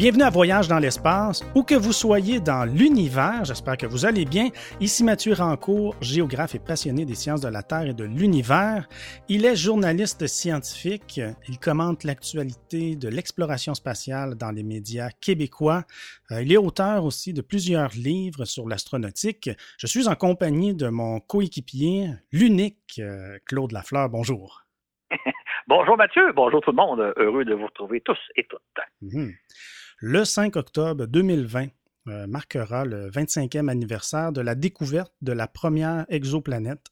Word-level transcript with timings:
Bienvenue 0.00 0.22
à 0.22 0.30
Voyage 0.30 0.66
dans 0.66 0.78
l'espace, 0.78 1.44
où 1.54 1.62
que 1.62 1.74
vous 1.74 1.92
soyez 1.92 2.40
dans 2.40 2.64
l'univers, 2.64 3.44
j'espère 3.44 3.76
que 3.76 3.84
vous 3.84 4.06
allez 4.06 4.24
bien. 4.24 4.48
Ici 4.80 5.04
Mathieu 5.04 5.34
Rancourt, 5.34 5.94
géographe 6.00 6.54
et 6.54 6.58
passionné 6.58 7.04
des 7.04 7.14
sciences 7.14 7.42
de 7.42 7.48
la 7.48 7.62
Terre 7.62 7.84
et 7.84 7.92
de 7.92 8.04
l'univers. 8.04 8.88
Il 9.28 9.44
est 9.44 9.56
journaliste 9.56 10.26
scientifique, 10.26 11.20
il 11.50 11.58
commente 11.58 12.04
l'actualité 12.04 12.96
de 12.96 13.08
l'exploration 13.10 13.74
spatiale 13.74 14.36
dans 14.36 14.50
les 14.50 14.62
médias 14.62 15.10
québécois. 15.20 15.84
Euh, 16.30 16.40
il 16.40 16.50
est 16.50 16.56
auteur 16.56 17.04
aussi 17.04 17.34
de 17.34 17.42
plusieurs 17.42 17.90
livres 17.90 18.46
sur 18.46 18.66
l'astronautique. 18.66 19.50
Je 19.76 19.86
suis 19.86 20.08
en 20.08 20.14
compagnie 20.14 20.74
de 20.74 20.88
mon 20.88 21.20
coéquipier, 21.20 22.08
l'unique 22.32 22.98
euh, 23.00 23.36
Claude 23.44 23.72
Lafleur. 23.72 24.08
Bonjour. 24.08 24.62
Bonjour 25.66 25.96
Mathieu, 25.96 26.32
bonjour 26.32 26.60
tout 26.62 26.70
le 26.70 26.76
monde. 26.76 27.12
Heureux 27.16 27.44
de 27.44 27.54
vous 27.54 27.66
retrouver 27.66 28.00
tous 28.00 28.18
et 28.34 28.44
toutes. 28.48 28.60
Mhm. 29.02 29.34
Le 30.02 30.24
5 30.24 30.56
octobre 30.56 31.04
2020 31.04 31.66
euh, 32.08 32.26
marquera 32.26 32.86
le 32.86 33.10
25e 33.10 33.68
anniversaire 33.68 34.32
de 34.32 34.40
la 34.40 34.54
découverte 34.54 35.12
de 35.20 35.32
la 35.32 35.46
première 35.46 36.06
exoplanète, 36.08 36.86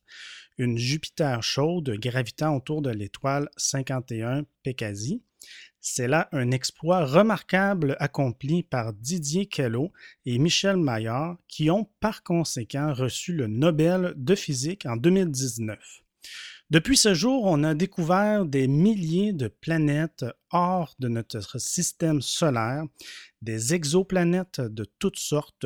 une 0.58 0.76
Jupiter 0.76 1.42
chaude 1.42 1.88
gravitant 1.98 2.54
autour 2.54 2.82
de 2.82 2.90
l'étoile 2.90 3.48
51 3.56 4.44
Pégasi. 4.62 5.22
C'est 5.80 6.06
là 6.06 6.28
un 6.32 6.50
exploit 6.50 7.06
remarquable 7.06 7.96
accompli 7.98 8.62
par 8.62 8.92
Didier 8.92 9.46
Queloz 9.46 9.88
et 10.26 10.38
Michel 10.38 10.76
Maillard 10.76 11.38
qui 11.48 11.70
ont 11.70 11.88
par 12.00 12.22
conséquent 12.22 12.92
reçu 12.92 13.32
le 13.32 13.46
Nobel 13.46 14.12
de 14.16 14.34
physique 14.34 14.84
en 14.84 14.96
2019. 14.98 15.78
Depuis 16.70 16.98
ce 16.98 17.14
jour, 17.14 17.44
on 17.46 17.64
a 17.64 17.72
découvert 17.72 18.44
des 18.44 18.68
milliers 18.68 19.32
de 19.32 19.48
planètes 19.48 20.26
hors 20.52 20.92
de 20.98 21.08
notre 21.08 21.40
système 21.58 22.20
solaire, 22.20 22.82
des 23.40 23.72
exoplanètes 23.72 24.60
de 24.60 24.84
toutes 25.00 25.16
sortes, 25.16 25.64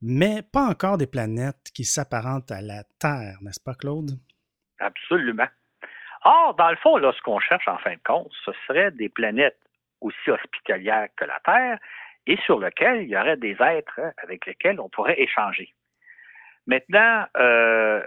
mais 0.00 0.40
pas 0.40 0.64
encore 0.64 0.96
des 0.96 1.06
planètes 1.06 1.70
qui 1.74 1.84
s'apparentent 1.84 2.50
à 2.50 2.62
la 2.62 2.82
Terre, 2.98 3.36
n'est-ce 3.42 3.60
pas, 3.62 3.74
Claude? 3.74 4.12
Absolument. 4.78 5.48
Or, 6.24 6.54
dans 6.54 6.70
le 6.70 6.76
fond, 6.76 6.96
là, 6.96 7.12
ce 7.14 7.20
qu'on 7.20 7.38
cherche 7.38 7.68
en 7.68 7.76
fin 7.76 7.92
de 7.92 8.02
compte, 8.02 8.32
ce 8.46 8.52
serait 8.66 8.90
des 8.90 9.10
planètes 9.10 9.60
aussi 10.00 10.30
hospitalières 10.30 11.08
que 11.14 11.26
la 11.26 11.40
Terre 11.44 11.78
et 12.26 12.38
sur 12.46 12.58
lesquelles 12.58 13.02
il 13.02 13.10
y 13.10 13.18
aurait 13.18 13.36
des 13.36 13.56
êtres 13.60 14.00
avec 14.16 14.46
lesquels 14.46 14.80
on 14.80 14.88
pourrait 14.88 15.20
échanger. 15.20 15.74
Maintenant, 16.66 17.26
euh, 17.36 18.02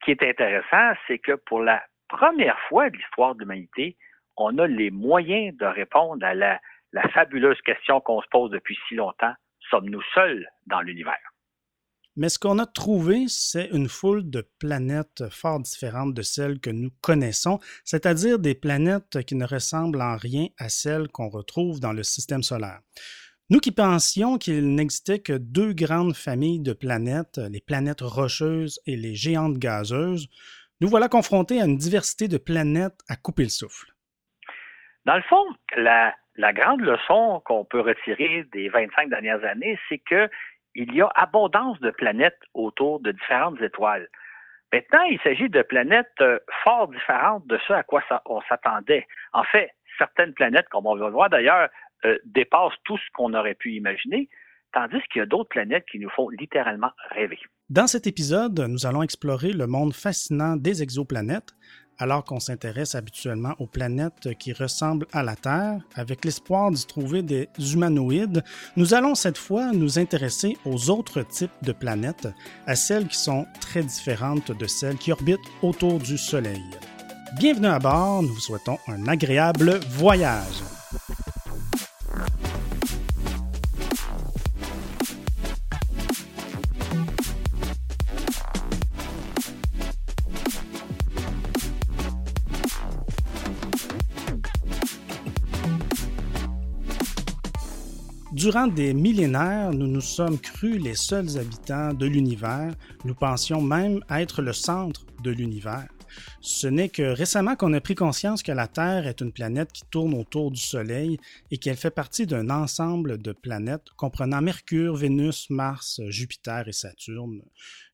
ce 0.00 0.04
qui 0.04 0.10
est 0.12 0.22
intéressant, 0.22 0.98
c'est 1.06 1.18
que 1.18 1.32
pour 1.46 1.60
la 1.60 1.82
première 2.08 2.58
fois 2.68 2.90
de 2.90 2.96
l'histoire 2.96 3.34
de 3.34 3.40
l'humanité, 3.40 3.96
on 4.36 4.58
a 4.58 4.66
les 4.66 4.90
moyens 4.90 5.56
de 5.56 5.66
répondre 5.66 6.24
à 6.24 6.34
la, 6.34 6.60
fabuleuse 7.12 7.60
question 7.62 8.00
qu'on 8.00 8.22
se 8.22 8.28
pose 8.30 8.50
depuis 8.50 8.78
si 8.88 8.94
longtemps. 8.94 9.34
Sommes-nous 9.70 10.02
seuls 10.14 10.46
dans 10.66 10.80
l'univers? 10.80 11.18
Mais 12.18 12.30
ce 12.30 12.38
qu'on 12.38 12.58
a 12.58 12.64
trouvé, 12.64 13.24
c'est 13.28 13.68
une 13.72 13.88
foule 13.88 14.30
de 14.30 14.48
planètes 14.58 15.28
fort 15.30 15.60
différentes 15.60 16.14
de 16.14 16.22
celles 16.22 16.60
que 16.60 16.70
nous 16.70 16.90
connaissons, 17.02 17.58
c'est-à-dire 17.84 18.38
des 18.38 18.54
planètes 18.54 19.22
qui 19.26 19.34
ne 19.34 19.44
ressemblent 19.44 20.00
en 20.00 20.16
rien 20.16 20.46
à 20.58 20.70
celles 20.70 21.08
qu'on 21.08 21.28
retrouve 21.28 21.78
dans 21.78 21.92
le 21.92 22.02
système 22.02 22.42
solaire. 22.42 22.80
Nous 23.48 23.60
qui 23.60 23.70
pensions 23.70 24.38
qu'il 24.38 24.74
n'existait 24.74 25.20
que 25.20 25.32
deux 25.32 25.72
grandes 25.72 26.16
familles 26.16 26.58
de 26.58 26.72
planètes, 26.72 27.38
les 27.48 27.60
planètes 27.60 28.00
rocheuses 28.00 28.80
et 28.86 28.96
les 28.96 29.14
géantes 29.14 29.56
gazeuses, 29.58 30.28
nous 30.80 30.88
voilà 30.88 31.08
confrontés 31.08 31.60
à 31.60 31.64
une 31.64 31.76
diversité 31.76 32.26
de 32.26 32.38
planètes 32.38 32.98
à 33.08 33.14
couper 33.14 33.44
le 33.44 33.48
souffle. 33.48 33.86
Dans 35.04 35.14
le 35.14 35.22
fond, 35.22 35.44
la, 35.76 36.12
grande 36.54 36.80
leçon 36.80 37.40
qu'on 37.44 37.64
peut 37.64 37.82
retirer 37.82 38.44
des 38.52 38.68
25 38.68 39.10
dernières 39.10 39.44
années, 39.44 39.78
c'est 39.88 39.98
qu'il 39.98 40.92
y 40.92 41.00
a 41.00 41.08
abondance 41.14 41.78
de 41.78 41.92
planètes 41.92 42.40
autour 42.52 42.98
de 42.98 43.12
différentes 43.12 43.62
étoiles. 43.62 44.08
Maintenant, 44.72 45.02
il 45.02 45.20
s'agit 45.20 45.48
de 45.48 45.62
planètes 45.62 46.08
euh, 46.20 46.40
fort 46.64 46.88
différentes 46.88 47.46
de 47.46 47.56
ce 47.68 47.72
à 47.72 47.84
quoi 47.84 48.02
on 48.24 48.40
s'attendait. 48.48 49.06
En 49.32 49.44
fait, 49.44 49.70
certaines 49.96 50.34
planètes, 50.34 50.68
comme 50.70 50.86
on 50.86 50.96
va 50.96 51.06
le 51.06 51.12
voir 51.12 51.30
d'ailleurs, 51.30 51.68
euh, 52.06 52.18
dépasse 52.24 52.72
tout 52.84 52.96
ce 52.96 53.12
qu'on 53.14 53.34
aurait 53.34 53.54
pu 53.54 53.74
imaginer, 53.74 54.28
tandis 54.72 55.00
qu'il 55.12 55.20
y 55.20 55.22
a 55.22 55.26
d'autres 55.26 55.48
planètes 55.48 55.84
qui 55.90 55.98
nous 55.98 56.10
font 56.10 56.28
littéralement 56.28 56.90
rêver. 57.10 57.38
Dans 57.68 57.86
cet 57.86 58.06
épisode, 58.06 58.60
nous 58.68 58.86
allons 58.86 59.02
explorer 59.02 59.52
le 59.52 59.66
monde 59.66 59.92
fascinant 59.92 60.56
des 60.56 60.82
exoplanètes, 60.82 61.54
alors 61.98 62.24
qu'on 62.24 62.40
s'intéresse 62.40 62.94
habituellement 62.94 63.54
aux 63.58 63.66
planètes 63.66 64.34
qui 64.38 64.52
ressemblent 64.52 65.06
à 65.12 65.22
la 65.22 65.34
Terre, 65.34 65.80
avec 65.94 66.24
l'espoir 66.24 66.70
d'y 66.70 66.86
trouver 66.86 67.22
des 67.22 67.48
humanoïdes, 67.72 68.44
nous 68.76 68.94
allons 68.94 69.14
cette 69.14 69.38
fois 69.38 69.72
nous 69.72 69.98
intéresser 69.98 70.56
aux 70.64 70.90
autres 70.90 71.22
types 71.22 71.50
de 71.62 71.72
planètes, 71.72 72.28
à 72.66 72.76
celles 72.76 73.08
qui 73.08 73.18
sont 73.18 73.46
très 73.60 73.82
différentes 73.82 74.52
de 74.52 74.66
celles 74.66 74.98
qui 74.98 75.10
orbitent 75.10 75.40
autour 75.62 75.98
du 75.98 76.18
Soleil. 76.18 76.62
Bienvenue 77.38 77.66
à 77.66 77.78
bord, 77.78 78.22
nous 78.22 78.28
vous 78.28 78.40
souhaitons 78.40 78.78
un 78.86 79.08
agréable 79.08 79.80
voyage. 79.90 80.62
Durant 98.46 98.68
des 98.68 98.94
millénaires, 98.94 99.72
nous 99.72 99.88
nous 99.88 100.00
sommes 100.00 100.38
crus 100.38 100.80
les 100.80 100.94
seuls 100.94 101.36
habitants 101.36 101.92
de 101.94 102.06
l'univers. 102.06 102.74
Nous 103.04 103.14
pensions 103.14 103.60
même 103.60 104.00
être 104.08 104.40
le 104.40 104.52
centre 104.52 105.04
de 105.24 105.30
l'univers. 105.32 105.88
Ce 106.40 106.66
n'est 106.66 106.88
que 106.88 107.02
récemment 107.02 107.56
qu'on 107.56 107.72
a 107.72 107.80
pris 107.80 107.94
conscience 107.94 108.42
que 108.42 108.52
la 108.52 108.68
Terre 108.68 109.06
est 109.06 109.20
une 109.20 109.32
planète 109.32 109.72
qui 109.72 109.82
tourne 109.90 110.14
autour 110.14 110.50
du 110.50 110.60
Soleil 110.60 111.18
et 111.50 111.58
qu'elle 111.58 111.76
fait 111.76 111.90
partie 111.90 112.26
d'un 112.26 112.50
ensemble 112.50 113.18
de 113.18 113.32
planètes 113.32 113.88
comprenant 113.96 114.42
Mercure, 114.42 114.96
Vénus, 114.96 115.50
Mars, 115.50 116.00
Jupiter 116.08 116.68
et 116.68 116.72
Saturne. 116.72 117.42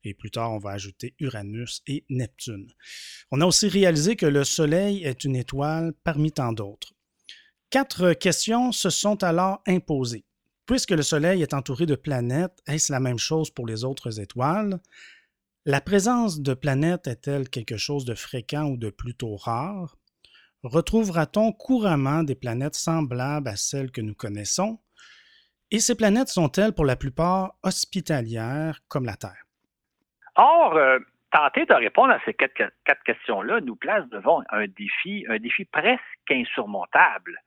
Et 0.03 0.13
plus 0.13 0.31
tard, 0.31 0.51
on 0.51 0.59
va 0.59 0.71
ajouter 0.71 1.15
Uranus 1.19 1.81
et 1.87 2.05
Neptune. 2.09 2.71
On 3.31 3.41
a 3.41 3.45
aussi 3.45 3.67
réalisé 3.67 4.15
que 4.15 4.25
le 4.25 4.43
Soleil 4.43 5.03
est 5.03 5.23
une 5.23 5.35
étoile 5.35 5.93
parmi 6.03 6.31
tant 6.31 6.53
d'autres. 6.53 6.93
Quatre 7.69 8.13
questions 8.13 8.71
se 8.71 8.89
sont 8.89 9.23
alors 9.23 9.61
imposées. 9.67 10.25
Puisque 10.65 10.91
le 10.91 11.03
Soleil 11.03 11.41
est 11.41 11.53
entouré 11.53 11.85
de 11.85 11.95
planètes, 11.95 12.59
est-ce 12.67 12.91
la 12.91 13.01
même 13.01 13.19
chose 13.19 13.49
pour 13.49 13.65
les 13.65 13.83
autres 13.83 14.21
étoiles? 14.21 14.79
La 15.65 15.79
présence 15.79 16.41
de 16.41 16.53
planètes 16.53 17.07
est-elle 17.07 17.47
quelque 17.47 17.77
chose 17.77 18.03
de 18.03 18.15
fréquent 18.15 18.65
ou 18.65 18.75
de 18.75 18.89
plutôt 18.89 19.37
rare? 19.37 19.95
Retrouvera-t-on 20.61 21.53
couramment 21.53 22.23
des 22.23 22.35
planètes 22.35 22.75
semblables 22.75 23.47
à 23.47 23.55
celles 23.55 23.89
que 23.89 24.01
nous 24.01 24.13
connaissons? 24.13 24.81
Et 25.71 25.79
ces 25.79 25.95
planètes 25.95 26.27
sont-elles 26.27 26.73
pour 26.73 26.83
la 26.83 26.97
plupart 26.97 27.53
hospitalières 27.63 28.79
comme 28.89 29.05
la 29.05 29.15
Terre? 29.15 29.41
Or, 30.35 30.75
euh, 30.75 30.99
tenter 31.31 31.65
de 31.65 31.73
répondre 31.73 32.11
à 32.11 32.19
ces 32.25 32.33
quatre, 32.33 32.73
questions-là 33.05 33.61
nous 33.61 33.77
place 33.77 34.05
devant 34.09 34.43
un 34.49 34.67
défi, 34.67 35.25
un 35.29 35.39
défi 35.39 35.63
presque 35.63 36.29
insurmontable. 36.29 37.39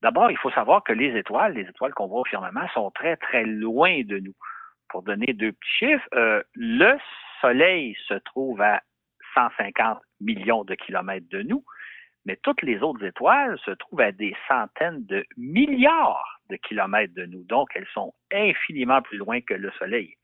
D'abord, 0.00 0.30
il 0.30 0.38
faut 0.38 0.50
savoir 0.52 0.82
que 0.84 0.94
les 0.94 1.14
étoiles, 1.18 1.52
les 1.52 1.68
étoiles 1.68 1.92
qu'on 1.92 2.06
voit 2.06 2.20
au 2.20 2.24
firmament, 2.24 2.66
sont 2.72 2.90
très, 2.92 3.18
très 3.18 3.44
loin 3.44 4.04
de 4.04 4.20
nous. 4.20 4.34
Pour 4.88 5.02
donner 5.02 5.34
deux 5.34 5.52
petits 5.52 5.76
chiffres, 5.80 6.08
euh, 6.14 6.42
le 6.54 6.96
Soleil 7.40 7.96
se 8.06 8.14
trouve 8.14 8.60
à 8.60 8.82
150 9.34 9.98
millions 10.20 10.64
de 10.64 10.74
kilomètres 10.74 11.28
de 11.30 11.42
nous, 11.42 11.64
mais 12.24 12.36
toutes 12.42 12.62
les 12.62 12.82
autres 12.82 13.04
étoiles 13.04 13.58
se 13.64 13.70
trouvent 13.70 14.00
à 14.00 14.12
des 14.12 14.36
centaines 14.48 15.04
de 15.06 15.24
milliards 15.36 16.40
de 16.50 16.56
kilomètres 16.56 17.14
de 17.14 17.26
nous. 17.26 17.44
Donc, 17.44 17.70
elles 17.74 17.88
sont 17.92 18.12
infiniment 18.32 19.02
plus 19.02 19.18
loin 19.18 19.40
que 19.40 19.54
le 19.54 19.70
Soleil. 19.72 20.14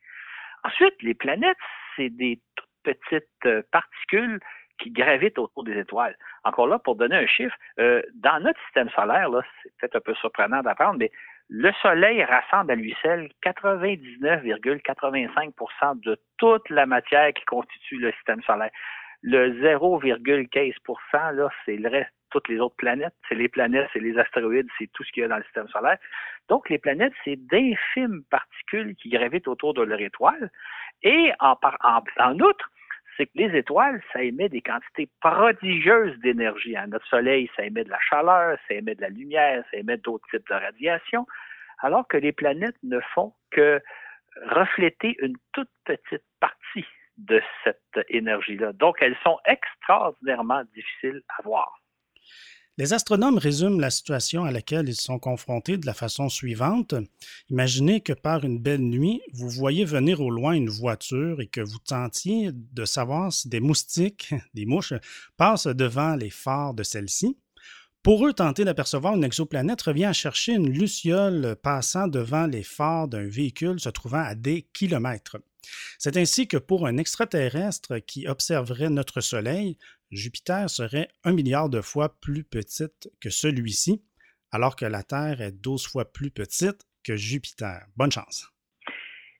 Ensuite, 0.65 0.95
les 1.03 1.15
planètes, 1.15 1.57
c'est 1.97 2.11
des 2.11 2.41
toutes 2.57 2.69
petites 2.83 3.47
euh, 3.47 3.63
particules 3.71 4.41
qui 4.79 4.91
gravitent 4.91 5.39
autour 5.39 5.65
des 5.65 5.79
étoiles. 5.79 6.17
Encore 6.43 6.67
là, 6.67 6.79
pour 6.79 6.97
donner 6.97 7.17
un 7.17 7.27
chiffre, 7.27 7.55
euh, 7.79 8.03
dans 8.15 8.43
notre 8.43 8.61
système 8.65 8.91
solaire, 8.91 9.29
c'est 9.63 9.73
peut-être 9.79 9.97
un 9.97 10.01
peu 10.01 10.15
surprenant 10.17 10.63
d'apprendre, 10.63 10.99
mais 10.99 11.11
le 11.49 11.73
Soleil 11.83 12.23
rassemble 12.25 12.73
à 12.73 12.75
lui 12.75 12.97
seul 13.03 13.29
99,85% 13.45 16.01
de 16.01 16.19
toute 16.39 16.69
la 16.71 16.87
matière 16.87 17.33
qui 17.35 17.45
constitue 17.45 17.99
le 17.99 18.13
système 18.13 18.43
solaire. 18.43 18.71
Le 19.23 19.53
0,15% 19.63 21.35
là, 21.35 21.49
c'est 21.65 21.77
le 21.77 21.89
reste, 21.89 22.13
toutes 22.31 22.49
les 22.49 22.59
autres 22.59 22.77
planètes. 22.77 23.15
C'est 23.29 23.35
les 23.35 23.49
planètes, 23.49 23.89
c'est 23.93 24.01
les 24.01 24.19
astéroïdes, 24.19 24.69
c'est 24.79 24.91
tout 24.93 25.05
ce 25.05 25.13
qu'il 25.13 25.23
y 25.23 25.25
a 25.25 25.29
dans 25.29 25.39
le 25.39 25.45
système 25.45 25.69
solaire. 25.69 25.99
Donc, 26.49 26.69
les 26.69 26.79
planètes, 26.79 27.15
c'est 27.25 27.37
d'infimes 27.37 28.23
particules 28.31 28.95
qui 28.97 29.09
gravitent 29.09 29.49
autour 29.49 29.73
de 29.75 29.83
leur 29.83 30.01
étoile. 30.01 30.51
Et 31.03 31.33
en, 31.41 31.57
en, 31.83 32.03
en 32.19 32.41
outre, 32.41 32.71
c'est 33.17 33.27
que 33.27 33.33
les 33.37 33.57
étoiles, 33.57 34.03
ça 34.13 34.23
émet 34.23 34.49
des 34.49 34.61
quantités 34.61 35.09
prodigieuses 35.21 36.19
d'énergie. 36.21 36.77
Hein. 36.77 36.87
Notre 36.89 37.07
Soleil, 37.07 37.51
ça 37.57 37.65
émet 37.65 37.85
de 37.85 37.91
la 37.91 38.01
chaleur, 38.01 38.59
ça 38.69 38.75
émet 38.75 38.95
de 38.95 39.01
la 39.01 39.09
lumière, 39.09 39.65
ça 39.71 39.77
émet 39.77 39.97
d'autres 39.99 40.27
types 40.31 40.49
de 40.49 40.55
radiation, 40.55 41.27
alors 41.79 42.07
que 42.09 42.17
les 42.17 42.33
planètes 42.33 42.77
ne 42.83 43.01
font 43.15 43.33
que 43.51 43.81
refléter 44.47 45.17
une 45.21 45.37
toute 45.53 45.71
petite 45.85 46.25
partie 46.41 46.87
de 47.17 47.41
cette 47.63 48.07
énergie-là. 48.09 48.73
Donc, 48.73 48.97
elles 49.01 49.17
sont 49.23 49.39
extraordinairement 49.47 50.63
difficiles 50.75 51.23
à 51.39 51.43
voir. 51.43 51.79
Les 52.77 52.93
astronomes 52.93 53.39
résument 53.39 53.79
la 53.79 53.91
situation 53.91 54.43
à 54.43 54.51
laquelle 54.51 54.89
ils 54.89 55.01
sont 55.01 55.21
confrontés 55.21 55.77
de 55.77 55.87
la 55.87 55.95
façon 55.95 56.29
suivante. 56.29 56.97
Imaginez 57.49 58.01
que 58.01 58.13
par 58.13 58.43
une 58.43 58.59
belle 58.59 58.81
nuit, 58.81 59.23
vous 59.33 59.49
voyez 59.49 59.85
venir 59.85 60.21
au 60.21 60.29
loin 60.29 60.55
une 60.55 60.69
voiture 60.69 61.41
et 61.41 61.47
que 61.47 61.61
vous 61.61 61.79
tentiez 61.79 62.51
de 62.53 62.85
savoir 62.85 63.33
si 63.33 63.49
des 63.49 63.61
moustiques, 63.61 64.35
des 64.55 64.67
mouches, 64.67 64.95
passent 65.37 65.69
devant 65.69 66.17
les 66.17 66.31
phares 66.31 66.75
de 66.75 66.83
celle-ci. 66.83 67.39
Pour 68.03 68.27
eux, 68.27 68.33
tenter 68.33 68.65
d'apercevoir 68.65 69.15
une 69.15 69.25
exoplanète 69.25 69.83
revient 69.83 70.07
à 70.07 70.13
chercher 70.13 70.55
une 70.55 70.69
luciole 70.69 71.55
passant 71.63 72.09
devant 72.09 72.47
les 72.49 72.65
phares 72.65 73.07
d'un 73.07 73.29
véhicule 73.29 73.79
se 73.79 73.89
trouvant 73.89 74.25
à 74.25 74.35
des 74.35 74.63
kilomètres. 74.73 75.39
C'est 75.99 76.17
ainsi 76.17 76.49
que 76.49 76.57
pour 76.57 76.87
un 76.87 76.97
extraterrestre 76.97 77.99
qui 77.99 78.27
observerait 78.27 78.91
notre 78.91 79.21
Soleil, 79.21 79.79
Jupiter 80.11 80.71
serait 80.71 81.09
un 81.25 81.33
milliard 81.33 81.69
de 81.69 81.81
fois 81.81 82.21
plus 82.21 82.45
petite 82.45 83.11
que 83.21 83.31
celui-ci, 83.31 84.03
alors 84.53 84.77
que 84.77 84.85
la 84.85 85.03
Terre 85.03 85.41
est 85.41 85.53
12 85.53 85.87
fois 85.87 86.05
plus 86.05 86.31
petite 86.31 86.87
que 87.05 87.17
Jupiter. 87.17 87.87
Bonne 87.97 88.13
chance. 88.13 88.49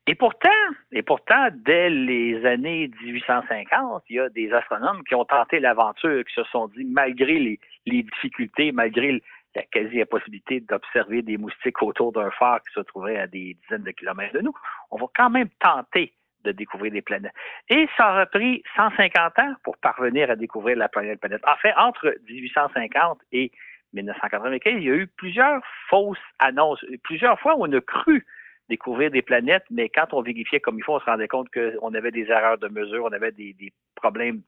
Et 0.07 0.13
pourtant, 0.13 0.49
et 0.91 1.01
pourtant, 1.01 1.47
dès 1.65 1.89
les 1.89 2.45
années 2.45 2.91
1850, 3.01 4.03
il 4.09 4.17
y 4.17 4.19
a 4.19 4.29
des 4.29 4.51
astronomes 4.51 5.03
qui 5.03 5.15
ont 5.15 5.25
tenté 5.25 5.59
l'aventure, 5.59 6.23
qui 6.25 6.33
se 6.35 6.43
sont 6.51 6.67
dit, 6.67 6.83
malgré 6.83 7.39
les, 7.39 7.59
les 7.87 8.03
difficultés, 8.03 8.71
malgré 8.71 9.19
la 9.55 9.63
quasi-impossibilité 9.63 10.59
d'observer 10.59 11.21
des 11.21 11.37
moustiques 11.37 11.81
autour 11.81 12.11
d'un 12.11 12.29
phare 12.31 12.61
qui 12.61 12.73
se 12.73 12.81
trouverait 12.81 13.17
à 13.17 13.27
des 13.27 13.57
dizaines 13.63 13.83
de 13.83 13.91
kilomètres 13.91 14.33
de 14.33 14.41
nous, 14.41 14.53
on 14.91 14.97
va 14.97 15.05
quand 15.15 15.29
même 15.29 15.49
tenter 15.59 16.13
de 16.43 16.51
découvrir 16.51 16.91
des 16.91 17.01
planètes. 17.01 17.33
Et 17.69 17.87
ça 17.97 18.11
aura 18.11 18.25
pris 18.27 18.61
150 18.75 19.39
ans 19.39 19.55
pour 19.63 19.77
parvenir 19.77 20.29
à 20.29 20.35
découvrir 20.35 20.77
la 20.77 20.89
planète. 20.89 21.19
En 21.47 21.55
fait, 21.55 21.73
entre 21.75 22.15
1850 22.29 23.19
et 23.31 23.51
1995, 23.93 24.73
il 24.77 24.83
y 24.83 24.91
a 24.91 24.95
eu 24.95 25.07
plusieurs 25.07 25.61
fausses 25.89 26.17
annonces. 26.39 26.85
Plusieurs 27.03 27.39
fois, 27.39 27.55
on 27.57 27.71
a 27.71 27.81
cru 27.81 28.25
découvrir 28.69 29.11
des 29.11 29.21
planètes, 29.21 29.65
mais 29.71 29.89
quand 29.89 30.13
on 30.13 30.21
vérifiait 30.21 30.59
comme 30.59 30.77
il 30.77 30.83
faut, 30.83 30.95
on 30.95 30.99
se 30.99 31.05
rendait 31.05 31.27
compte 31.27 31.49
qu'on 31.51 31.93
avait 31.93 32.11
des 32.11 32.29
erreurs 32.29 32.57
de 32.57 32.67
mesure, 32.67 33.05
on 33.05 33.13
avait 33.13 33.31
des, 33.31 33.53
des 33.53 33.71
problèmes 33.95 34.41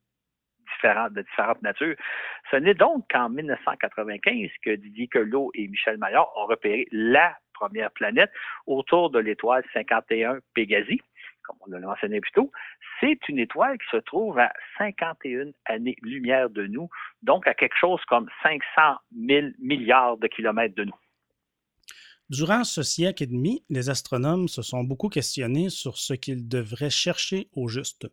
différents, 0.74 1.10
de 1.10 1.22
différentes 1.22 1.62
natures. 1.62 1.96
Ce 2.52 2.56
n'est 2.56 2.74
donc 2.74 3.06
qu'en 3.12 3.30
1995 3.30 4.50
que 4.64 4.76
Didier 4.76 5.08
Queloz 5.08 5.50
et 5.56 5.68
Michel 5.68 5.98
Maillard 5.98 6.30
ont 6.38 6.46
repéré 6.46 6.88
la 6.92 7.36
première 7.54 7.92
planète 7.92 8.32
autour 8.66 9.10
de 9.10 9.20
l'étoile 9.20 9.64
51 9.74 10.40
Pégasi 10.54 11.02
comme 11.48 11.58
on 11.62 11.72
l'a 11.72 11.80
mentionné 11.80 12.20
plus 12.20 12.32
tôt, 12.32 12.52
c'est 13.00 13.18
une 13.30 13.40
étoile 13.40 13.78
qui 13.78 13.88
se 13.92 13.98
trouve 13.98 14.38
à 14.38 14.52
51 14.78 15.52
années-lumière 15.66 16.50
de 16.50 16.68
nous, 16.68 16.90
donc 17.24 17.48
à 17.48 17.54
quelque 17.54 17.78
chose 17.80 18.02
comme 18.08 18.30
500 18.44 18.60
000 19.28 19.48
milliards 19.60 20.18
de 20.18 20.28
kilomètres 20.28 20.76
de 20.76 20.86
nous. 20.86 20.96
Durant 22.30 22.66
ce 22.66 22.84
siècle 22.84 23.24
et 23.24 23.28
demi, 23.28 23.64
les 23.70 23.90
astronomes 23.90 24.50
se 24.50 24.62
sont 24.62 24.84
beaucoup 24.84 25.08
questionnés 25.08 25.70
sur 25.70 25.98
ce 25.98 26.14
qu'ils 26.14 26.48
devraient 26.50 26.90
chercher 26.90 27.48
au 27.54 27.70
juste. 27.70 28.08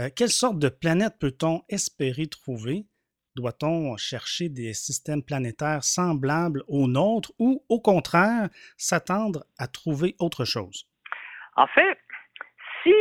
Euh, 0.00 0.08
quelle 0.14 0.30
sorte 0.30 0.58
de 0.58 0.68
planète 0.68 1.14
peut-on 1.20 1.62
espérer 1.68 2.26
trouver? 2.26 2.86
Doit-on 3.36 3.96
chercher 3.96 4.48
des 4.48 4.74
systèmes 4.74 5.22
planétaires 5.22 5.84
semblables 5.84 6.62
aux 6.66 6.88
nôtres 6.88 7.32
ou, 7.38 7.64
au 7.68 7.80
contraire, 7.80 8.48
s'attendre 8.76 9.44
à 9.58 9.68
trouver 9.68 10.16
autre 10.18 10.44
chose? 10.44 10.88
En 11.56 11.66
fait, 11.68 11.98
si 12.82 12.94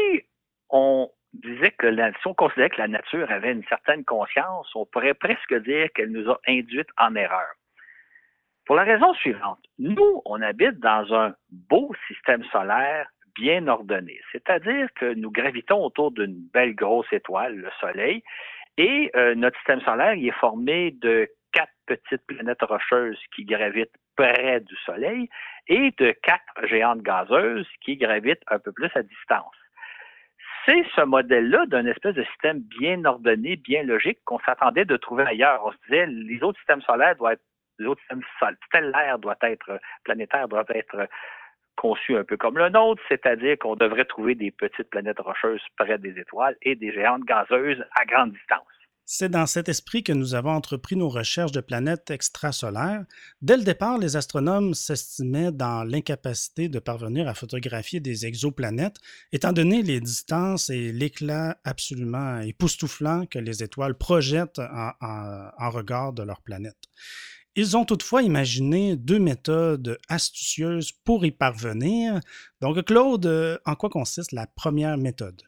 on 0.70 1.10
disait 1.34 1.72
que 1.72 1.88
la, 1.88 2.12
si 2.14 2.28
on 2.28 2.36
considérait 2.36 2.70
que 2.70 2.82
la 2.82 2.88
nature 2.88 3.30
avait 3.32 3.52
une 3.52 3.64
certaine 3.66 4.06
conscience, 4.06 4.70
on 4.76 4.86
pourrait 4.86 5.16
presque 5.16 5.54
dire 5.64 5.90
qu'elle 5.96 6.12
nous 6.12 6.30
a 6.30 6.40
induites 6.48 6.90
en 6.98 7.16
erreur. 7.16 7.48
Pour 8.66 8.76
la 8.76 8.84
raison 8.84 9.14
suivante, 9.16 9.64
nous, 9.80 10.22
on 10.26 10.42
habite 10.42 10.80
dans 10.80 11.12
un 11.14 11.36
beau 11.50 11.92
système 12.08 12.44
solaire 12.46 13.08
bien 13.36 13.68
ordonné, 13.68 14.20
c'est-à-dire 14.32 14.88
que 14.96 15.14
nous 15.14 15.32
gravitons 15.32 15.84
autour 15.84 16.12
d'une 16.12 16.36
belle 16.54 16.76
grosse 16.76 17.12
étoile, 17.12 17.56
le 17.56 17.70
Soleil, 17.80 18.24
et 18.78 19.12
euh, 19.16 19.36
notre 19.36 19.58
système 19.58 19.82
solaire 19.82 20.14
il 20.16 20.28
est 20.28 20.40
formé 20.40 20.92
de 20.92 21.30
quatre 21.52 21.74
petites 21.86 22.26
planètes 22.26 22.64
rocheuses 22.64 23.20
qui 23.36 23.46
gravitent 23.46 23.96
près 24.16 24.60
du 24.62 24.76
Soleil 24.86 25.30
et 25.68 25.92
de 25.98 26.12
quatre 26.24 26.68
géantes 26.68 27.02
gazeuses 27.02 27.68
qui 27.82 27.98
gravitent 27.98 28.44
un 28.48 28.60
peu 28.60 28.72
plus 28.72 28.90
à 28.96 29.04
distance 29.04 29.56
c'est 30.66 30.84
ce 30.96 31.02
modèle-là 31.02 31.66
d'un 31.68 31.86
espèce 31.86 32.16
de 32.16 32.24
système 32.24 32.60
bien 32.62 33.04
ordonné, 33.06 33.58
bien 33.58 33.84
logique 33.84 34.20
qu'on 34.26 34.40
s'attendait 34.40 34.86
de 34.86 34.98
trouver 34.98 35.26
ailleurs. 35.26 35.62
On 35.66 35.72
se 35.72 35.78
disait, 35.86 36.06
les 36.08 36.42
autres 36.42 36.58
systèmes 36.60 36.82
solaires 36.82 37.16
doivent 37.16 37.34
être, 37.34 37.44
les 37.80 37.88
autres 37.88 38.02
systèmes 38.02 38.22
doivent 39.20 39.38
être, 39.42 39.80
planétaires 40.04 40.48
doivent 40.48 40.72
être 40.74 41.08
conçus 41.76 42.16
un 42.16 42.24
peu 42.24 42.38
comme 42.38 42.58
le 42.58 42.70
nôtre, 42.70 43.02
c'est-à-dire 43.10 43.58
qu'on 43.60 43.76
devrait 43.76 44.06
trouver 44.06 44.36
des 44.36 44.52
petites 44.52 44.90
planètes 44.90 45.20
rocheuses 45.20 45.62
près 45.78 45.98
des 45.98 46.20
étoiles 46.20 46.56
et 46.62 46.76
des 46.76 46.92
géantes 46.92 47.24
gazeuses 47.24 47.84
à 48.00 48.06
grande 48.06 48.32
distance. 48.34 48.68
C'est 49.06 49.30
dans 49.30 49.46
cet 49.46 49.68
esprit 49.68 50.02
que 50.02 50.14
nous 50.14 50.34
avons 50.34 50.52
entrepris 50.52 50.96
nos 50.96 51.10
recherches 51.10 51.52
de 51.52 51.60
planètes 51.60 52.10
extrasolaires. 52.10 53.04
Dès 53.42 53.58
le 53.58 53.64
départ, 53.64 53.98
les 53.98 54.16
astronomes 54.16 54.74
s'estimaient 54.74 55.52
dans 55.52 55.84
l'incapacité 55.84 56.70
de 56.70 56.80
parvenir 56.80 57.28
à 57.28 57.34
photographier 57.34 58.00
des 58.00 58.26
exoplanètes, 58.26 58.96
étant 59.34 59.52
donné 59.52 59.82
les 59.82 60.00
distances 60.00 60.70
et 60.70 60.94
l'éclat 60.94 61.58
absolument 61.66 62.40
époustouflant 62.40 63.26
que 63.26 63.40
les 63.40 63.62
étoiles 63.62 63.98
projettent 63.98 64.60
en, 64.60 65.70
regard 65.70 66.14
de 66.14 66.24
leur 66.24 66.42
planète. 66.42 66.78
Ils 67.56 67.78
ont 67.78 67.86
toutefois 67.86 68.24
imaginé 68.24 68.96
deux 68.96 69.20
méthodes 69.20 69.98
astucieuses 70.10 70.92
pour 70.92 71.26
y 71.26 71.32
parvenir. 71.32 72.20
Donc, 72.62 72.84
Claude, 72.86 73.60
en 73.66 73.76
quoi 73.76 73.90
consiste 73.90 74.32
la 74.32 74.48
première 74.48 74.98
méthode? 74.98 75.44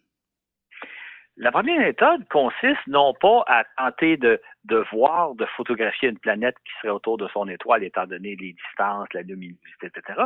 La 1.37 1.51
première 1.51 1.79
méthode 1.79 2.25
consiste 2.29 2.87
non 2.87 3.13
pas 3.13 3.43
à 3.47 3.65
tenter 3.77 4.15
de, 4.15 4.39
de, 4.63 4.85
voir, 4.93 5.35
de 5.35 5.45
photographier 5.57 6.07
une 6.07 6.19
planète 6.19 6.55
qui 6.63 6.71
serait 6.79 6.93
autour 6.93 7.17
de 7.17 7.27
son 7.33 7.49
étoile, 7.49 7.83
étant 7.83 8.07
donné 8.07 8.37
les 8.37 8.53
distances, 8.53 9.11
la 9.13 9.21
luminosité, 9.21 9.87
etc., 9.87 10.21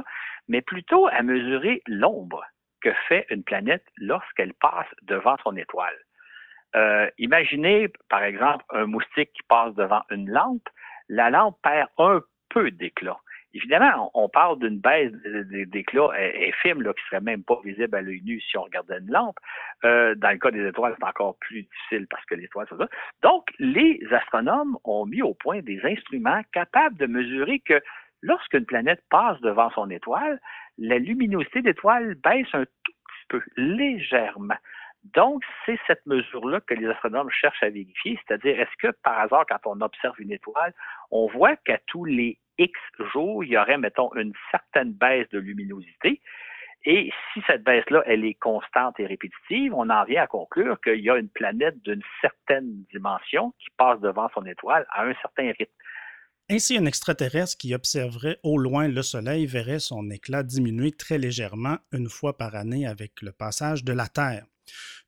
mais 0.48 0.62
plutôt 0.62 1.08
à 1.08 1.24
mesurer 1.24 1.82
l'ombre 1.88 2.46
que 2.82 2.92
fait 3.08 3.26
une 3.32 3.44
planète 3.44 3.84
lorsqu'elle 3.98 4.54
passe 4.54 4.88
devant 5.02 5.36
son 5.44 5.56
étoile. 5.56 5.98
Euh, 6.76 7.10
imaginez, 7.18 7.88
par 8.10 8.24
exemple, 8.24 8.64
un 8.70 8.86
moustique 8.86 9.32
qui 9.34 9.44
passe 9.48 9.74
devant 9.76 10.04
une 10.12 10.30
lampe. 10.30 10.70
La 11.10 11.30
lampe 11.30 11.58
perd 11.62 11.90
un 11.98 12.22
peu 12.50 12.72
d'éclat. 12.72 13.18
Évidemment, 13.54 14.12
on 14.14 14.30
parle 14.30 14.60
d'une 14.60 14.80
baisse 14.80 15.12
d'éclat 15.68 16.12
infime 16.14 16.84
là, 16.84 16.94
qui 16.94 17.04
serait 17.10 17.22
même 17.22 17.44
pas 17.44 17.60
visible 17.64 17.96
à 17.96 18.02
l'œil 18.02 18.22
nu 18.24 18.40
si 18.40 18.58
on 18.58 18.64
regardait 18.64 19.00
une 19.00 19.12
lampe. 19.12 19.38
Euh, 19.86 20.14
dans 20.16 20.30
le 20.30 20.38
cas 20.38 20.52
des 20.52 20.68
étoiles, 20.68 20.96
c'est 21.00 21.08
encore 21.08 21.36
plus 21.40 21.64
difficile 21.64 22.06
parce 22.10 22.24
que 22.26 22.36
l'étoile, 22.36 22.68
c'est 22.70 22.78
ça. 22.78 22.88
Donc, 23.24 23.50
les 23.58 24.02
astronomes 24.12 24.78
ont 24.84 25.06
mis 25.08 25.24
au 25.24 25.34
point 25.34 25.62
des 25.62 25.82
instruments 25.84 26.42
capables 26.54 26.98
de 26.98 27.08
mesurer 27.08 27.60
que 27.60 27.82
lorsqu'une 28.22 28.66
planète 28.66 29.02
passe 29.10 29.40
devant 29.42 29.72
son 29.72 29.90
étoile, 29.90 30.40
la 30.78 31.00
luminosité 31.00 31.64
d'étoile 31.64 32.16
baisse 32.16 32.48
un 32.54 32.66
tout 32.66 32.92
petit 32.92 33.26
peu, 33.30 33.42
légèrement. 33.58 34.58
Donc, 35.04 35.44
c'est 35.66 35.80
cette 35.88 36.06
mesure-là 36.06 36.60
que 36.62 36.74
les 36.74 36.88
astronomes 36.88 37.30
cherchent 37.30 37.64
à 37.64 37.70
vérifier, 37.70 38.20
c'est-à-dire 38.28 38.60
est-ce 38.60 38.88
que 38.88 38.94
par 39.02 39.20
hasard, 39.20 39.46
quand 39.48 39.60
on 39.66 39.82
observe 39.82 40.20
une 40.20 40.32
étoile, 40.32 40.74
on 41.10 41.28
voit 41.28 41.56
qu'à 41.58 41.80
tous 41.88 42.06
les 42.06 42.38
X 42.58 42.78
jours, 43.14 43.44
il 43.44 43.52
y 43.52 43.58
aurait, 43.58 43.78
mettons, 43.78 44.14
une 44.16 44.34
certaine 44.52 44.92
baisse 44.92 45.30
de 45.30 45.40
luminosité? 45.40 46.22
Et 46.86 47.12
si 47.34 47.42
cette 47.46 47.64
baisse-là, 47.64 48.04
elle 48.06 48.24
est 48.24 48.36
constante 48.36 49.00
et 49.00 49.06
répétitive, 49.06 49.74
on 49.74 49.90
en 49.90 50.04
vient 50.06 50.24
à 50.24 50.28
conclure 50.28 50.80
qu'il 50.82 51.02
y 51.02 51.10
a 51.10 51.18
une 51.18 51.30
planète 51.30 51.82
d'une 51.84 52.04
certaine 52.22 52.84
dimension 52.92 53.54
qui 53.60 53.68
passe 53.78 54.00
devant 54.00 54.30
son 54.34 54.46
étoile 54.46 54.86
à 54.92 55.04
un 55.04 55.14
certain 55.22 55.52
rythme. 55.58 55.74
Ainsi, 56.50 56.78
un 56.78 56.86
extraterrestre 56.86 57.58
qui 57.58 57.76
observerait 57.76 58.40
au 58.44 58.58
loin 58.58 58.88
le 58.88 59.04
Soleil 59.04 59.46
verrait 59.46 59.80
son 59.80 60.10
éclat 60.10 60.42
diminuer 60.42 60.92
très 60.92 61.18
légèrement 61.18 61.78
une 61.92 62.10
fois 62.10 62.38
par 62.38 62.56
année 62.56 62.88
avec 62.88 63.22
le 63.22 63.32
passage 63.32 63.84
de 63.84 63.94
la 63.94 64.08
Terre. 64.08 64.46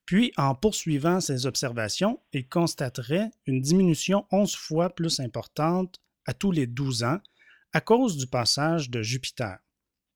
Puis, 0.06 0.32
en 0.38 0.56
poursuivant 0.56 1.22
ses 1.22 1.46
observations, 1.46 2.20
il 2.34 2.48
constaterait 2.48 3.32
une 3.46 3.62
diminution 3.62 4.26
11 4.32 4.56
fois 4.56 4.90
plus 4.90 5.20
importante 5.20 6.00
à 6.26 6.34
tous 6.34 6.52
les 6.52 6.68
12 6.68 7.04
ans 7.04 7.20
à 7.74 7.82
cause 7.82 8.18
du 8.18 8.28
passage 8.28 8.90
de 8.90 9.02
Jupiter. 9.02 9.60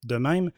De 0.03 0.17
même, 0.17 0.51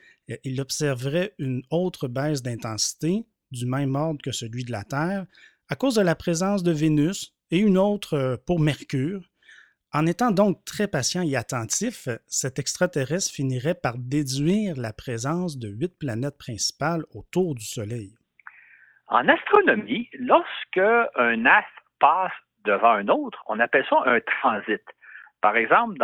il 0.44 0.60
observerait 0.60 1.34
une 1.38 1.64
autre 1.70 2.08
baisse 2.08 2.42
d'intensité 2.42 3.26
du 3.52 3.66
même 3.66 3.96
ordre 3.96 4.22
que 4.22 4.32
celui 4.32 4.64
de 4.66 4.72
la 4.72 4.84
Terre 4.84 5.26
à 5.70 5.76
cause 5.76 5.96
de 5.96 6.02
la 6.02 6.16
présence 6.16 6.64
de 6.64 6.72
Vénus 6.72 7.34
et 7.52 7.60
une 7.60 7.78
autre 7.78 8.42
pour 8.46 8.60
Mercure. 8.60 9.30
En 9.94 10.06
étant 10.06 10.32
donc 10.32 10.64
très 10.66 10.88
patient 10.88 11.22
et 11.22 11.36
attentif, 11.36 12.10
cet 12.28 12.60
extraterrestre 12.60 13.32
finirait 13.32 13.76
par 13.76 13.98
déduire 13.98 14.76
la 14.76 14.92
présence 14.92 15.58
de 15.58 15.70
huit 15.70 15.98
planètes 15.98 16.38
principales 16.38 17.06
autour 17.12 17.56
du 17.56 17.64
Soleil. 17.64 18.16
En 19.10 19.28
astronomie, 19.28 20.10
lorsque 20.20 20.78
un 21.16 21.46
astre 21.46 21.84
passe 22.00 22.32
devant 22.66 22.92
un 22.92 23.08
autre, 23.08 23.44
on 23.48 23.60
appelle 23.60 23.86
ça 23.90 24.04
un 24.06 24.20
transit. 24.20 24.82
Par 25.42 25.56
exemple, 25.56 26.04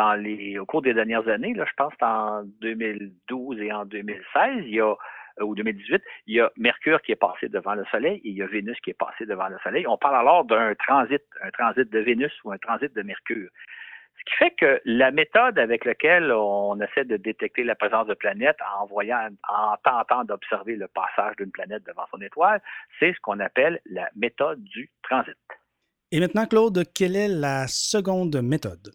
au 0.59 0.65
cours 0.65 0.81
des 0.81 0.93
dernières 0.93 1.27
années, 1.27 1.53
je 1.55 1.73
pense 1.75 1.93
en 2.01 2.43
2012 2.61 3.59
et 3.59 3.73
en 3.73 3.85
2016, 3.85 4.63
il 4.65 4.75
y 4.75 4.79
a 4.79 4.95
euh, 5.39 5.45
ou 5.45 5.55
2018, 5.55 6.01
il 6.27 6.35
y 6.35 6.39
a 6.39 6.51
Mercure 6.57 7.01
qui 7.01 7.11
est 7.11 7.15
passé 7.15 7.49
devant 7.49 7.73
le 7.73 7.85
Soleil 7.85 8.17
et 8.23 8.29
il 8.29 8.37
y 8.37 8.43
a 8.43 8.47
Vénus 8.47 8.79
qui 8.81 8.91
est 8.91 8.97
passé 8.97 9.25
devant 9.25 9.47
le 9.47 9.57
Soleil. 9.63 9.87
On 9.87 9.97
parle 9.97 10.15
alors 10.15 10.45
d'un 10.45 10.75
transit, 10.75 11.23
un 11.41 11.49
transit 11.49 11.89
de 11.89 11.99
Vénus 11.99 12.31
ou 12.43 12.51
un 12.51 12.57
transit 12.57 12.93
de 12.93 13.01
Mercure. 13.01 13.49
Ce 14.23 14.31
qui 14.31 14.37
fait 14.37 14.55
que 14.55 14.81
la 14.85 15.11
méthode 15.11 15.59
avec 15.59 15.83
laquelle 15.83 16.31
on 16.31 16.79
essaie 16.79 17.03
de 17.03 17.17
détecter 17.17 17.63
la 17.63 17.75
présence 17.75 18.07
de 18.07 18.13
planètes 18.13 18.59
en 18.79 18.85
voyant, 18.85 19.27
en 19.49 19.75
tentant 19.83 20.23
d'observer 20.23 20.75
le 20.75 20.87
passage 20.87 21.35
d'une 21.37 21.51
planète 21.51 21.83
devant 21.83 22.05
son 22.11 22.21
étoile, 22.21 22.61
c'est 22.99 23.13
ce 23.13 23.19
qu'on 23.21 23.39
appelle 23.39 23.81
la 23.85 24.09
méthode 24.15 24.63
du 24.63 24.89
transit. 25.03 25.35
Et 26.11 26.19
maintenant, 26.19 26.45
Claude, 26.45 26.83
quelle 26.95 27.15
est 27.15 27.27
la 27.27 27.67
seconde 27.67 28.41
méthode? 28.41 28.93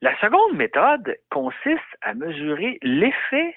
La 0.00 0.18
seconde 0.20 0.56
méthode 0.56 1.16
consiste 1.30 1.96
à 2.02 2.14
mesurer 2.14 2.78
l'effet 2.82 3.54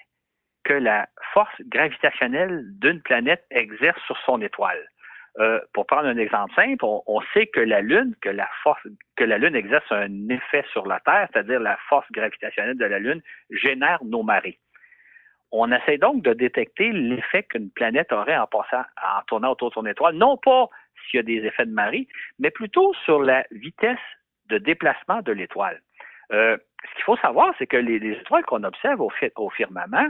que 0.64 0.74
la 0.74 1.08
force 1.34 1.54
gravitationnelle 1.68 2.66
d'une 2.80 3.02
planète 3.02 3.46
exerce 3.52 4.00
sur 4.06 4.18
son 4.26 4.42
étoile. 4.42 4.84
Euh, 5.40 5.62
pour 5.74 5.86
prendre 5.86 6.08
un 6.08 6.18
exemple 6.18 6.54
simple, 6.56 6.84
on, 6.84 7.22
sait 7.34 7.48
que 7.48 7.62
la 7.62 7.82
Lune, 7.82 8.16
que 8.22 8.30
la 8.30 8.50
force, 8.64 8.82
que 9.16 9.24
la 9.24 9.38
Lune 9.38 9.56
exerce 9.56 9.90
un 9.90 10.28
effet 10.30 10.66
sur 10.72 10.86
la 10.86 11.00
Terre, 11.00 11.30
c'est-à-dire 11.32 11.60
la 11.62 11.78
force 11.88 12.12
gravitationnelle 12.12 12.78
de 12.78 12.86
la 12.86 13.00
Lune 13.00 13.22
génère 13.50 14.04
nos 14.04 14.24
marées. 14.24 14.60
On 15.54 15.72
essaie 15.72 15.98
donc 15.98 16.22
de 16.22 16.34
détecter 16.34 16.92
l'effet 16.92 17.44
qu'une 17.44 17.72
planète 17.72 18.12
aurait 18.12 18.38
en 18.38 18.48
passant, 18.48 18.84
en 18.98 19.22
tournant 19.28 19.52
autour 19.52 19.70
de 19.70 19.76
son 19.76 19.86
étoile, 19.86 20.16
non 20.16 20.38
pas 20.38 20.68
s'il 21.10 21.18
y 21.18 21.20
a 21.20 21.24
des 21.24 21.46
effets 21.48 21.66
de 21.66 21.72
marée, 21.72 22.08
mais 22.40 22.52
plutôt 22.52 22.94
sur 23.06 23.22
la 23.22 23.46
vitesse 23.52 24.00
de 24.50 24.58
déplacement 24.58 25.22
de 25.22 25.32
l'étoile. 25.32 25.82
Euh, 26.34 26.58
ce 26.84 26.96
qu'il 26.96 27.04
faut 27.04 27.18
savoir, 27.18 27.54
c'est 27.58 27.68
que 27.68 27.78
les, 27.78 27.96
étoiles 28.12 28.44
qu'on 28.44 28.64
observe 28.64 29.02
au, 29.02 29.50
firmament, 29.50 30.10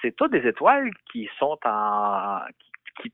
c'est 0.00 0.14
toutes 0.14 0.32
des 0.32 0.46
étoiles 0.46 0.90
qui 1.10 1.28
sont 1.38 1.58
en 1.64 2.40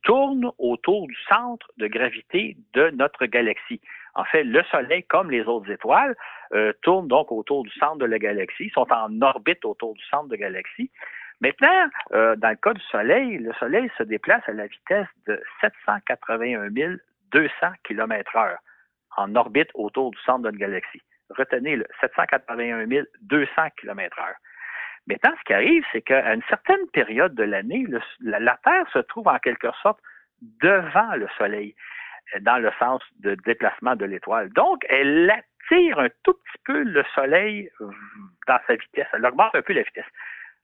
tournent 0.03 0.51
autour 0.59 1.07
du 1.07 1.17
centre 1.29 1.71
de 1.77 1.87
gravité 1.87 2.57
de 2.75 2.91
notre 2.91 3.27
galaxie. 3.27 3.81
En 4.15 4.25
fait, 4.25 4.45
le 4.45 4.62
Soleil, 4.65 5.03
comme 5.05 5.31
les 5.31 5.43
autres 5.43 5.71
étoiles, 5.71 6.15
euh, 6.53 6.73
tourne 6.83 7.09
donc 7.09 7.33
autour 7.33 7.62
du 7.62 7.71
centre 7.71 7.97
de 7.97 8.05
la 8.05 8.19
galaxie, 8.19 8.71
sont 8.75 8.87
en 8.93 9.23
orbite 9.23 9.65
autour 9.65 9.95
du 9.95 10.05
centre 10.05 10.29
de 10.29 10.35
la 10.35 10.49
galaxie. 10.49 10.91
Maintenant, 11.41 11.89
euh, 12.12 12.37
dans 12.37 12.51
le 12.51 12.57
cas 12.57 12.75
du 12.75 12.83
Soleil, 12.83 13.39
le 13.39 13.53
Soleil 13.55 13.91
se 13.99 14.03
déplace 14.03 14.43
à 14.49 14.53
la 14.53 14.67
vitesse 14.67 15.09
de 15.27 15.43
781 15.61 16.69
200 17.33 17.51
km/h 17.85 18.57
en 19.17 19.35
orbite 19.35 19.71
autour 19.75 20.11
du 20.11 20.19
centre 20.21 20.41
de 20.41 20.45
notre 20.45 20.59
galaxie. 20.59 21.03
Retenez 21.31 21.77
le 21.77 21.87
781 22.01 22.87
200 23.23 23.51
km/h. 23.81 24.35
Maintenant, 25.06 25.35
ce 25.38 25.44
qui 25.44 25.52
arrive, 25.52 25.85
c'est 25.92 26.02
qu'à 26.02 26.32
une 26.32 26.42
certaine 26.49 26.87
période 26.92 27.35
de 27.35 27.42
l'année, 27.42 27.87
la, 28.21 28.56
Terre 28.64 28.87
se 28.92 29.00
trouve 29.00 29.28
en 29.28 29.38
quelque 29.38 29.71
sorte 29.82 29.99
devant 30.40 31.14
le 31.16 31.28
Soleil, 31.38 31.75
euh, 32.35 32.40
dans 32.40 32.59
le 32.59 32.71
sens 32.78 33.02
de 33.21 33.35
déplacement 33.44 33.97
de 33.97 34.04
l'étoile. 34.04 34.50
Donc, 34.50 34.85
elle 34.88 35.30
attire 35.30 35.99
un 35.99 36.09
tout 36.23 36.35
petit 36.35 36.62
peu 36.64 36.82
le 36.82 37.04
Soleil 37.14 37.68
dans 38.47 38.59
sa 38.66 38.75
vitesse. 38.75 39.09
Elle 39.12 39.26
augmente 39.26 39.54
un 39.54 39.62
peu 39.62 39.73
la 39.73 39.82
vitesse. 39.82 40.06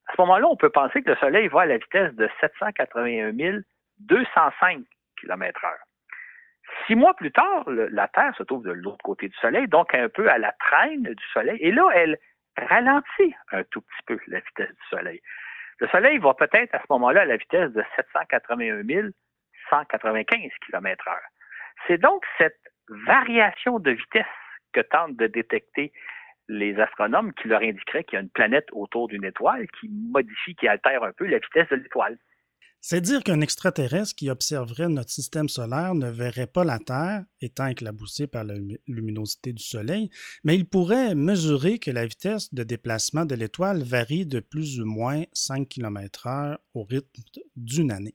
À 0.07 0.13
ce 0.15 0.21
moment-là, 0.23 0.47
on 0.49 0.57
peut 0.57 0.71
penser 0.71 1.03
que 1.03 1.11
le 1.11 1.17
Soleil 1.17 1.49
va 1.49 1.63
à 1.63 1.67
la 1.67 1.79
vitesse 1.79 2.15
de 2.15 2.29
781 2.41 3.33
205 3.99 4.85
km/h. 5.21 5.69
Six 6.87 6.95
mois 6.95 7.15
plus 7.15 7.33
tard, 7.33 7.65
la 7.67 8.09
Terre 8.09 8.35
se 8.37 8.43
trouve 8.43 8.63
de 8.63 8.73
l'autre 8.73 9.03
côté 9.03 9.29
du 9.29 9.37
Soleil, 9.37 9.67
donc 9.69 9.95
un 9.95 10.09
peu 10.09 10.31
à 10.31 10.39
la 10.39 10.53
traîne 10.53 11.03
du 11.03 11.25
Soleil, 11.33 11.59
et 11.61 11.73
là, 11.73 11.89
elle 11.95 12.19
ralentit 12.67 13.35
un 13.53 13.65
tout 13.65 13.81
petit 13.81 14.03
peu 14.07 14.19
la 14.27 14.41
vitesse 14.41 14.71
du 14.71 14.89
Soleil. 14.91 15.21
Le 15.81 15.89
Soleil 15.89 16.19
va 16.19 16.35
peut-être 16.35 16.75
à 16.75 16.81
ce 16.81 16.87
moment-là 16.91 17.23
à 17.23 17.25
la 17.25 17.37
vitesse 17.37 17.73
de 17.73 17.85
781 17.97 18.83
195 19.71 20.51
km/h. 20.67 21.17
C'est 21.87 21.99
donc 21.99 22.25
cette 22.39 22.59
variation 22.89 23.79
de 23.79 23.93
vitesse 23.93 24.25
que 24.73 24.81
tentent 24.81 25.17
de 25.17 25.27
détecter 25.27 25.93
les 26.49 26.79
astronomes 26.81 27.33
qui 27.35 27.49
leur 27.49 27.61
indiquerait 27.61 28.05
qu'il 28.05 28.17
y 28.17 28.19
a 28.19 28.23
une 28.23 28.31
planète 28.31 28.69
autour 28.73 29.09
d'une 29.09 29.25
étoile 29.25 29.67
qui 29.79 29.89
modifie, 29.89 30.55
qui 30.57 30.67
altère 30.67 31.03
un 31.03 31.13
peu 31.13 31.27
la 31.27 31.39
vitesse 31.39 31.69
de 31.69 31.77
l'étoile. 31.77 32.19
C'est 32.81 33.01
dire 33.01 33.25
qu'un 33.25 33.41
extraterrestre 33.41 34.15
qui 34.15 34.31
observerait 34.31 34.89
notre 34.89 35.11
système 35.11 35.49
solaire 35.49 35.95
ne 35.95 36.09
verrait 36.11 36.47
pas 36.47 36.63
la 36.63 36.79
Terre, 36.79 37.25
étant 37.41 37.67
éclaboussée 37.67 38.29
par 38.29 38.45
la 38.45 38.55
luminosité 38.87 39.53
du 39.53 39.63
Soleil, 39.63 40.11
mais 40.45 40.55
il 40.55 40.65
pourrait 40.65 41.17
mesurer 41.17 41.81
que 41.81 41.91
la 41.91 42.07
vitesse 42.07 42.55
de 42.55 42.63
déplacement 42.63 43.25
de 43.25 43.35
l'étoile 43.35 43.83
varie 43.83 44.27
de 44.27 44.39
plus 44.39 44.81
ou 44.81 44.87
moins 44.87 45.25
5 45.33 45.69
km/h 45.69 46.59
au 46.75 46.85
rythme 46.85 47.23
d'une 47.57 47.91
année. 47.91 48.15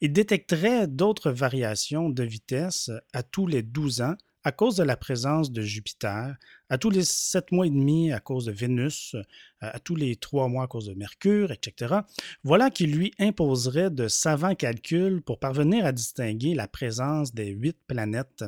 Il 0.00 0.12
détecterait 0.12 0.88
d'autres 0.88 1.30
variations 1.30 2.10
de 2.10 2.24
vitesse 2.24 2.90
à 3.12 3.22
tous 3.22 3.46
les 3.46 3.62
12 3.62 4.00
ans 4.02 4.16
à 4.44 4.52
cause 4.52 4.76
de 4.76 4.82
la 4.82 4.96
présence 4.96 5.50
de 5.50 5.62
Jupiter, 5.62 6.36
à 6.68 6.78
tous 6.78 6.90
les 6.90 7.04
sept 7.04 7.50
mois 7.50 7.66
et 7.66 7.70
demi 7.70 8.12
à 8.12 8.20
cause 8.20 8.44
de 8.44 8.52
Vénus, 8.52 9.16
à 9.60 9.78
tous 9.78 9.96
les 9.96 10.16
trois 10.16 10.48
mois 10.48 10.64
à 10.64 10.66
cause 10.66 10.86
de 10.86 10.94
Mercure, 10.94 11.50
etc., 11.50 11.96
voilà 12.42 12.70
qui 12.70 12.86
lui 12.86 13.12
imposerait 13.18 13.90
de 13.90 14.06
savants 14.06 14.54
calculs 14.54 15.22
pour 15.22 15.38
parvenir 15.38 15.86
à 15.86 15.92
distinguer 15.92 16.54
la 16.54 16.68
présence 16.68 17.34
des 17.34 17.48
huit 17.48 17.76
planètes. 17.86 18.44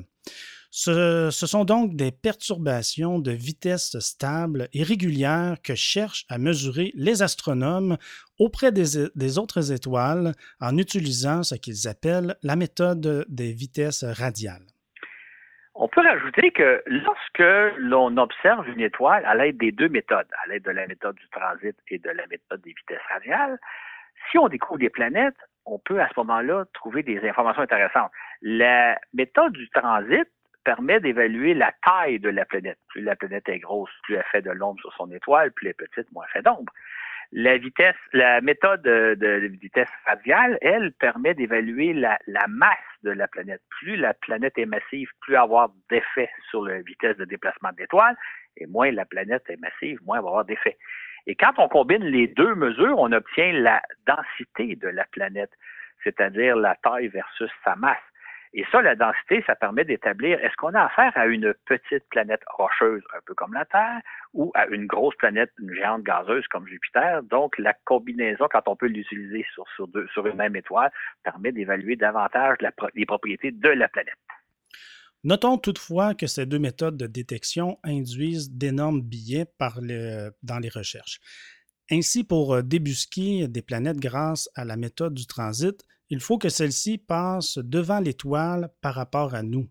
Ce, 0.70 1.30
sont 1.30 1.64
donc 1.64 1.96
des 1.96 2.12
perturbations 2.12 3.18
de 3.18 3.30
vitesse 3.30 3.98
stable 3.98 4.68
et 4.74 4.82
régulières 4.82 5.56
que 5.62 5.74
cherchent 5.74 6.26
à 6.28 6.36
mesurer 6.36 6.92
les 6.94 7.22
astronomes 7.22 7.96
auprès 8.38 8.72
des 8.72 9.38
autres 9.38 9.72
étoiles 9.72 10.34
en 10.60 10.76
utilisant 10.76 11.42
ce 11.42 11.54
qu'ils 11.54 11.88
appellent 11.88 12.36
la 12.42 12.56
méthode 12.56 13.24
des 13.30 13.54
vitesses 13.54 14.04
radiales. 14.04 14.66
On 15.78 15.88
peut 15.88 16.00
rajouter 16.00 16.52
que 16.52 16.82
lorsque 16.86 17.76
l'on 17.76 18.16
observe 18.16 18.66
une 18.66 18.80
étoile 18.80 19.26
à 19.26 19.34
l'aide 19.34 19.58
des 19.58 19.72
deux 19.72 19.90
méthodes, 19.90 20.26
à 20.42 20.48
l'aide 20.48 20.62
de 20.62 20.70
la 20.70 20.86
méthode 20.86 21.16
du 21.16 21.28
transit 21.28 21.76
et 21.88 21.98
de 21.98 22.08
la 22.08 22.26
méthode 22.28 22.62
des 22.62 22.72
vitesses 22.72 23.06
radiales, 23.12 23.58
si 24.30 24.38
on 24.38 24.48
découvre 24.48 24.78
des 24.78 24.88
planètes, 24.88 25.36
on 25.66 25.78
peut 25.78 26.00
à 26.00 26.08
ce 26.08 26.14
moment-là 26.16 26.64
trouver 26.72 27.02
des 27.02 27.20
informations 27.28 27.60
intéressantes. 27.60 28.10
La 28.40 28.98
méthode 29.12 29.52
du 29.52 29.68
transit 29.68 30.26
permet 30.64 30.98
d'évaluer 30.98 31.52
la 31.52 31.72
taille 31.84 32.20
de 32.20 32.30
la 32.30 32.46
planète. 32.46 32.78
Plus 32.88 33.02
la 33.02 33.14
planète 33.14 33.46
est 33.50 33.58
grosse, 33.58 33.92
plus 34.04 34.14
elle 34.14 34.24
fait 34.32 34.42
de 34.42 34.50
l'ombre 34.52 34.80
sur 34.80 34.94
son 34.94 35.10
étoile, 35.12 35.52
plus 35.52 35.66
elle 35.66 35.70
est 35.72 35.74
petite, 35.74 36.10
moins 36.10 36.24
elle 36.24 36.40
fait 36.40 36.42
d'ombre. 36.42 36.72
La 37.32 37.58
vitesse, 37.58 37.96
la 38.12 38.40
méthode 38.40 38.82
de, 38.82 39.48
vitesse 39.60 39.88
radiale, 40.06 40.58
elle, 40.60 40.92
permet 40.92 41.34
d'évaluer 41.34 41.92
la, 41.92 42.18
masse 42.48 42.78
de 43.02 43.10
la 43.10 43.26
planète. 43.26 43.62
Plus 43.68 43.96
la 43.96 44.14
planète 44.14 44.56
est 44.56 44.66
massive, 44.66 45.08
plus 45.20 45.36
avoir 45.36 45.70
d'effet 45.90 46.30
sur 46.50 46.64
la 46.64 46.80
vitesse 46.82 47.16
de 47.16 47.24
déplacement 47.24 47.70
de 47.72 47.78
l'étoile, 47.78 48.16
et 48.56 48.66
moins 48.66 48.90
la 48.92 49.04
planète 49.04 49.44
est 49.48 49.60
massive, 49.60 49.98
moins 50.04 50.18
elle 50.18 50.22
va 50.22 50.28
avoir 50.28 50.44
d'effet. 50.44 50.76
Et 51.26 51.34
quand 51.34 51.52
on 51.58 51.68
combine 51.68 52.04
les 52.04 52.28
deux 52.28 52.54
mesures, 52.54 52.98
on 52.98 53.10
obtient 53.12 53.52
la 53.52 53.82
densité 54.06 54.76
de 54.76 54.88
la 54.88 55.04
planète, 55.06 55.50
c'est-à-dire 56.04 56.56
la 56.56 56.76
taille 56.76 57.08
versus 57.08 57.50
sa 57.64 57.74
masse. 57.74 57.98
Et 58.58 58.64
ça, 58.72 58.80
la 58.80 58.96
densité, 58.96 59.44
ça 59.46 59.54
permet 59.54 59.84
d'établir 59.84 60.42
est-ce 60.42 60.56
qu'on 60.56 60.72
a 60.72 60.86
affaire 60.86 61.12
à 61.14 61.26
une 61.26 61.52
petite 61.66 62.08
planète 62.08 62.40
rocheuse, 62.56 63.02
un 63.14 63.20
peu 63.26 63.34
comme 63.34 63.52
la 63.52 63.66
Terre, 63.66 64.00
ou 64.32 64.50
à 64.54 64.66
une 64.68 64.86
grosse 64.86 65.14
planète, 65.16 65.52
une 65.58 65.74
géante 65.74 66.02
gazeuse 66.02 66.46
comme 66.48 66.66
Jupiter? 66.66 67.22
Donc, 67.24 67.58
la 67.58 67.74
combinaison, 67.84 68.46
quand 68.50 68.66
on 68.66 68.74
peut 68.74 68.86
l'utiliser 68.86 69.44
sur, 69.52 69.66
une 70.24 70.36
même 70.36 70.56
étoile, 70.56 70.90
permet 71.22 71.52
d'évaluer 71.52 71.96
davantage 71.96 72.56
les 72.94 73.04
propriétés 73.04 73.50
de 73.50 73.68
la 73.68 73.88
planète. 73.88 74.14
Notons 75.22 75.58
toutefois 75.58 76.14
que 76.14 76.26
ces 76.26 76.46
deux 76.46 76.58
méthodes 76.58 76.96
de 76.96 77.06
détection 77.06 77.78
induisent 77.84 78.50
d'énormes 78.50 79.02
billets 79.02 79.44
dans 80.42 80.58
les 80.58 80.70
recherches. 80.70 81.20
Ainsi, 81.90 82.24
pour 82.24 82.62
débusquer 82.62 83.48
des 83.48 83.62
planètes 83.62 83.98
grâce 83.98 84.48
à 84.54 84.64
la 84.64 84.76
méthode 84.76 85.12
du 85.12 85.26
transit, 85.26 85.84
il 86.10 86.20
faut 86.20 86.38
que 86.38 86.48
celle-ci 86.48 86.98
passe 86.98 87.58
devant 87.58 88.00
l'étoile 88.00 88.70
par 88.80 88.94
rapport 88.94 89.34
à 89.34 89.42
nous. 89.42 89.68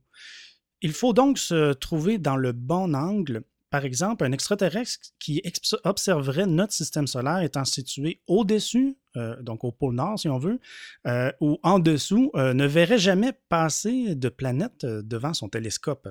Il 0.81 0.93
faut 0.93 1.13
donc 1.13 1.37
se 1.37 1.73
trouver 1.73 2.17
dans 2.17 2.35
le 2.35 2.51
bon 2.51 2.93
angle 2.93 3.43
par 3.75 3.83
exemple, 3.83 4.23
un 4.23 4.31
extraterrestre 4.31 5.09
qui 5.19 5.41
observerait 5.83 6.45
notre 6.45 6.71
système 6.71 7.07
solaire 7.07 7.41
étant 7.41 7.65
situé 7.65 8.21
au-dessus, 8.25 8.95
euh, 9.17 9.41
donc 9.41 9.65
au 9.65 9.73
pôle 9.73 9.95
Nord 9.95 10.17
si 10.17 10.29
on 10.29 10.37
veut, 10.39 10.61
euh, 11.07 11.29
ou 11.41 11.59
en 11.61 11.79
dessous, 11.79 12.31
ne 12.35 12.65
verrait 12.65 12.97
jamais 12.97 13.33
passer 13.49 14.15
de 14.15 14.29
planète 14.29 14.85
devant 14.85 15.33
son 15.33 15.49
télescope. 15.49 16.07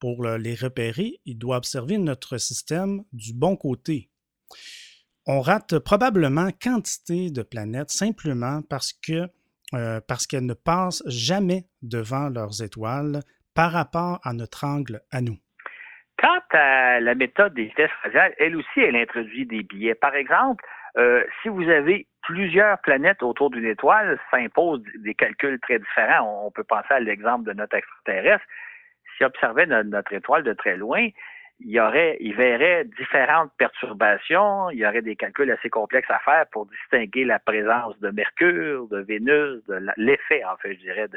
Pour 0.00 0.24
les 0.24 0.56
repérer, 0.56 1.20
il 1.26 1.38
doit 1.38 1.58
observer 1.58 1.96
notre 1.96 2.38
système 2.38 3.04
du 3.12 3.34
bon 3.34 3.54
côté. 3.54 4.10
On 5.26 5.42
rate 5.42 5.78
probablement 5.78 6.50
quantité 6.60 7.30
de 7.30 7.42
planètes 7.42 7.92
simplement 7.92 8.62
parce 8.62 8.92
que 8.92 9.28
parce 9.72 10.26
qu'elles 10.26 10.46
ne 10.46 10.54
passent 10.54 11.02
jamais 11.06 11.64
devant 11.82 12.28
leurs 12.28 12.62
étoiles 12.62 13.20
par 13.54 13.72
rapport 13.72 14.20
à 14.24 14.32
notre 14.32 14.64
angle 14.64 15.00
à 15.10 15.20
nous. 15.20 15.36
Quant 16.20 16.40
à 16.52 17.00
la 17.00 17.14
méthode 17.14 17.54
des 17.54 17.64
vitesses 17.64 17.90
radiales, 18.02 18.34
elle 18.38 18.56
aussi, 18.56 18.80
elle 18.80 18.96
introduit 18.96 19.46
des 19.46 19.62
biais. 19.62 19.94
Par 19.94 20.14
exemple, 20.14 20.64
euh, 20.98 21.24
si 21.40 21.48
vous 21.48 21.66
avez 21.68 22.06
plusieurs 22.22 22.78
planètes 22.80 23.22
autour 23.22 23.50
d'une 23.50 23.64
étoile, 23.64 24.18
ça 24.30 24.36
impose 24.36 24.82
des 24.96 25.14
calculs 25.14 25.58
très 25.60 25.78
différents. 25.78 26.46
On 26.46 26.50
peut 26.50 26.64
penser 26.64 26.92
à 26.92 27.00
l'exemple 27.00 27.44
de 27.44 27.52
notre 27.52 27.76
extraterrestre. 27.76 28.44
Si 29.16 29.24
observait 29.24 29.66
notre 29.66 30.12
étoile 30.12 30.42
de 30.42 30.52
très 30.52 30.76
loin, 30.76 31.08
il 31.62 31.70
y 31.70 31.80
aurait, 31.80 32.16
il 32.20 32.34
verrait 32.34 32.84
différentes 32.84 33.50
perturbations, 33.58 34.70
il 34.70 34.78
y 34.78 34.86
aurait 34.86 35.02
des 35.02 35.14
calculs 35.14 35.50
assez 35.50 35.68
complexes 35.68 36.10
à 36.10 36.18
faire 36.20 36.46
pour 36.52 36.66
distinguer 36.66 37.24
la 37.24 37.38
présence 37.38 37.98
de 38.00 38.10
Mercure, 38.10 38.88
de 38.88 39.00
Vénus, 39.00 39.62
de 39.68 39.86
l'effet, 39.96 40.42
en 40.44 40.56
fait, 40.56 40.74
je 40.74 40.80
dirais, 40.80 41.08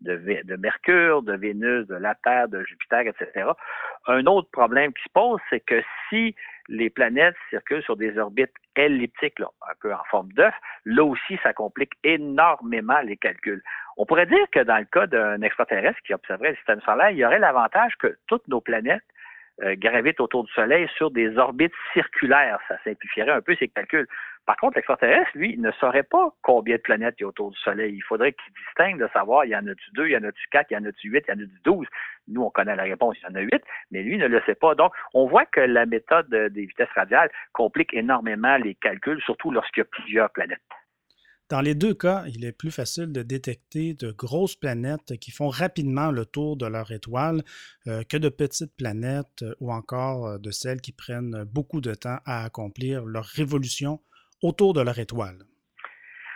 de, 0.00 0.16
de, 0.42 0.56
Mercure, 0.56 1.22
de 1.22 1.34
Vénus, 1.34 1.86
de 1.86 1.96
la 1.96 2.14
Terre, 2.14 2.48
de 2.48 2.64
Jupiter, 2.64 3.00
etc. 3.00 3.50
Un 4.06 4.24
autre 4.24 4.50
problème 4.50 4.92
qui 4.94 5.02
se 5.02 5.12
pose, 5.12 5.38
c'est 5.50 5.60
que 5.60 5.82
si 6.08 6.34
les 6.68 6.88
planètes 6.88 7.36
circulent 7.50 7.82
sur 7.82 7.96
des 7.96 8.16
orbites 8.16 8.54
elliptiques, 8.76 9.40
un 9.40 9.74
peu 9.82 9.92
en 9.92 10.04
forme 10.10 10.32
d'œuf, 10.32 10.54
là 10.86 11.04
aussi, 11.04 11.38
ça 11.42 11.52
complique 11.52 11.92
énormément 12.04 13.00
les 13.00 13.18
calculs. 13.18 13.62
On 13.98 14.06
pourrait 14.06 14.26
dire 14.26 14.46
que 14.50 14.60
dans 14.60 14.78
le 14.78 14.86
cas 14.86 15.06
d'un 15.06 15.42
extraterrestre 15.42 16.00
qui 16.06 16.14
observerait 16.14 16.50
le 16.50 16.56
système 16.56 16.80
solaire, 16.80 17.10
il 17.10 17.18
y 17.18 17.24
aurait 17.24 17.38
l'avantage 17.38 17.94
que 17.98 18.16
toutes 18.28 18.48
nos 18.48 18.62
planètes 18.62 19.02
euh, 19.62 19.74
gravitent 19.76 20.20
autour 20.20 20.44
du 20.44 20.52
Soleil 20.52 20.88
sur 20.96 21.10
des 21.10 21.36
orbites 21.38 21.72
circulaires. 21.92 22.58
Ça 22.68 22.76
simplifierait 22.84 23.32
un 23.32 23.40
peu 23.40 23.54
ses 23.56 23.68
calculs. 23.68 24.06
Par 24.46 24.56
contre, 24.56 24.76
l'extraterrestre, 24.76 25.30
lui, 25.34 25.56
ne 25.58 25.70
saurait 25.72 26.02
pas 26.02 26.30
combien 26.42 26.76
de 26.76 26.80
planètes 26.80 27.14
il 27.18 27.22
y 27.22 27.24
a 27.24 27.28
autour 27.28 27.50
du 27.50 27.58
Soleil. 27.58 27.94
Il 27.94 28.02
faudrait 28.02 28.32
qu'il 28.32 28.52
distingue 28.54 28.98
de 28.98 29.08
savoir, 29.12 29.44
il 29.44 29.50
y 29.50 29.56
en 29.56 29.66
a-tu 29.66 29.90
deux, 29.92 30.06
il 30.06 30.12
y 30.12 30.16
en 30.16 30.24
a-tu 30.24 30.42
quatre, 30.50 30.70
il 30.70 30.74
y 30.74 30.76
en 30.76 30.84
a-tu 30.84 31.08
huit, 31.08 31.24
il 31.28 31.30
y 31.30 31.34
en 31.34 31.44
a-tu 31.44 31.60
douze. 31.62 31.86
Nous, 32.26 32.42
on 32.42 32.50
connaît 32.50 32.74
la 32.74 32.84
réponse, 32.84 33.16
il 33.20 33.28
y 33.28 33.32
en 33.32 33.34
a 33.36 33.40
huit, 33.40 33.62
mais 33.90 34.02
lui 34.02 34.16
ne 34.18 34.26
le 34.26 34.40
sait 34.46 34.54
pas. 34.54 34.74
Donc, 34.74 34.92
on 35.14 35.26
voit 35.26 35.46
que 35.46 35.60
la 35.60 35.86
méthode 35.86 36.28
des 36.30 36.66
vitesses 36.66 36.92
radiales 36.94 37.30
complique 37.52 37.92
énormément 37.94 38.56
les 38.56 38.74
calculs, 38.74 39.20
surtout 39.22 39.50
lorsqu'il 39.50 39.82
y 39.82 39.86
a 39.86 39.88
plusieurs 39.90 40.30
planètes. 40.30 40.60
Dans 41.50 41.60
les 41.60 41.74
deux 41.74 41.94
cas, 41.94 42.22
il 42.28 42.44
est 42.44 42.56
plus 42.56 42.70
facile 42.70 43.12
de 43.12 43.22
détecter 43.22 43.94
de 43.94 44.12
grosses 44.12 44.54
planètes 44.54 45.18
qui 45.20 45.32
font 45.32 45.48
rapidement 45.48 46.12
le 46.12 46.24
tour 46.24 46.56
de 46.56 46.64
leur 46.64 46.92
étoile 46.92 47.42
euh, 47.88 48.02
que 48.08 48.16
de 48.16 48.28
petites 48.28 48.76
planètes 48.76 49.42
euh, 49.42 49.54
ou 49.58 49.72
encore 49.72 50.28
euh, 50.28 50.38
de 50.38 50.52
celles 50.52 50.80
qui 50.80 50.92
prennent 50.92 51.42
beaucoup 51.52 51.80
de 51.80 51.92
temps 51.92 52.18
à 52.24 52.44
accomplir 52.44 53.04
leur 53.04 53.24
révolution 53.24 53.98
autour 54.44 54.74
de 54.74 54.80
leur 54.80 55.00
étoile. 55.00 55.38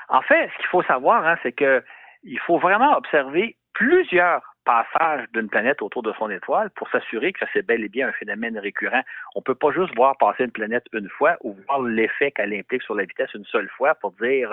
En 0.08 0.20
fait, 0.22 0.50
ce 0.50 0.56
qu'il 0.56 0.66
faut 0.66 0.82
savoir, 0.82 1.24
hein, 1.24 1.36
c'est 1.44 1.52
qu'il 1.52 2.40
faut 2.44 2.58
vraiment 2.58 2.96
observer 2.96 3.56
plusieurs 3.72 4.42
passages 4.64 5.26
d'une 5.32 5.48
planète 5.48 5.80
autour 5.80 6.02
de 6.02 6.12
son 6.18 6.28
étoile 6.28 6.70
pour 6.70 6.88
s'assurer 6.90 7.32
que 7.32 7.44
c'est 7.52 7.64
bel 7.64 7.84
et 7.84 7.88
bien 7.88 8.08
un 8.08 8.12
phénomène 8.12 8.58
récurrent. 8.58 9.02
On 9.36 9.40
ne 9.40 9.44
peut 9.44 9.54
pas 9.54 9.70
juste 9.70 9.94
voir 9.94 10.16
passer 10.18 10.42
une 10.42 10.50
planète 10.50 10.86
une 10.92 11.08
fois 11.08 11.36
ou 11.42 11.56
voir 11.66 11.82
l'effet 11.82 12.32
qu'elle 12.32 12.52
implique 12.52 12.82
sur 12.82 12.96
la 12.96 13.04
vitesse 13.04 13.32
une 13.34 13.44
seule 13.44 13.68
fois 13.76 13.94
pour 13.94 14.10
dire 14.12 14.50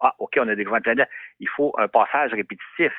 ah, 0.00 0.14
OK, 0.18 0.38
on 0.38 0.48
a 0.48 0.54
découvert 0.54 0.78
une 0.78 0.82
planète, 0.82 1.08
il 1.40 1.48
faut 1.48 1.74
un 1.78 1.88
passage 1.88 2.32
répétitif. 2.32 2.92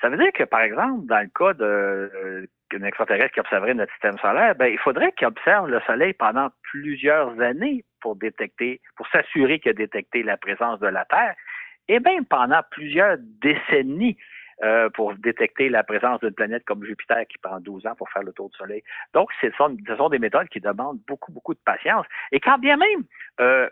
Ça 0.00 0.08
veut 0.08 0.16
dire 0.16 0.32
que, 0.32 0.44
par 0.44 0.62
exemple, 0.62 1.06
dans 1.06 1.20
le 1.20 1.28
cas 1.28 1.54
d'un 1.54 2.84
extraterrestre 2.84 3.34
qui 3.34 3.40
observerait 3.40 3.74
notre 3.74 3.92
système 3.92 4.18
solaire, 4.18 4.54
ben, 4.56 4.66
il 4.66 4.78
faudrait 4.78 5.12
qu'il 5.12 5.28
observe 5.28 5.68
le 5.68 5.80
Soleil 5.86 6.12
pendant 6.12 6.48
plusieurs 6.62 7.40
années 7.40 7.84
pour 8.00 8.16
détecter, 8.16 8.80
pour 8.96 9.06
s'assurer 9.08 9.60
qu'il 9.60 9.70
a 9.70 9.74
détecté 9.74 10.24
la 10.24 10.36
présence 10.36 10.80
de 10.80 10.88
la 10.88 11.04
Terre, 11.04 11.36
et 11.88 12.00
même 12.00 12.24
pendant 12.24 12.62
plusieurs 12.70 13.16
décennies 13.18 14.16
euh, 14.64 14.88
pour 14.90 15.14
détecter 15.14 15.68
la 15.68 15.82
présence 15.82 16.20
d'une 16.20 16.34
planète 16.34 16.64
comme 16.64 16.84
Jupiter 16.84 17.26
qui 17.26 17.38
prend 17.38 17.58
12 17.58 17.86
ans 17.86 17.94
pour 17.96 18.08
faire 18.10 18.22
le 18.22 18.32
tour 18.32 18.48
du 18.50 18.56
Soleil. 18.56 18.82
Donc, 19.12 19.30
ce 19.40 19.50
sont, 19.52 19.76
ce 19.86 19.96
sont 19.96 20.08
des 20.08 20.18
méthodes 20.18 20.48
qui 20.48 20.60
demandent 20.60 21.00
beaucoup, 21.08 21.32
beaucoup 21.32 21.54
de 21.54 21.60
patience. 21.64 22.06
Et 22.30 22.38
quand 22.38 22.58
bien 22.58 22.76
même 22.76 23.02
euh, 23.40 23.68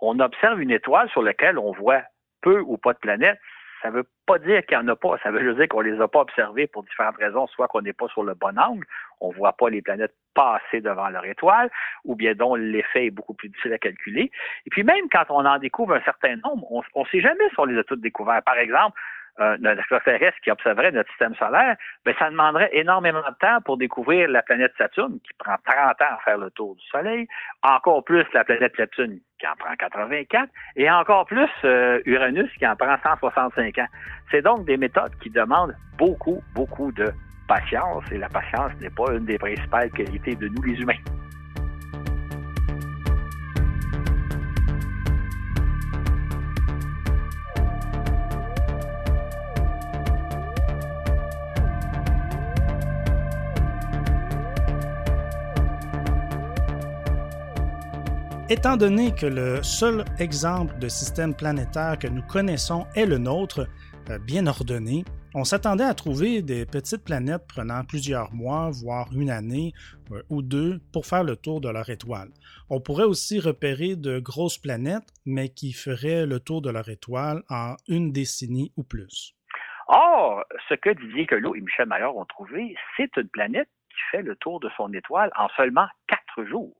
on 0.00 0.18
observe 0.20 0.60
une 0.60 0.70
étoile 0.70 1.08
sur 1.10 1.22
laquelle 1.22 1.58
on 1.58 1.72
voit 1.72 2.02
peu 2.42 2.60
ou 2.60 2.76
pas 2.76 2.92
de 2.92 2.98
planètes, 2.98 3.38
ça 3.82 3.90
ne 3.90 3.94
veut 3.94 4.06
pas 4.26 4.38
dire 4.38 4.64
qu'il 4.66 4.76
n'y 4.78 4.84
en 4.84 4.88
a 4.88 4.96
pas. 4.96 5.16
Ça 5.22 5.30
veut 5.30 5.40
juste 5.40 5.56
dire 5.58 5.68
qu'on 5.68 5.82
ne 5.82 5.90
les 5.90 6.00
a 6.00 6.08
pas 6.08 6.20
observées 6.20 6.66
pour 6.66 6.82
différentes 6.84 7.16
raisons, 7.16 7.46
soit 7.46 7.68
qu'on 7.68 7.80
n'est 7.80 7.92
pas 7.92 8.08
sur 8.08 8.22
le 8.22 8.34
bon 8.34 8.58
angle, 8.58 8.84
on 9.20 9.30
ne 9.30 9.36
voit 9.36 9.54
pas 9.54 9.70
les 9.70 9.82
planètes 9.82 10.14
passer 10.34 10.80
devant 10.80 11.08
leur 11.08 11.24
étoile, 11.24 11.70
ou 12.04 12.14
bien 12.14 12.34
dont 12.34 12.54
l'effet 12.54 13.06
est 13.06 13.10
beaucoup 13.10 13.34
plus 13.34 13.48
difficile 13.48 13.72
à 13.72 13.78
calculer. 13.78 14.30
Et 14.66 14.70
puis 14.70 14.82
même 14.82 15.08
quand 15.10 15.24
on 15.30 15.44
en 15.44 15.58
découvre 15.58 15.94
un 15.94 16.02
certain 16.02 16.36
nombre, 16.36 16.70
on 16.70 16.82
ne 17.02 17.08
sait 17.08 17.20
jamais 17.20 17.48
si 17.48 17.58
on 17.58 17.64
les 17.64 17.78
a 17.78 17.84
toutes 17.84 18.00
découvertes. 18.00 18.44
Par 18.44 18.58
exemple, 18.58 18.98
euh, 19.38 19.56
extraterrestre 19.78 20.38
qui 20.42 20.50
observerait 20.50 20.92
notre 20.92 21.08
système 21.10 21.34
solaire, 21.36 21.76
ben, 22.04 22.14
ça 22.18 22.30
demanderait 22.30 22.70
énormément 22.72 23.20
de 23.20 23.34
temps 23.40 23.60
pour 23.64 23.76
découvrir 23.76 24.28
la 24.28 24.42
planète 24.42 24.72
Saturne, 24.76 25.18
qui 25.20 25.32
prend 25.38 25.56
30 25.64 26.02
ans 26.02 26.14
à 26.16 26.18
faire 26.24 26.38
le 26.38 26.50
tour 26.50 26.74
du 26.74 26.84
Soleil, 26.86 27.26
encore 27.62 28.04
plus 28.04 28.24
la 28.34 28.44
planète 28.44 28.78
Neptune, 28.78 29.20
qui 29.38 29.46
en 29.46 29.54
prend 29.56 29.74
84, 29.74 30.48
et 30.76 30.90
encore 30.90 31.26
plus 31.26 31.48
euh, 31.64 32.00
Uranus, 32.04 32.50
qui 32.58 32.66
en 32.66 32.76
prend 32.76 32.96
165 33.02 33.78
ans. 33.78 33.86
C'est 34.30 34.42
donc 34.42 34.66
des 34.66 34.76
méthodes 34.76 35.14
qui 35.22 35.30
demandent 35.30 35.76
beaucoup, 35.96 36.42
beaucoup 36.54 36.92
de 36.92 37.10
patience, 37.48 38.04
et 38.12 38.18
la 38.18 38.28
patience 38.28 38.72
n'est 38.80 38.90
pas 38.90 39.12
une 39.12 39.24
des 39.24 39.38
principales 39.38 39.90
qualités 39.90 40.34
de 40.34 40.48
nous 40.48 40.62
les 40.62 40.80
humains. 40.80 41.19
Étant 58.52 58.76
donné 58.76 59.14
que 59.14 59.26
le 59.26 59.62
seul 59.62 60.04
exemple 60.18 60.76
de 60.80 60.88
système 60.88 61.36
planétaire 61.36 61.96
que 61.96 62.08
nous 62.08 62.22
connaissons 62.22 62.84
est 62.96 63.06
le 63.06 63.16
nôtre, 63.16 63.68
euh, 64.10 64.18
bien 64.18 64.48
ordonné, 64.48 65.04
on 65.36 65.44
s'attendait 65.44 65.84
à 65.84 65.94
trouver 65.94 66.42
des 66.42 66.66
petites 66.66 67.04
planètes 67.04 67.46
prenant 67.46 67.84
plusieurs 67.84 68.32
mois, 68.32 68.70
voire 68.72 69.06
une 69.12 69.30
année 69.30 69.72
euh, 70.10 70.20
ou 70.30 70.42
deux 70.42 70.80
pour 70.92 71.06
faire 71.06 71.22
le 71.22 71.36
tour 71.36 71.60
de 71.60 71.68
leur 71.68 71.88
étoile. 71.90 72.30
On 72.70 72.80
pourrait 72.80 73.04
aussi 73.04 73.38
repérer 73.38 73.94
de 73.94 74.18
grosses 74.18 74.58
planètes, 74.58 75.06
mais 75.24 75.50
qui 75.50 75.72
feraient 75.72 76.26
le 76.26 76.40
tour 76.40 76.60
de 76.60 76.70
leur 76.70 76.88
étoile 76.88 77.44
en 77.50 77.76
une 77.86 78.10
décennie 78.10 78.72
ou 78.76 78.82
plus. 78.82 79.32
Or, 79.86 80.42
ce 80.68 80.74
que 80.74 80.90
Didier 80.90 81.28
Queloz 81.28 81.56
et 81.56 81.60
Michel 81.60 81.86
Maillard 81.86 82.16
ont 82.16 82.24
trouvé, 82.24 82.74
c'est 82.96 83.16
une 83.16 83.28
planète 83.28 83.68
qui 83.90 84.00
fait 84.10 84.22
le 84.22 84.34
tour 84.34 84.58
de 84.58 84.68
son 84.76 84.92
étoile 84.92 85.30
en 85.36 85.48
seulement 85.50 85.86
quatre 86.08 86.48
jours. 86.48 86.79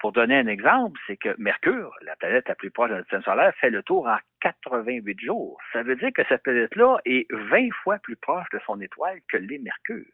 Pour 0.00 0.12
donner 0.12 0.38
un 0.38 0.46
exemple, 0.46 0.98
c'est 1.06 1.16
que 1.16 1.34
Mercure, 1.38 1.92
la 2.02 2.14
planète 2.16 2.48
la 2.48 2.54
plus 2.54 2.70
proche 2.70 2.90
de 2.90 2.94
notre 2.94 3.06
système 3.06 3.22
solaire, 3.22 3.52
fait 3.56 3.70
le 3.70 3.82
tour 3.82 4.06
en 4.06 4.18
88 4.40 5.20
jours. 5.20 5.58
Ça 5.72 5.82
veut 5.82 5.96
dire 5.96 6.10
que 6.14 6.22
cette 6.28 6.42
planète-là 6.44 6.98
est 7.04 7.26
20 7.32 7.70
fois 7.82 7.98
plus 7.98 8.16
proche 8.16 8.48
de 8.52 8.60
son 8.64 8.80
étoile 8.80 9.18
que 9.28 9.36
l'est 9.36 9.58
Mercure. 9.58 10.06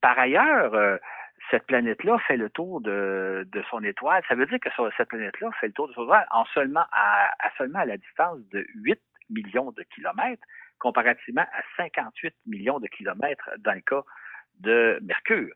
Par 0.00 0.18
ailleurs, 0.18 0.74
euh, 0.74 0.96
cette 1.50 1.66
planète-là 1.66 2.18
fait 2.26 2.36
le 2.36 2.50
tour 2.50 2.80
de, 2.80 3.46
son 3.70 3.84
étoile. 3.84 4.22
Ça 4.28 4.34
veut 4.34 4.46
dire 4.46 4.58
que 4.58 4.70
cette 4.96 5.08
planète-là 5.08 5.50
fait 5.60 5.68
le 5.68 5.72
tour 5.72 5.88
de 5.88 5.92
son 5.92 6.02
étoile 6.02 6.26
en 6.30 6.44
seulement 6.46 6.86
à, 6.90 7.30
à 7.38 7.50
seulement 7.58 7.78
à 7.78 7.84
la 7.84 7.96
distance 7.96 8.40
de 8.50 8.66
8 8.74 9.00
millions 9.30 9.70
de 9.70 9.84
kilomètres, 9.94 10.42
comparativement 10.78 11.46
à 11.52 11.62
58 11.76 12.34
millions 12.46 12.80
de 12.80 12.88
kilomètres 12.88 13.48
dans 13.58 13.74
le 13.74 13.82
cas 13.82 14.02
de 14.58 14.98
Mercure. 15.02 15.54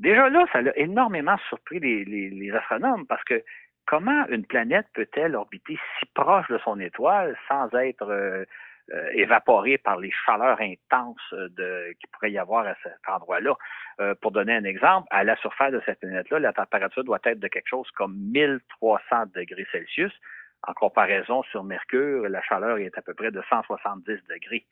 Déjà 0.00 0.30
là, 0.30 0.46
ça 0.50 0.60
a 0.60 0.76
énormément 0.76 1.36
surpris 1.50 1.78
les, 1.78 2.50
astronomes 2.52 3.06
parce 3.06 3.22
que 3.24 3.44
comment 3.86 4.26
une 4.28 4.46
planète 4.46 4.86
peut-elle 4.94 5.36
orbiter 5.36 5.78
si 5.98 6.06
proche 6.14 6.48
de 6.48 6.56
son 6.64 6.80
étoile 6.80 7.36
sans 7.48 7.68
être 7.74 8.08
euh, 8.08 8.46
euh, 8.94 9.10
évaporée 9.12 9.76
par 9.76 9.98
les 9.98 10.10
chaleurs 10.24 10.58
intenses 10.58 11.34
de, 11.34 11.92
qu'il 12.00 12.08
pourrait 12.12 12.32
y 12.32 12.38
avoir 12.38 12.66
à 12.66 12.74
cet 12.82 12.96
endroit-là? 13.06 13.54
Euh, 14.00 14.14
pour 14.22 14.30
donner 14.30 14.54
un 14.54 14.64
exemple, 14.64 15.06
à 15.10 15.22
la 15.22 15.36
surface 15.36 15.72
de 15.72 15.82
cette 15.84 16.00
planète-là, 16.00 16.38
la 16.38 16.54
température 16.54 17.04
doit 17.04 17.20
être 17.24 17.38
de 17.38 17.48
quelque 17.48 17.68
chose 17.68 17.90
comme 17.90 18.16
1300 18.32 19.24
degrés 19.34 19.66
Celsius. 19.70 20.12
En 20.66 20.72
comparaison 20.72 21.42
sur 21.44 21.62
Mercure, 21.62 22.26
la 22.26 22.40
chaleur 22.40 22.78
est 22.78 22.96
à 22.96 23.02
peu 23.02 23.12
près 23.12 23.30
de 23.30 23.42
170 23.50 24.06
degrés. 24.30 24.64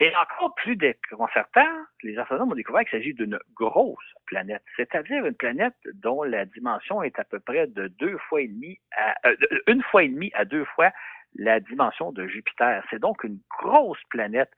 Et 0.00 0.12
encore 0.16 0.54
plus 0.56 0.76
déconcertant, 0.76 1.68
les 2.02 2.18
astronomes 2.18 2.52
ont 2.52 2.56
découvert 2.56 2.82
qu'il 2.82 2.98
s'agit 2.98 3.14
d'une 3.14 3.38
grosse 3.54 4.14
planète, 4.26 4.62
c'est-à-dire 4.76 5.24
une 5.24 5.34
planète 5.34 5.74
dont 5.94 6.22
la 6.22 6.44
dimension 6.44 7.02
est 7.02 7.18
à 7.18 7.24
peu 7.24 7.38
près 7.38 7.66
de 7.68 7.88
deux 7.88 8.18
fois 8.28 8.40
et 8.40 8.48
demi 8.48 8.80
à, 8.96 9.14
euh, 9.28 9.36
une 9.68 9.82
fois 9.82 10.02
et 10.02 10.08
demi 10.08 10.30
à 10.34 10.44
deux 10.44 10.64
fois 10.64 10.90
la 11.36 11.60
dimension 11.60 12.12
de 12.12 12.26
Jupiter. 12.26 12.84
C'est 12.90 12.98
donc 12.98 13.22
une 13.24 13.38
grosse 13.60 14.02
planète 14.10 14.50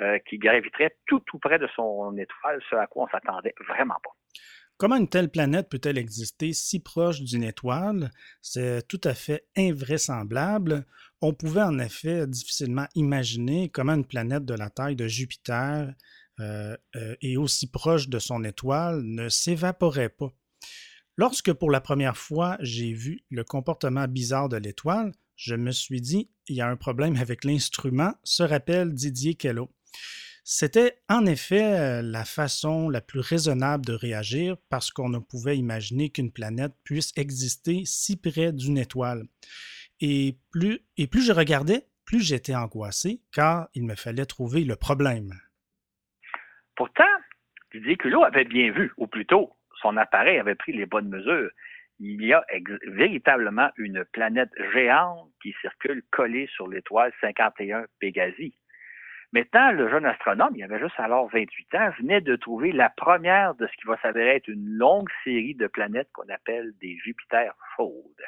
euh, 0.00 0.18
qui 0.20 0.38
graviterait 0.38 0.96
tout 1.06 1.20
tout 1.20 1.38
près 1.38 1.58
de 1.58 1.68
son 1.74 2.16
étoile, 2.16 2.60
ce 2.70 2.76
à 2.76 2.86
quoi 2.86 3.04
on 3.04 3.08
s'attendait 3.08 3.54
vraiment 3.66 3.98
pas. 4.02 4.10
Comment 4.78 4.96
une 4.96 5.08
telle 5.08 5.30
planète 5.30 5.68
peut-elle 5.68 5.98
exister 5.98 6.52
si 6.52 6.82
proche 6.82 7.20
d'une 7.20 7.44
étoile? 7.44 8.10
C'est 8.40 8.86
tout 8.88 9.00
à 9.04 9.14
fait 9.14 9.44
invraisemblable. 9.56 10.86
On 11.24 11.32
pouvait 11.32 11.62
en 11.62 11.78
effet 11.78 12.26
difficilement 12.26 12.88
imaginer 12.96 13.68
comment 13.68 13.94
une 13.94 14.04
planète 14.04 14.44
de 14.44 14.54
la 14.54 14.70
taille 14.70 14.96
de 14.96 15.06
Jupiter 15.06 15.94
euh, 16.40 16.76
euh, 16.96 17.14
et 17.22 17.36
aussi 17.36 17.70
proche 17.70 18.08
de 18.08 18.18
son 18.18 18.42
étoile 18.42 19.02
ne 19.04 19.28
s'évaporait 19.28 20.08
pas. 20.08 20.32
Lorsque 21.16 21.52
pour 21.52 21.70
la 21.70 21.80
première 21.80 22.16
fois 22.16 22.58
j'ai 22.60 22.92
vu 22.92 23.20
le 23.30 23.44
comportement 23.44 24.08
bizarre 24.08 24.48
de 24.48 24.56
l'étoile, 24.56 25.12
je 25.36 25.54
me 25.54 25.70
suis 25.70 26.00
dit, 26.00 26.28
il 26.48 26.56
y 26.56 26.60
a 26.60 26.68
un 26.68 26.76
problème 26.76 27.14
avec 27.16 27.44
l'instrument, 27.44 28.14
se 28.24 28.42
rappelle 28.42 28.92
Didier 28.92 29.36
Queloz. 29.36 29.68
C'était 30.42 30.98
en 31.08 31.24
effet 31.26 31.78
euh, 31.78 32.02
la 32.02 32.24
façon 32.24 32.88
la 32.88 33.00
plus 33.00 33.20
raisonnable 33.20 33.86
de 33.86 33.92
réagir 33.92 34.56
parce 34.70 34.90
qu'on 34.90 35.08
ne 35.08 35.20
pouvait 35.20 35.56
imaginer 35.56 36.10
qu'une 36.10 36.32
planète 36.32 36.72
puisse 36.82 37.12
exister 37.14 37.82
si 37.84 38.16
près 38.16 38.52
d'une 38.52 38.76
étoile. 38.76 39.28
Et 40.04 40.36
plus, 40.50 40.80
je 41.24 41.32
regardais, 41.32 41.86
plus 42.04 42.26
j'étais 42.26 42.56
angoissé 42.56 43.20
car 43.32 43.68
il 43.72 43.86
me 43.86 43.94
fallait 43.94 44.26
trouver 44.26 44.64
le 44.64 44.74
problème. 44.74 45.30
Pourtant, 46.74 47.04
Culot 47.70 48.24
avait 48.24 48.44
bien 48.44 48.72
vu, 48.72 48.92
ou 48.96 49.06
plutôt, 49.06 49.52
son 49.80 49.96
appareil 49.96 50.40
avait 50.40 50.56
pris 50.56 50.72
les 50.72 50.86
bonnes 50.86 51.08
mesures. 51.08 51.50
Il 52.00 52.20
y 52.24 52.32
a 52.32 52.44
véritablement 52.88 53.70
une 53.76 54.04
planète 54.06 54.50
géante 54.74 55.30
qui 55.40 55.54
circule 55.60 56.02
collée 56.10 56.48
sur 56.48 56.66
l'étoile 56.66 57.12
51 57.20 57.84
Pégasi. 58.00 58.56
Maintenant, 59.32 59.70
le 59.70 59.88
jeune 59.88 60.04
astronome, 60.04 60.56
il 60.56 60.64
avait 60.64 60.80
juste 60.80 60.98
alors 60.98 61.30
28 61.30 61.74
ans, 61.76 61.90
venait 62.00 62.20
de 62.20 62.34
trouver 62.34 62.72
la 62.72 62.90
première 62.90 63.54
de 63.54 63.68
ce 63.68 63.72
qui 63.80 63.86
va 63.86 63.96
s'avérer 64.02 64.34
être 64.34 64.48
une 64.48 64.66
longue 64.66 65.08
série 65.22 65.54
de 65.54 65.68
planètes 65.68 66.10
qu'on 66.12 66.28
appelle 66.28 66.72
des 66.80 66.98
Jupiters 66.98 67.54
chaudes. 67.76 68.26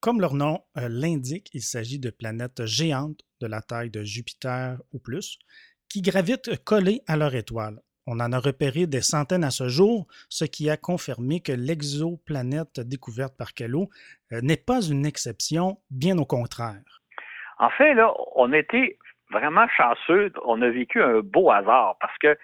Comme 0.00 0.20
leur 0.20 0.34
nom 0.34 0.60
euh, 0.76 0.88
l'indique, 0.88 1.48
il 1.52 1.62
s'agit 1.62 1.98
de 1.98 2.10
planètes 2.10 2.64
géantes 2.66 3.20
de 3.40 3.46
la 3.46 3.60
taille 3.62 3.90
de 3.90 4.02
Jupiter 4.02 4.78
ou 4.92 4.98
plus, 4.98 5.38
qui 5.88 6.02
gravitent 6.02 6.62
collées 6.64 7.00
à 7.06 7.16
leur 7.16 7.34
étoile. 7.34 7.80
On 8.06 8.20
en 8.20 8.32
a 8.32 8.38
repéré 8.38 8.86
des 8.86 9.00
centaines 9.00 9.42
à 9.42 9.50
ce 9.50 9.68
jour, 9.68 10.06
ce 10.28 10.44
qui 10.44 10.70
a 10.70 10.76
confirmé 10.76 11.40
que 11.40 11.52
l'exoplanète 11.52 12.78
découverte 12.80 13.36
par 13.36 13.52
Kello 13.52 13.88
euh, 14.32 14.40
n'est 14.42 14.56
pas 14.56 14.80
une 14.80 15.06
exception, 15.06 15.78
bien 15.90 16.16
au 16.18 16.24
contraire. 16.24 17.02
En 17.58 17.70
fait, 17.70 17.94
là, 17.94 18.12
on 18.36 18.52
était 18.52 18.98
vraiment 19.30 19.66
chanceux. 19.76 20.32
On 20.44 20.62
a 20.62 20.68
vécu 20.68 21.02
un 21.02 21.20
beau 21.20 21.50
hasard 21.50 21.96
parce 22.00 22.16
que 22.18 22.36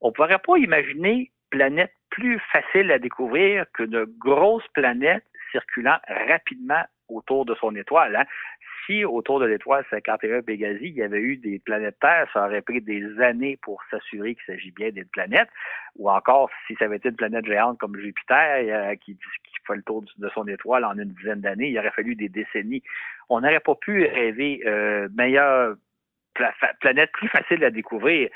on 0.00 0.08
ne 0.08 0.12
pourrait 0.12 0.38
pas 0.38 0.58
imaginer 0.58 1.30
planète 1.50 1.92
plus 2.10 2.40
facile 2.52 2.90
à 2.90 2.98
découvrir 2.98 3.64
qu'une 3.72 4.04
grosse 4.18 4.66
planète 4.74 5.24
circulant 5.56 5.98
rapidement 6.28 6.84
autour 7.08 7.46
de 7.46 7.54
son 7.54 7.74
étoile. 7.74 8.16
Hein. 8.16 8.24
Si 8.84 9.04
autour 9.04 9.40
de 9.40 9.46
l'étoile 9.46 9.84
51 9.90 10.42
Pégasi, 10.42 10.88
il 10.88 10.94
y 10.94 11.02
avait 11.02 11.20
eu 11.20 11.36
des 11.38 11.58
planètes 11.58 11.98
Terre, 12.00 12.28
ça 12.32 12.46
aurait 12.46 12.62
pris 12.62 12.80
des 12.80 13.20
années 13.20 13.58
pour 13.62 13.82
s'assurer 13.90 14.34
qu'il 14.34 14.44
s'agit 14.44 14.70
bien 14.70 14.90
d'une 14.90 15.08
planète. 15.08 15.48
Ou 15.96 16.10
encore, 16.10 16.50
si 16.66 16.76
ça 16.76 16.84
avait 16.84 16.96
été 16.96 17.08
une 17.08 17.16
planète 17.16 17.46
géante 17.46 17.78
comme 17.78 17.98
Jupiter, 17.98 18.64
euh, 18.68 18.94
qui, 18.96 19.18
fait 19.66 19.74
le 19.74 19.82
tour 19.82 20.04
de 20.16 20.28
son 20.28 20.46
étoile 20.46 20.84
en 20.84 20.96
une 20.96 21.12
dizaine 21.14 21.40
d'années, 21.40 21.70
il 21.70 21.78
aurait 21.78 21.90
fallu 21.90 22.14
des 22.14 22.28
décennies. 22.28 22.82
On 23.28 23.40
n'aurait 23.40 23.60
pas 23.60 23.74
pu 23.74 24.04
rêver 24.04 24.62
euh, 24.66 25.08
meilleur 25.16 25.74
planète 26.80 27.10
plus 27.12 27.28
facile 27.28 27.64
à 27.64 27.70
découvrir. 27.70 28.28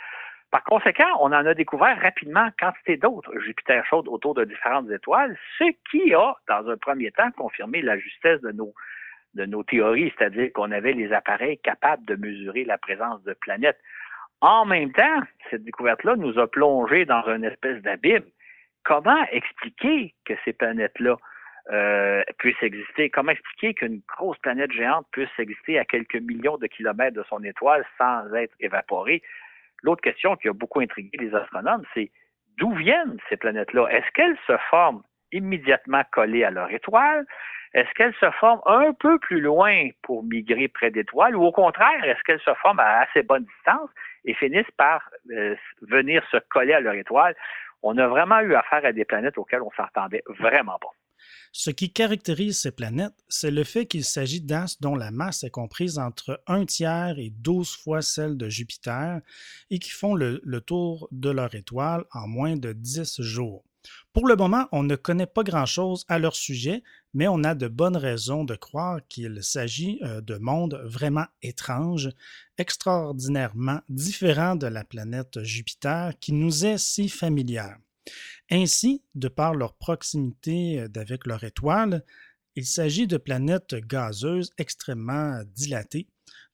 Par 0.50 0.64
conséquent, 0.64 1.08
on 1.20 1.26
en 1.26 1.46
a 1.46 1.54
découvert 1.54 2.00
rapidement 2.00 2.48
quantité 2.58 2.96
d'autres 2.96 3.38
Jupiter 3.38 3.84
chaudes 3.86 4.08
autour 4.08 4.34
de 4.34 4.44
différentes 4.44 4.90
étoiles, 4.90 5.38
ce 5.58 5.64
qui 5.90 6.12
a, 6.12 6.34
dans 6.48 6.68
un 6.68 6.76
premier 6.76 7.12
temps, 7.12 7.30
confirmé 7.32 7.82
la 7.82 7.96
justesse 7.98 8.40
de 8.40 8.50
nos, 8.50 8.74
de 9.34 9.46
nos 9.46 9.62
théories, 9.62 10.12
c'est-à-dire 10.18 10.52
qu'on 10.52 10.72
avait 10.72 10.92
les 10.92 11.12
appareils 11.12 11.58
capables 11.58 12.04
de 12.04 12.16
mesurer 12.16 12.64
la 12.64 12.78
présence 12.78 13.22
de 13.22 13.32
planètes. 13.34 13.78
En 14.40 14.64
même 14.64 14.92
temps, 14.92 15.20
cette 15.50 15.62
découverte-là 15.62 16.16
nous 16.16 16.36
a 16.38 16.50
plongé 16.50 17.04
dans 17.04 17.22
une 17.28 17.44
espèce 17.44 17.80
d'abîme. 17.82 18.24
Comment 18.82 19.22
expliquer 19.30 20.14
que 20.24 20.34
ces 20.44 20.52
planètes-là 20.52 21.16
euh, 21.70 22.22
puisse 22.38 22.60
exister? 22.62 23.10
Comment 23.10 23.32
expliquer 23.32 23.74
qu'une 23.74 24.00
grosse 24.08 24.38
planète 24.38 24.72
géante 24.72 25.06
puisse 25.12 25.28
exister 25.38 25.78
à 25.78 25.84
quelques 25.84 26.16
millions 26.16 26.56
de 26.56 26.66
kilomètres 26.66 27.16
de 27.16 27.24
son 27.28 27.44
étoile 27.44 27.84
sans 27.98 28.34
être 28.34 28.54
évaporée? 28.58 29.22
L'autre 29.82 30.02
question 30.02 30.36
qui 30.36 30.48
a 30.48 30.52
beaucoup 30.52 30.80
intrigué 30.80 31.16
les 31.18 31.34
astronomes, 31.34 31.84
c'est 31.94 32.10
d'où 32.58 32.72
viennent 32.72 33.18
ces 33.28 33.36
planètes-là? 33.36 33.86
Est-ce 33.90 34.10
qu'elles 34.14 34.38
se 34.46 34.56
forment 34.68 35.02
immédiatement 35.32 36.02
collées 36.12 36.44
à 36.44 36.50
leur 36.50 36.70
étoile? 36.70 37.26
Est-ce 37.72 37.90
qu'elles 37.94 38.14
se 38.14 38.30
forment 38.32 38.62
un 38.66 38.92
peu 38.92 39.18
plus 39.18 39.40
loin 39.40 39.88
pour 40.02 40.24
migrer 40.24 40.68
près 40.68 40.90
d'étoiles? 40.90 41.36
Ou 41.36 41.44
au 41.44 41.52
contraire, 41.52 42.04
est-ce 42.04 42.20
qu'elles 42.24 42.40
se 42.40 42.54
forment 42.54 42.80
à 42.80 43.02
assez 43.02 43.22
bonne 43.22 43.44
distance 43.44 43.90
et 44.24 44.34
finissent 44.34 44.70
par 44.76 45.08
euh, 45.30 45.54
venir 45.82 46.24
se 46.30 46.38
coller 46.50 46.72
à 46.72 46.80
leur 46.80 46.94
étoile? 46.94 47.36
On 47.82 47.96
a 47.96 48.08
vraiment 48.08 48.40
eu 48.40 48.54
affaire 48.54 48.84
à 48.84 48.92
des 48.92 49.04
planètes 49.04 49.38
auxquelles 49.38 49.62
on 49.62 49.70
s'entendait 49.70 50.22
vraiment 50.26 50.78
pas. 50.78 50.90
Ce 51.52 51.70
qui 51.70 51.92
caractérise 51.92 52.60
ces 52.60 52.70
planètes, 52.70 53.24
c'est 53.28 53.50
le 53.50 53.64
fait 53.64 53.86
qu'il 53.86 54.04
s'agit 54.04 54.40
d'astres 54.40 54.80
dont 54.80 54.94
la 54.94 55.10
masse 55.10 55.42
est 55.42 55.50
comprise 55.50 55.98
entre 55.98 56.42
un 56.46 56.64
tiers 56.64 57.18
et 57.18 57.30
douze 57.30 57.70
fois 57.70 58.02
celle 58.02 58.36
de 58.36 58.48
Jupiter 58.48 59.20
et 59.70 59.78
qui 59.78 59.90
font 59.90 60.14
le, 60.14 60.40
tour 60.60 61.08
de 61.10 61.30
leur 61.30 61.54
étoile 61.54 62.04
en 62.12 62.28
moins 62.28 62.56
de 62.56 62.72
dix 62.72 63.20
jours. 63.20 63.64
Pour 64.12 64.28
le 64.28 64.36
moment, 64.36 64.66
on 64.72 64.82
ne 64.82 64.96
connaît 64.96 65.26
pas 65.26 65.42
grand-chose 65.42 66.04
à 66.08 66.18
leur 66.18 66.36
sujet, 66.36 66.82
mais 67.14 67.28
on 67.28 67.44
a 67.44 67.54
de 67.54 67.66
bonnes 67.66 67.96
raisons 67.96 68.44
de 68.44 68.54
croire 68.54 69.00
qu'il 69.08 69.42
s'agit 69.42 69.98
euh, 70.02 70.20
de 70.20 70.36
mondes 70.36 70.80
vraiment 70.84 71.26
étranges, 71.42 72.10
extraordinairement 72.58 73.80
différents 73.88 74.56
de 74.56 74.66
la 74.66 74.84
planète 74.84 75.42
Jupiter 75.42 76.12
qui 76.20 76.32
nous 76.32 76.66
est 76.66 76.78
si 76.78 77.08
familière. 77.08 77.78
Ainsi, 78.50 79.02
de 79.14 79.28
par 79.28 79.54
leur 79.54 79.76
proximité 79.76 80.80
euh, 80.80 81.00
avec 81.00 81.26
leur 81.26 81.44
étoile, 81.44 82.02
il 82.56 82.64
s'agit 82.64 83.06
de 83.06 83.16
planètes 83.16 83.74
gazeuses 83.74 84.50
extrêmement 84.58 85.40
dilatées. 85.54 86.06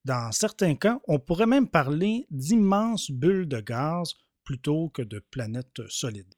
Dans 0.05 0.31
certains 0.31 0.77
cas, 0.77 0.99
on 1.09 1.19
pourrait 1.19 1.47
même 1.47 1.69
parler 1.69 2.27
d'immenses 2.31 3.11
bulles 3.11 3.49
de 3.49 3.61
gaz 3.61 4.15
plutôt 4.45 4.89
que 4.91 5.03
de 5.03 5.21
planètes 5.33 5.83
solides. 5.89 6.33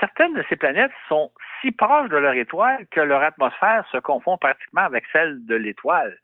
Certaines 0.00 0.34
de 0.34 0.44
ces 0.48 0.56
planètes 0.56 0.90
sont 1.08 1.30
si 1.60 1.70
proches 1.70 2.10
de 2.10 2.16
leur 2.16 2.34
étoile 2.34 2.86
que 2.90 3.00
leur 3.00 3.22
atmosphère 3.22 3.86
se 3.92 3.98
confond 3.98 4.36
pratiquement 4.38 4.82
avec 4.82 5.04
celle 5.12 5.44
de 5.46 5.54
l'étoile. 5.54 6.18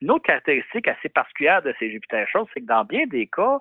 Une 0.00 0.10
autre 0.10 0.24
caractéristique 0.24 0.88
assez 0.88 1.08
particulière 1.08 1.62
de 1.62 1.74
ces 1.78 1.90
Jupiter 1.90 2.26
chauds, 2.28 2.48
c'est 2.52 2.60
que 2.60 2.66
dans 2.66 2.84
bien 2.84 3.06
des 3.06 3.26
cas, 3.26 3.60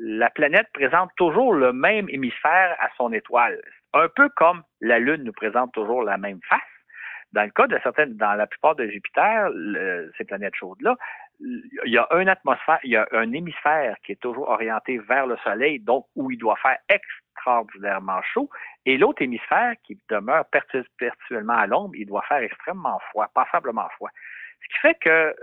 la 0.00 0.30
planète 0.30 0.68
présente 0.72 1.10
toujours 1.16 1.52
le 1.52 1.72
même 1.72 2.08
hémisphère 2.08 2.76
à 2.80 2.88
son 2.96 3.12
étoile. 3.12 3.60
Un 3.94 4.08
peu 4.08 4.28
comme 4.36 4.62
la 4.80 4.98
Lune 4.98 5.24
nous 5.24 5.32
présente 5.32 5.72
toujours 5.72 6.02
la 6.02 6.16
même 6.18 6.40
face. 6.48 6.60
Dans 7.32 7.42
le 7.42 7.50
cas 7.50 7.66
de 7.66 7.78
certaines, 7.82 8.16
dans 8.16 8.34
la 8.34 8.46
plupart 8.46 8.74
de 8.76 8.86
Jupiter, 8.86 9.50
ces 10.16 10.24
planètes 10.24 10.54
chaudes-là, 10.54 10.96
il 11.40 11.92
y 11.92 11.98
a 11.98 12.06
une 12.12 12.28
atmosphère, 12.28 12.78
il 12.84 12.92
y 12.92 12.96
a 12.96 13.06
un 13.12 13.32
hémisphère 13.32 13.96
qui 14.04 14.12
est 14.12 14.20
toujours 14.20 14.48
orienté 14.48 14.98
vers 14.98 15.26
le 15.26 15.36
Soleil, 15.38 15.78
donc 15.80 16.06
où 16.16 16.30
il 16.30 16.38
doit 16.38 16.56
faire 16.56 16.78
extraordinairement 16.88 18.22
chaud, 18.22 18.48
et 18.86 18.96
l'autre 18.96 19.20
hémisphère 19.20 19.74
qui 19.84 19.98
demeure 20.08 20.46
perpétuellement 20.46 21.52
à 21.52 21.66
l'ombre, 21.66 21.96
il 21.96 22.06
doit 22.06 22.22
faire 22.22 22.38
extrêmement 22.38 22.98
froid, 23.10 23.28
passablement 23.34 23.88
froid. 23.96 24.10
Ce 24.62 24.68
qui 24.68 24.80
fait 24.80 24.98
que 25.00 25.36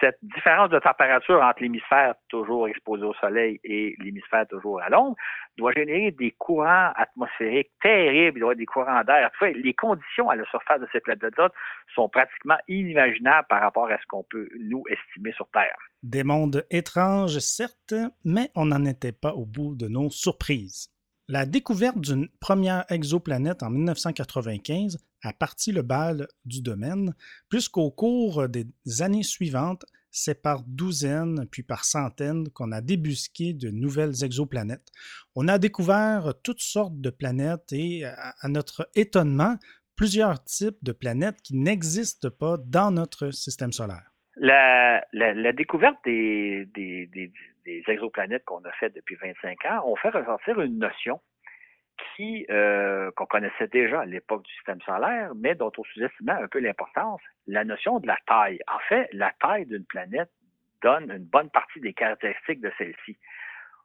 cette 0.00 0.18
différence 0.22 0.70
de 0.70 0.78
température 0.78 1.42
entre 1.42 1.62
l'hémisphère 1.62 2.14
toujours 2.28 2.68
exposé 2.68 3.04
au 3.04 3.14
soleil 3.14 3.60
et 3.64 3.96
l'hémisphère 3.98 4.46
toujours 4.48 4.80
à 4.80 4.88
l'ombre 4.88 5.16
doit 5.56 5.72
générer 5.72 6.10
des 6.10 6.32
courants 6.32 6.92
atmosphériques 6.96 7.70
terribles, 7.82 8.56
des 8.56 8.66
courants 8.66 9.02
d'air. 9.04 9.30
les 9.40 9.74
conditions 9.74 10.28
à 10.28 10.36
la 10.36 10.44
surface 10.46 10.80
de 10.80 10.88
ces 10.92 11.00
planètes-là 11.00 11.50
sont 11.94 12.08
pratiquement 12.08 12.58
inimaginables 12.68 13.46
par 13.48 13.62
rapport 13.62 13.88
à 13.90 13.98
ce 13.98 14.06
qu'on 14.08 14.24
peut 14.24 14.48
nous 14.60 14.84
estimer 14.90 15.32
sur 15.32 15.48
Terre. 15.48 15.76
Des 16.02 16.24
mondes 16.24 16.64
étranges, 16.70 17.38
certes, 17.38 17.94
mais 18.24 18.50
on 18.54 18.66
n'en 18.66 18.84
était 18.84 19.12
pas 19.12 19.32
au 19.32 19.46
bout 19.46 19.74
de 19.74 19.88
nos 19.88 20.10
surprises. 20.10 20.90
La 21.28 21.44
découverte 21.44 22.00
d'une 22.00 22.28
première 22.40 22.84
exoplanète 22.88 23.64
en 23.64 23.70
1995 23.70 24.98
a 25.22 25.32
parti 25.32 25.72
le 25.72 25.82
bal 25.82 26.28
du 26.44 26.62
domaine, 26.62 27.14
puisqu'au 27.48 27.90
cours 27.90 28.48
des 28.48 28.66
années 29.00 29.24
suivantes, 29.24 29.84
c'est 30.12 30.40
par 30.40 30.62
douzaines 30.62 31.46
puis 31.50 31.64
par 31.64 31.84
centaines 31.84 32.48
qu'on 32.50 32.70
a 32.70 32.80
débusqué 32.80 33.54
de 33.54 33.70
nouvelles 33.70 34.24
exoplanètes. 34.24 34.92
On 35.34 35.48
a 35.48 35.58
découvert 35.58 36.32
toutes 36.44 36.60
sortes 36.60 37.00
de 37.00 37.10
planètes 37.10 37.72
et, 37.72 38.04
à 38.04 38.48
notre 38.48 38.88
étonnement, 38.94 39.56
plusieurs 39.96 40.44
types 40.44 40.78
de 40.82 40.92
planètes 40.92 41.42
qui 41.42 41.56
n'existent 41.56 42.30
pas 42.30 42.56
dans 42.56 42.92
notre 42.92 43.30
système 43.32 43.72
solaire. 43.72 44.12
La, 44.36 45.02
découverte 45.52 45.96
des, 46.04 46.68
exoplanètes 47.66 48.44
qu'on 48.44 48.64
a 48.64 48.72
fait 48.72 48.90
depuis 48.90 49.16
25 49.16 49.64
ans 49.66 49.82
ont 49.86 49.96
fait 49.96 50.10
ressortir 50.10 50.60
une 50.60 50.78
notion 50.78 51.20
qui 52.14 52.46
euh, 52.50 53.10
qu'on 53.12 53.26
connaissait 53.26 53.68
déjà 53.68 54.00
à 54.00 54.04
l'époque 54.04 54.42
du 54.44 54.52
système 54.54 54.80
solaire, 54.82 55.32
mais 55.34 55.54
dont 55.54 55.72
on 55.76 55.84
sous-estimait 55.84 56.32
un 56.32 56.48
peu 56.48 56.58
l'importance, 56.58 57.20
la 57.46 57.64
notion 57.64 58.00
de 58.00 58.06
la 58.06 58.18
taille. 58.26 58.60
En 58.68 58.78
fait, 58.80 59.08
la 59.12 59.32
taille 59.40 59.66
d'une 59.66 59.84
planète 59.84 60.30
donne 60.82 61.10
une 61.10 61.24
bonne 61.24 61.50
partie 61.50 61.80
des 61.80 61.94
caractéristiques 61.94 62.60
de 62.60 62.72
celle-ci. 62.78 63.16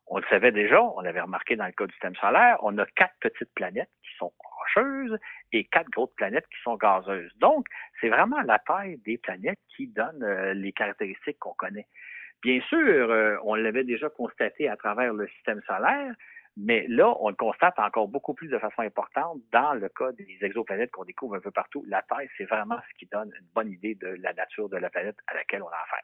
On 0.08 0.18
le 0.18 0.26
savait 0.30 0.52
déjà, 0.52 0.82
on 0.82 1.00
l'avait 1.00 1.22
remarqué 1.22 1.56
dans 1.56 1.66
le 1.66 1.72
cas 1.72 1.86
du 1.86 1.94
système 1.94 2.16
solaire, 2.16 2.58
on 2.64 2.78
a 2.78 2.86
quatre 2.86 3.16
petites 3.22 3.54
planètes 3.56 3.90
qui 4.04 4.18
sont 4.18 4.34
rocheuses 4.40 5.18
et 5.54 5.64
quatre 5.66 5.90
grosses 5.90 6.14
planètes 6.16 6.48
qui 6.48 6.62
sont 6.64 6.76
gazeuses. 6.76 7.32
Donc, 7.38 7.68
c'est 8.00 8.10
vraiment 8.10 8.42
la 8.42 8.60
taille 8.60 8.98
des 9.06 9.18
planètes 9.18 9.60
qui 9.76 9.88
donne 9.88 10.22
euh, 10.22 10.54
les 10.54 10.74
caractéristiques 10.74 11.40
qu'on 11.40 11.54
connaît. 11.54 11.88
Bien 12.42 12.60
sûr, 12.70 13.12
euh, 13.12 13.38
on 13.44 13.56
l'avait 13.56 13.84
déjà 13.84 14.10
constaté 14.10 14.68
à 14.68 14.76
travers 14.76 15.14
le 15.14 15.28
système 15.28 15.62
solaire, 15.68 16.16
mais 16.58 16.86
là, 16.88 17.16
on 17.20 17.30
le 17.30 17.36
constate 17.36 17.78
encore 17.80 18.08
beaucoup 18.08 18.34
plus 18.34 18.50
de 18.50 18.58
façon 18.58 18.82
importante 18.82 19.40
dans 19.54 19.74
le 19.74 19.88
cas 19.90 20.12
des 20.14 20.38
exoplanètes 20.42 20.92
qu'on 20.92 21.06
découvre 21.06 21.36
un 21.36 21.40
peu 21.40 21.52
partout. 21.52 21.84
La 21.88 22.02
taille, 22.02 22.30
c'est 22.38 22.46
vraiment 22.46 22.78
ce 22.90 23.00
qui 23.00 23.10
donne 23.12 23.32
une 23.40 23.48
bonne 23.54 23.72
idée 23.72 23.96
de 23.96 24.08
la 24.08 24.34
nature 24.34 24.70
de 24.70 24.78
la 24.78 24.90
planète 24.90 25.18
à 25.28 25.36
laquelle 25.36 25.62
on 25.62 25.68
a 25.68 25.84
affaire. 25.84 26.04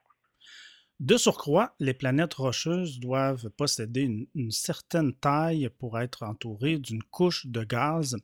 De 1.00 1.17
surcroît, 1.17 1.76
les 1.80 1.93
planètes 1.93 2.34
rocheuses 2.36 3.00
doivent 3.00 3.50
posséder 3.52 4.28
une, 4.34 4.52
certaine 4.52 5.13
taille 5.13 5.69
pour 5.80 6.00
être 6.00 6.23
entourées 6.23 6.80
d'une 6.80 7.04
couche 7.04 7.45
de 7.45 7.63
gaz 7.63 8.15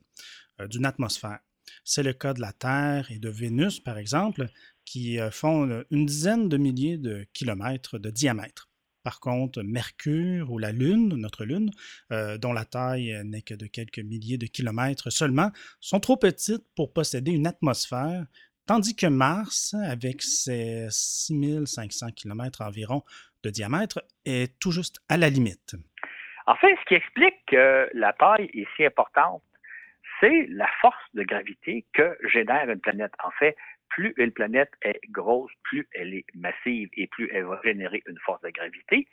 euh, 0.60 0.66
d'une 0.66 0.86
atmosphère. 0.86 1.38
C'est 1.84 2.02
le 2.02 2.12
cas 2.12 2.32
de 2.32 2.40
la 2.40 2.52
Terre 2.52 3.10
et 3.10 3.18
de 3.18 3.28
Vénus, 3.28 3.80
par 3.80 3.98
exemple, 3.98 4.48
qui 4.84 5.18
euh, 5.18 5.30
font 5.30 5.84
une 5.90 6.06
dizaine 6.06 6.48
de 6.48 6.56
milliers 6.56 6.98
de 6.98 7.26
kilomètres 7.32 7.98
de 7.98 8.10
diamètre. 8.10 8.68
Par 9.02 9.20
contre, 9.20 9.62
Mercure 9.62 10.50
ou 10.50 10.58
la 10.58 10.72
Lune, 10.72 11.14
notre 11.16 11.44
Lune, 11.44 11.70
euh, 12.10 12.38
dont 12.38 12.54
la 12.54 12.64
taille 12.64 13.20
n'est 13.24 13.42
que 13.42 13.54
de 13.54 13.66
quelques 13.66 13.98
milliers 13.98 14.38
de 14.38 14.46
kilomètres 14.46 15.10
seulement, 15.10 15.50
sont 15.80 16.00
trop 16.00 16.16
petites 16.16 16.64
pour 16.74 16.92
posséder 16.92 17.32
une 17.32 17.46
atmosphère 17.46 18.26
Tandis 18.66 18.96
que 18.96 19.06
Mars, 19.06 19.74
avec 19.74 20.22
ses 20.22 20.86
6500 20.88 22.12
km 22.16 22.62
environ 22.62 23.02
de 23.42 23.50
diamètre, 23.50 24.02
est 24.24 24.58
tout 24.58 24.70
juste 24.70 25.00
à 25.10 25.18
la 25.18 25.28
limite. 25.28 25.76
En 26.46 26.56
fait, 26.56 26.74
ce 26.80 26.84
qui 26.88 26.94
explique 26.94 27.34
que 27.46 27.90
la 27.92 28.14
taille 28.14 28.50
est 28.54 28.66
si 28.74 28.86
importante, 28.86 29.42
c'est 30.18 30.46
la 30.48 30.68
force 30.80 31.04
de 31.12 31.24
gravité 31.24 31.84
que 31.92 32.16
génère 32.32 32.70
une 32.70 32.80
planète. 32.80 33.12
En 33.22 33.30
fait, 33.32 33.54
plus 33.94 34.12
une 34.16 34.32
planète 34.32 34.72
est 34.82 35.00
grosse, 35.10 35.52
plus 35.62 35.88
elle 35.94 36.14
est 36.14 36.26
massive 36.34 36.88
et 36.94 37.06
plus 37.06 37.30
elle 37.32 37.44
va 37.44 37.60
générer 37.62 38.02
une 38.06 38.18
force 38.18 38.40
de 38.42 38.50
gravité. 38.50 39.06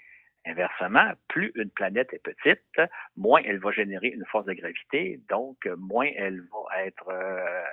Inversement, 0.48 1.12
plus 1.28 1.52
une 1.54 1.70
planète 1.70 2.12
est 2.14 2.24
petite, 2.24 2.82
moins 3.16 3.42
elle 3.46 3.60
va 3.60 3.72
générer 3.72 4.08
une 4.08 4.26
force 4.26 4.46
de 4.48 4.54
gravité, 4.54 5.20
donc 5.30 5.58
moins 5.78 6.10
elle 6.16 6.42
va 6.52 6.84
être 6.84 7.10
euh, 7.10 7.64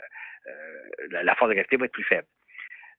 euh, 0.48 1.22
la 1.22 1.34
force 1.34 1.48
de 1.48 1.54
gravité 1.54 1.78
va 1.78 1.86
être 1.86 1.92
plus 1.92 2.04
faible. 2.04 2.26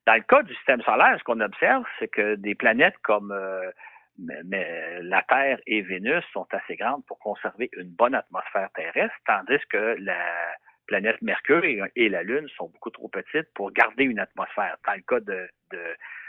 Dans 0.08 0.16
le 0.16 0.22
cas 0.22 0.42
du 0.42 0.56
système 0.56 0.82
solaire, 0.82 1.16
ce 1.20 1.24
qu'on 1.24 1.40
observe, 1.40 1.86
c'est 2.00 2.08
que 2.08 2.34
des 2.34 2.56
planètes 2.56 2.98
comme 3.04 3.32
euh, 3.32 3.70
la 4.18 5.22
Terre 5.30 5.60
et 5.68 5.84
Vénus 5.84 6.24
sont 6.34 6.48
assez 6.52 6.76
grandes 6.78 7.06
pour 7.06 7.20
conserver 7.20 7.70
une 7.78 7.92
bonne 7.92 8.16
atmosphère 8.16 8.72
terrestre, 8.74 9.16
tandis 9.28 9.60
que 9.70 9.98
la 10.00 10.56
planète 10.90 11.22
Mercure 11.22 11.64
et, 11.96 12.10
la 12.10 12.24
Lune 12.24 12.50
sont 12.58 12.68
beaucoup 12.68 12.90
trop 12.90 13.08
petites 13.10 13.54
pour 13.54 13.72
garder 13.72 14.06
une 14.06 14.20
atmosphère. 14.20 14.76
Dans 14.88 14.96
le 14.96 15.02
cas 15.02 15.20
de, 15.20 15.48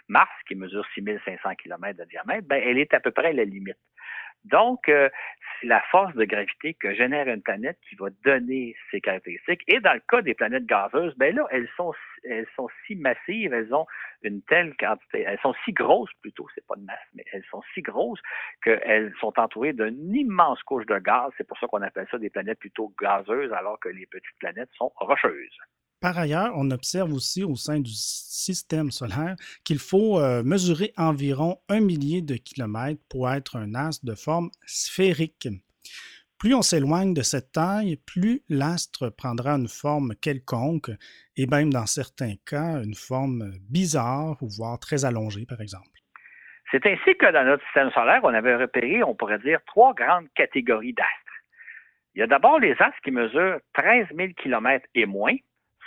Mars, 0.08 0.30
qui 0.46 0.54
mesure 0.54 0.84
6500 0.94 1.54
km 1.54 1.98
de 1.98 2.04
diamètre, 2.04 2.46
ben, 2.46 2.62
elle 2.62 2.78
est 2.78 2.92
à 2.92 3.00
peu 3.00 3.10
près 3.10 3.28
à 3.28 3.32
la 3.32 3.44
limite. 3.44 3.78
Donc, 4.44 4.88
euh, 4.88 5.08
c'est 5.60 5.66
la 5.66 5.82
force 5.90 6.14
de 6.14 6.24
gravité 6.24 6.74
que 6.74 6.94
génère 6.94 7.28
une 7.28 7.42
planète 7.42 7.78
qui 7.88 7.94
va 7.96 8.08
donner 8.24 8.74
ses 8.90 9.00
caractéristiques. 9.00 9.62
Et 9.68 9.80
dans 9.80 9.92
le 9.92 10.02
cas 10.08 10.22
des 10.22 10.34
planètes 10.34 10.64
gazeuses, 10.64 11.14
ben 11.16 11.34
là, 11.34 11.46
elles 11.50 11.68
sont, 11.76 11.92
elles 12.24 12.46
sont 12.56 12.68
si 12.86 12.96
massives, 12.96 13.52
elles 13.52 13.72
ont 13.74 13.86
une 14.22 14.42
telle 14.42 14.74
quantité, 14.76 15.24
elles 15.26 15.38
sont 15.40 15.54
si 15.64 15.72
grosses 15.72 16.12
plutôt, 16.22 16.46
c'est 16.54 16.66
pas 16.66 16.76
de 16.76 16.84
masse, 16.84 16.98
mais 17.14 17.24
elles 17.32 17.44
sont 17.50 17.62
si 17.74 17.82
grosses 17.82 18.20
qu'elles 18.62 19.12
sont 19.20 19.38
entourées 19.38 19.72
d'une 19.72 20.14
immense 20.14 20.62
couche 20.62 20.86
de 20.86 20.98
gaz. 20.98 21.32
C'est 21.36 21.46
pour 21.46 21.58
ça 21.58 21.66
qu'on 21.66 21.82
appelle 21.82 22.06
ça 22.10 22.18
des 22.18 22.30
planètes 22.30 22.58
plutôt 22.58 22.92
gazeuses, 23.00 23.52
alors 23.52 23.78
que 23.80 23.88
les 23.88 24.06
petites 24.06 24.38
planètes 24.38 24.70
sont 24.76 24.92
rocheuses. 24.96 25.58
Par 26.00 26.16
ailleurs, 26.16 26.52
on 26.56 26.70
observe 26.70 27.12
aussi 27.12 27.44
au 27.44 27.56
sein 27.56 27.78
du 27.78 27.92
système 27.92 28.90
solaire 28.90 29.36
qu'il 29.64 29.78
faut 29.78 30.18
euh, 30.18 30.42
mesurer 30.42 30.92
environ 30.96 31.58
un 31.68 31.80
millier 31.80 32.22
de 32.22 32.36
kilomètres 32.36 33.02
pour 33.10 33.30
être 33.30 33.56
un 33.56 33.74
astre 33.74 34.06
de 34.06 34.14
forme 34.14 34.50
sphérique. 34.64 35.48
Plus 36.38 36.54
on 36.54 36.62
s'éloigne 36.62 37.12
de 37.12 37.20
cette 37.20 37.52
taille, 37.52 37.96
plus 37.96 38.40
l'astre 38.48 39.10
prendra 39.10 39.56
une 39.56 39.68
forme 39.68 40.14
quelconque, 40.22 40.90
et 41.36 41.46
même 41.46 41.70
dans 41.70 41.84
certains 41.84 42.36
cas 42.46 42.82
une 42.82 42.94
forme 42.94 43.52
bizarre 43.70 44.42
ou 44.42 44.48
voire 44.48 44.78
très 44.78 45.04
allongée, 45.04 45.44
par 45.46 45.60
exemple. 45.60 45.90
C'est 46.70 46.86
ainsi 46.86 47.14
que 47.18 47.30
dans 47.30 47.44
notre 47.44 47.62
système 47.64 47.90
solaire, 47.90 48.20
on 48.22 48.32
avait 48.32 48.56
repéré, 48.56 49.02
on 49.02 49.14
pourrait 49.14 49.40
dire, 49.40 49.58
trois 49.66 49.92
grandes 49.92 50.32
catégories 50.34 50.94
d'astres. 50.94 51.10
Il 52.14 52.20
y 52.20 52.22
a 52.22 52.26
d'abord 52.26 52.58
les 52.58 52.72
astres 52.72 53.00
qui 53.04 53.10
mesurent 53.10 53.60
13 53.74 54.06
000 54.16 54.28
km 54.42 54.86
et 54.94 55.04
moins, 55.04 55.36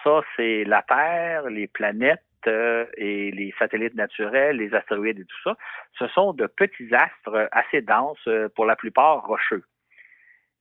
ça, 0.04 0.22
c'est 0.36 0.64
la 0.66 0.82
Terre, 0.84 1.50
les 1.50 1.68
planètes 1.68 2.22
euh, 2.48 2.86
et 2.98 3.32
les 3.32 3.54
satellites 3.58 3.96
naturels, 3.96 4.58
les 4.58 4.74
astéroïdes 4.74 5.20
et 5.20 5.26
tout 5.26 5.42
ça. 5.44 5.56
Ce 5.98 6.08
sont 6.08 6.34
de 6.34 6.46
petits 6.48 6.94
astres 6.94 7.48
assez 7.52 7.82
denses, 7.82 8.18
euh, 8.28 8.50
pour 8.56 8.66
la 8.66 8.76
plupart 8.76 9.26
rocheux. 9.26 9.64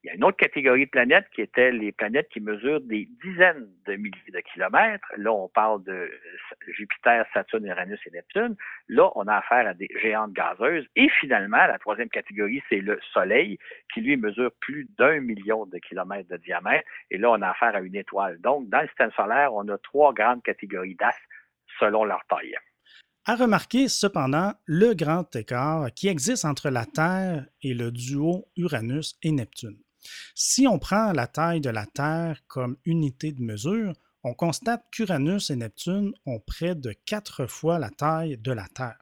Il 0.02 0.08
y 0.08 0.10
a 0.10 0.14
une 0.14 0.24
autre 0.24 0.36
catégorie 0.36 0.86
de 0.86 0.90
planètes 0.90 1.28
qui 1.32 1.42
étaient 1.42 1.70
les 1.70 1.92
planètes 1.92 2.28
qui 2.32 2.40
mesurent 2.40 2.80
des 2.80 3.08
dizaines 3.22 3.68
de 3.86 3.94
milliers 3.94 4.32
de 4.32 4.40
kilomètres. 4.52 5.06
Là, 5.16 5.32
on 5.32 5.48
parle 5.48 5.84
de 5.84 6.10
Jupiter, 6.76 7.24
Saturne, 7.32 7.66
Uranus 7.66 8.00
et 8.06 8.10
Neptune. 8.10 8.56
Là, 8.88 9.12
on 9.14 9.28
a 9.28 9.36
affaire 9.36 9.68
à 9.68 9.74
des 9.74 9.88
géantes 10.02 10.32
gazeuses. 10.32 10.86
Et 10.96 11.08
finalement, 11.20 11.64
la 11.68 11.78
troisième 11.78 12.08
catégorie, 12.08 12.60
c'est 12.68 12.80
le 12.80 12.98
Soleil, 13.12 13.58
qui 13.94 14.00
lui 14.00 14.16
mesure 14.16 14.50
plus 14.58 14.88
d'un 14.98 15.20
million 15.20 15.66
de 15.66 15.78
kilomètres 15.78 16.28
de 16.30 16.36
diamètre. 16.38 16.88
Et 17.12 17.18
là, 17.18 17.30
on 17.30 17.40
a 17.40 17.50
affaire 17.50 17.76
à 17.76 17.80
une 17.80 17.94
étoile. 17.94 18.40
Donc, 18.40 18.68
dans 18.70 18.80
le 18.80 18.88
système 18.88 19.12
solaire, 19.12 19.54
on 19.54 19.68
a 19.68 19.78
trois 19.78 20.12
grandes 20.12 20.42
catégories 20.42 20.96
d'astres 20.96 21.22
selon 21.78 22.04
leur 22.04 22.24
taille. 22.28 22.56
À 23.24 23.36
remarquer 23.36 23.86
cependant 23.86 24.52
le 24.66 24.94
grand 24.94 25.36
écart 25.36 25.94
qui 25.94 26.08
existe 26.08 26.44
entre 26.44 26.70
la 26.70 26.86
Terre 26.86 27.46
et 27.62 27.72
le 27.72 27.92
duo 27.92 28.48
Uranus 28.56 29.16
et 29.22 29.30
Neptune. 29.30 29.78
Si 30.34 30.66
on 30.66 30.78
prend 30.78 31.12
la 31.12 31.26
taille 31.26 31.60
de 31.60 31.70
la 31.70 31.86
Terre 31.86 32.40
comme 32.48 32.76
unité 32.84 33.32
de 33.32 33.42
mesure, 33.42 33.92
on 34.24 34.34
constate 34.34 34.84
qu'Uranus 34.92 35.50
et 35.50 35.56
Neptune 35.56 36.12
ont 36.26 36.40
près 36.40 36.74
de 36.74 36.92
quatre 37.06 37.46
fois 37.46 37.78
la 37.78 37.90
taille 37.90 38.38
de 38.38 38.52
la 38.52 38.66
Terre. 38.68 38.98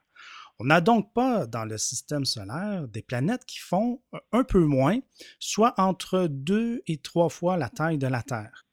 On 0.59 0.65
n'a 0.65 0.81
donc 0.83 1.15
pas 1.15 1.47
dans 1.47 1.65
le 1.65 1.79
système 1.79 2.25
solaire 2.25 2.87
des 2.89 3.03
planètes 3.03 3.47
qui 3.47 3.59
font 3.59 4.03
un 4.33 4.45
peu 4.45 4.61
moins, 4.61 4.99
soit 5.39 5.73
entre 5.79 6.27
deux 6.29 6.83
et 6.87 6.99
trois 6.99 7.31
fois 7.31 7.57
la 7.57 7.71
taille 7.71 7.99
de 7.99 8.07
la 8.07 8.23
Terre. 8.23 8.65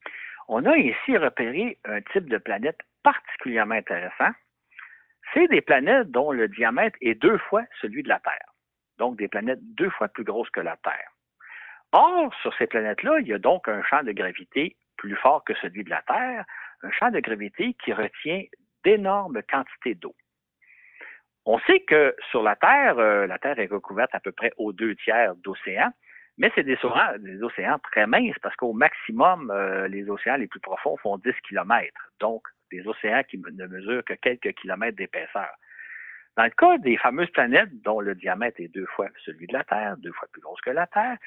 On 0.50 0.66
a 0.66 0.78
ici 0.78 1.18
repéré 1.18 1.80
un 1.86 2.02
type 2.14 2.30
de 2.30 2.38
planète 2.38 2.80
particulièrement 3.04 3.76
intéressant. 3.76 4.32
C'est 5.34 5.48
des 5.48 5.62
planètes 5.62 6.12
dont 6.12 6.32
le 6.32 6.48
diamètre 6.48 6.98
est 7.02 7.16
deux 7.16 7.38
fois 7.50 7.64
celui 7.82 8.04
de 8.04 8.10
la 8.10 8.20
Terre. 8.20 8.54
Donc 8.98 9.18
des 9.18 9.28
planètes 9.28 9.60
deux 9.62 9.90
fois 9.92 10.08
plus 10.08 10.24
grosses 10.24 10.50
que 10.50 10.62
la 10.62 10.78
Terre. 10.78 11.12
Or, 11.92 12.34
sur 12.42 12.54
ces 12.58 12.68
planètes-là, 12.68 13.20
il 13.20 13.28
y 13.28 13.34
a 13.34 13.40
donc 13.40 13.68
un 13.68 13.82
champ 13.84 14.04
de 14.04 14.12
gravité 14.12 14.76
plus 14.98 15.16
fort 15.16 15.44
que 15.44 15.54
celui 15.56 15.84
de 15.84 15.90
la 15.90 16.02
Terre, 16.02 16.46
un 16.84 16.92
champ 16.92 17.12
de 17.12 17.20
gravité 17.20 17.76
qui 17.84 17.94
retient 17.94 18.44
d'énormes 18.84 19.42
quantités 19.44 19.96
d'eau. 19.96 20.16
On 21.46 21.60
sait 21.60 21.80
que 21.80 22.14
sur 22.30 22.44
la 22.44 22.56
Terre, 22.58 23.00
euh, 23.00 23.26
la 23.26 23.40
Terre 23.40 23.58
est 23.60 23.68
recouverte 23.68 24.14
à 24.14 24.20
peu 24.20 24.34
près 24.34 24.52
aux 24.58 24.74
deux 24.74 24.96
tiers 24.96 25.34
d'océans, 25.36 25.92
mais 26.38 26.52
c'est 26.54 26.64
des, 26.64 26.78
océans 27.42 27.80
très 27.80 28.06
minces 28.06 28.38
parce 28.42 28.56
qu'au 28.58 28.74
maximum, 28.74 29.50
euh, 29.50 29.88
les 29.88 30.10
océans 30.10 30.36
les 30.36 30.48
plus 30.48 30.60
profonds 30.60 30.98
font 30.98 31.18
10 31.18 31.32
km, 31.48 31.88
donc 32.20 32.44
des 32.70 32.86
océans 32.86 33.24
qui 33.24 33.38
ne 33.38 33.66
mesurent 33.66 34.04
que 34.04 34.14
quelques 34.14 34.54
kilomètres 34.56 34.98
d'épaisseur. 34.98 35.50
Dans 36.36 36.44
le 36.44 36.52
cas 36.52 36.78
des 36.78 36.98
fameuses 36.98 37.32
planètes 37.32 37.82
dont 37.82 38.00
le 38.00 38.14
diamètre 38.14 38.60
est 38.60 38.68
deux 38.68 38.86
fois 38.86 39.08
celui 39.26 39.48
de 39.48 39.54
la 39.54 39.64
Terre, 39.64 39.98
deux 39.98 40.12
fois 40.12 40.28
plus 40.32 40.42
grosse 40.42 40.62
que 40.62 40.70
la 40.70 40.86
Terre, 40.86 41.18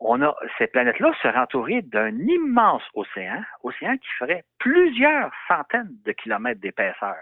on 0.00 0.22
a 0.22 0.34
ces 0.58 0.66
planètes-là 0.66 1.12
seraient 1.22 1.38
entourées 1.38 1.82
d'un 1.82 2.16
immense 2.18 2.82
océan, 2.94 3.42
océan 3.62 3.96
qui 3.98 4.08
ferait 4.18 4.44
plusieurs 4.58 5.30
centaines 5.46 5.90
de 6.04 6.12
kilomètres 6.12 6.60
d'épaisseur. 6.60 7.16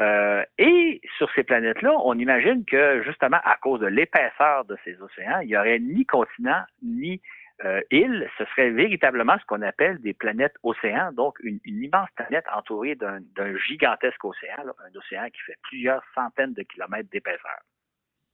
Euh, 0.00 0.44
et 0.58 1.00
sur 1.16 1.30
ces 1.34 1.42
planètes-là, 1.42 1.94
on 2.04 2.18
imagine 2.18 2.64
que 2.66 3.02
justement 3.04 3.38
à 3.44 3.56
cause 3.56 3.80
de 3.80 3.86
l'épaisseur 3.86 4.64
de 4.66 4.76
ces 4.84 5.00
océans, 5.00 5.40
il 5.40 5.48
n'y 5.48 5.56
aurait 5.56 5.78
ni 5.78 6.04
continent 6.04 6.62
ni 6.82 7.22
euh, 7.64 7.80
île. 7.90 8.28
Ce 8.36 8.44
serait 8.46 8.70
véritablement 8.70 9.38
ce 9.40 9.46
qu'on 9.46 9.62
appelle 9.62 9.98
des 10.00 10.12
planètes 10.12 10.56
océans, 10.62 11.12
donc 11.12 11.38
une, 11.42 11.60
immense 11.64 12.10
planète 12.14 12.44
entourée 12.54 12.94
d'un 12.94 13.20
gigantesque 13.68 14.22
océan, 14.22 14.56
un 14.58 14.98
océan 14.98 15.26
qui 15.26 15.40
fait 15.46 15.56
plusieurs 15.62 16.02
centaines 16.14 16.52
de 16.52 16.62
kilomètres 16.62 17.08
d'épaisseur. 17.10 17.60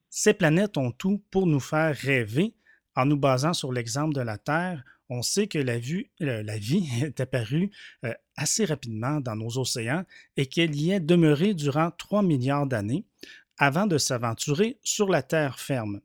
Ces 0.09 0.35
planètes 0.35 0.77
ont 0.77 0.91
tout 0.91 1.23
pour 1.31 1.47
nous 1.47 1.61
faire 1.61 1.95
rêver. 1.95 2.55
En 2.94 3.07
nous 3.07 3.16
basant 3.16 3.55
sur 3.55 3.72
l'exemple 3.72 4.14
de 4.14 4.20
la 4.20 4.38
Terre, 4.38 4.85
on 5.09 5.22
sait 5.22 5.46
que 5.46 5.59
la, 5.59 5.78
vie 5.78 6.05
est 7.02 7.20
apparue 7.20 7.70
euh, 8.05 8.14
assez 8.37 8.64
rapidement 8.64 9.20
dans 9.20 9.37
nos 9.37 9.59
océans 9.59 10.05
et 10.37 10.46
qu'elle 10.46 10.74
y 10.74 10.92
est 10.92 11.00
demeurée 11.00 11.55
durant 11.55 11.90
3 11.90 12.22
milliards 12.22 12.66
d'années 12.66 13.05
avant 13.59 13.87
de 13.87 13.98
s'aventurer 13.98 14.78
sur 14.83 15.09
la 15.09 15.22
Terre 15.22 15.61
ferme. 15.61 16.00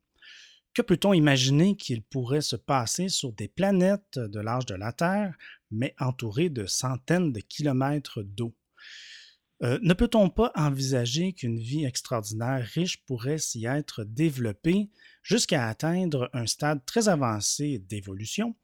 Que 0.74 0.82
peut-on 0.82 1.14
imaginer 1.14 1.76
qu'il 1.76 2.04
pourrait 2.04 2.42
se 2.42 2.56
passer 2.56 3.10
sur 3.10 3.34
des 3.34 3.48
planètes 3.48 4.20
de 4.20 4.40
l'âge 4.40 4.68
de 4.68 4.76
la 4.76 4.92
Terre, 4.92 5.36
mais 5.72 5.96
entourées 6.00 6.50
de 6.50 6.66
centaines 6.66 7.32
de 7.34 7.40
kilomètres 7.40 8.22
d'eau? 8.22 8.54
Euh, 9.64 9.80
ne 9.82 9.94
peut-on 9.94 10.30
pas 10.30 10.52
envisager 10.54 11.34
qu'une 11.34 11.58
vie 11.58 11.84
extraordinaire 11.84 12.64
riche 12.76 13.04
pourrait 13.06 13.40
s'y 13.40 13.66
être 13.66 14.04
développée 14.04 14.92
jusqu'à 15.28 15.68
atteindre 15.68 16.30
un 16.34 16.46
stade 16.46 16.86
très 16.86 17.10
avancé 17.10 17.80
d'évolution? 17.80 18.56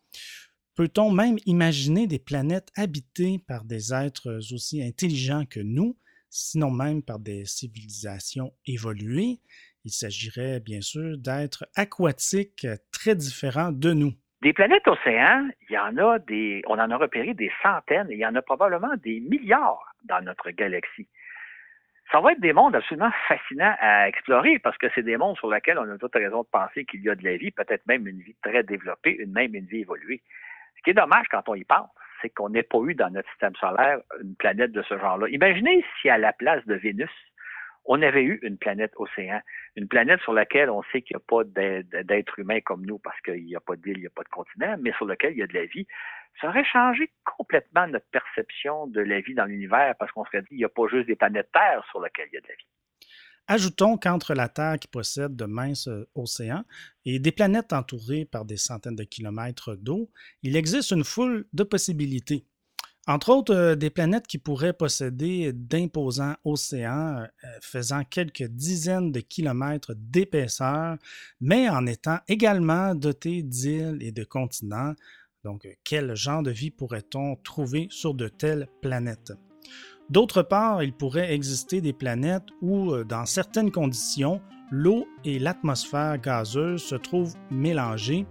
Peut-on 0.76 1.12
même 1.12 1.38
imaginer 1.46 2.08
des 2.08 2.20
planètes 2.20 2.70
habitées 2.76 3.40
par 3.48 3.66
des 3.66 3.94
êtres 3.94 4.40
aussi 4.54 4.82
intelligents 4.82 5.46
que 5.46 5.60
nous, 5.60 5.98
sinon 6.30 6.72
même 6.72 7.04
par 7.04 7.20
des 7.20 7.46
civilisations 7.46 8.54
évoluées? 8.66 9.40
Il 9.84 9.92
s'agirait 9.92 10.62
bien 10.62 10.80
sûr 10.80 11.18
d'êtres 11.18 11.66
aquatiques 11.76 12.66
très 12.92 13.16
différents 13.16 13.74
de 13.74 13.92
nous. 13.92 14.14
Des 14.42 14.54
planètes 14.54 14.88
océans, 14.88 15.50
il 15.70 15.74
y 15.74 15.78
en 15.78 15.98
a 15.98 16.20
des, 16.20 16.62
on 16.68 16.80
en 16.80 16.90
a 16.90 16.98
repéré 16.98 17.34
des 17.34 17.52
centaines 17.62 18.10
et 18.10 18.14
il 18.14 18.20
y 18.20 18.26
en 18.26 18.36
a 18.36 18.42
probablement 18.42 18.96
des 19.04 19.20
milliards 19.20 19.94
dans 20.06 20.22
notre 20.22 20.50
galaxie. 20.52 21.08
Ça 22.14 22.22
va 22.22 22.34
être 22.34 22.42
des 22.42 22.54
mondes 22.54 22.76
absolument 22.76 23.10
fascinants 23.28 23.74
à 23.80 24.08
explorer 24.08 24.60
parce 24.60 24.78
que 24.78 24.86
c'est 24.94 25.02
des 25.02 25.18
mondes 25.18 25.36
sur 25.38 25.52
lesquels 25.52 25.80
on 25.80 25.90
a 25.90 25.98
toute 25.98 26.14
raison 26.14 26.44
de 26.44 26.48
penser 26.48 26.86
qu'il 26.86 27.02
y 27.02 27.10
a 27.10 27.16
de 27.16 27.24
la 27.24 27.38
vie, 27.38 27.50
peut-être 27.50 27.88
même 27.88 28.08
une 28.08 28.20
vie 28.20 28.36
très 28.44 28.62
développée, 28.62 29.16
une 29.18 29.32
même 29.32 29.56
une 29.56 29.66
vie 29.66 29.80
évoluée. 29.80 30.22
Ce 30.78 30.84
qui 30.84 30.92
est 30.92 30.94
dommage 30.94 31.26
quand 31.32 31.42
on 31.50 31.56
y 31.56 31.64
pense, 31.64 31.90
c'est 32.22 32.30
qu'on 32.30 32.50
n'ait 32.50 32.62
pas 32.62 32.78
eu 32.86 32.94
dans 32.94 33.10
notre 33.10 33.28
système 33.32 33.56
solaire 33.56 33.98
une 34.22 34.36
planète 34.36 34.72
de 34.72 34.84
ce 34.84 34.96
genre-là. 34.96 35.28
Imaginez 35.30 35.84
si 36.00 36.10
à 36.10 36.20
la 36.20 36.34
place 36.34 36.64
de 36.68 36.76
Vénus, 36.76 37.10
on 37.86 38.02
avait 38.02 38.24
eu 38.24 38.40
une 38.44 38.58
planète 38.58 38.94
océan, 38.96 39.42
une 39.76 39.88
planète 39.88 40.22
sur 40.22 40.34
laquelle 40.34 40.70
on 40.70 40.84
sait 40.92 41.02
qu'il 41.02 41.18
n'y 41.18 41.22
a 41.22 41.26
pas 41.28 41.44
d'êtres 42.04 42.40
humains 42.40 42.62
comme 42.62 42.86
nous 42.86 43.00
parce 43.00 43.20
qu'il 43.22 43.44
n'y 43.44 43.56
a 43.56 43.60
pas 43.60 43.76
d'île, 43.76 43.98
il 43.98 44.02
n'y 44.02 44.08
a 44.08 44.12
pas 44.12 44.24
de 44.24 44.30
continent, 44.30 44.76
mais 44.80 44.94
sur 44.94 45.06
lequel 45.06 45.34
il 45.34 45.40
y 45.40 45.44
a 45.44 45.48
de 45.48 45.54
la 45.54 45.66
vie. 45.66 45.86
Ça 46.42 46.48
aurait 46.48 46.66
changé 46.66 47.12
complètement 47.38 47.88
notre 47.88 48.08
perception 48.08 48.88
de 48.88 49.02
la 49.02 49.22
vie 49.22 49.36
dans 49.36 49.46
l'univers 49.46 49.96
parce 50.00 50.12
qu'on 50.12 50.26
serait 50.26 50.42
dit 50.42 50.50
qu'il 50.50 50.58
n'y 50.58 50.66
a 50.66 50.70
pas 50.70 50.88
juste 50.90 51.08
des 51.08 51.16
planètes 51.16 51.52
Terre 51.54 51.86
sur 51.92 52.02
lesquelles 52.02 52.30
il 52.32 52.36
y 52.36 52.38
a 52.38 52.42
de 52.42 52.48
la 52.48 52.56
vie. 52.56 52.68
Ajoutons 53.48 53.98
qu'entre 53.98 54.34
la 54.34 54.48
Terre 54.48 54.80
qui 54.80 54.88
possède 54.88 55.36
de 55.36 55.46
minces 55.46 55.90
euh, 55.90 56.08
océans 56.16 56.64
et 57.04 57.20
des 57.20 57.34
planètes 57.34 57.74
entourées 57.74 58.24
par 58.24 58.46
des 58.46 58.56
centaines 58.56 58.96
de 58.96 59.04
kilomètres 59.04 59.76
d'eau, 59.76 60.10
il 60.44 60.56
existe 60.56 60.92
une 60.92 61.04
foule 61.04 61.46
de 61.52 61.64
possibilités. 61.64 62.46
Entre 63.06 63.32
autres, 63.32 63.54
euh, 63.54 63.76
des 63.76 63.90
planètes 63.90 64.28
qui 64.28 64.38
pourraient 64.38 64.72
posséder 64.72 65.52
d'imposants 65.52 66.36
océans 66.46 67.18
euh, 67.18 67.28
faisant 67.62 68.04
quelques 68.06 68.48
dizaines 68.48 69.12
de 69.12 69.20
kilomètres 69.20 69.94
d'épaisseur, 69.98 70.98
mais 71.42 71.68
en 71.68 71.86
étant 71.86 72.20
également 72.30 72.96
dotées 72.96 73.44
d'îles 73.44 73.98
et 74.00 74.14
de 74.14 74.24
continents. 74.24 74.94
Donc, 75.44 75.68
quel 75.84 76.16
genre 76.16 76.44
de 76.44 76.52
vie 76.52 76.72
pourrait-on 76.72 77.36
trouver 77.44 77.88
sur 77.90 78.14
de 78.14 78.30
telles 78.30 78.70
planètes? 78.82 79.34
D'autre 80.10 80.42
part, 80.42 80.82
il 80.82 80.94
pourrait 80.94 81.34
exister 81.34 81.82
des 81.82 81.94
planètes 81.94 82.48
où, 82.62 82.94
euh, 82.94 83.04
dans 83.04 83.26
certaines 83.26 83.72
conditions, 83.72 84.42
l'eau 84.72 85.06
et 85.26 85.40
l'atmosphère 85.40 86.18
gazeuse 86.20 86.82
se 86.82 86.96
trouvent 86.96 87.36
mélangées 87.52 88.26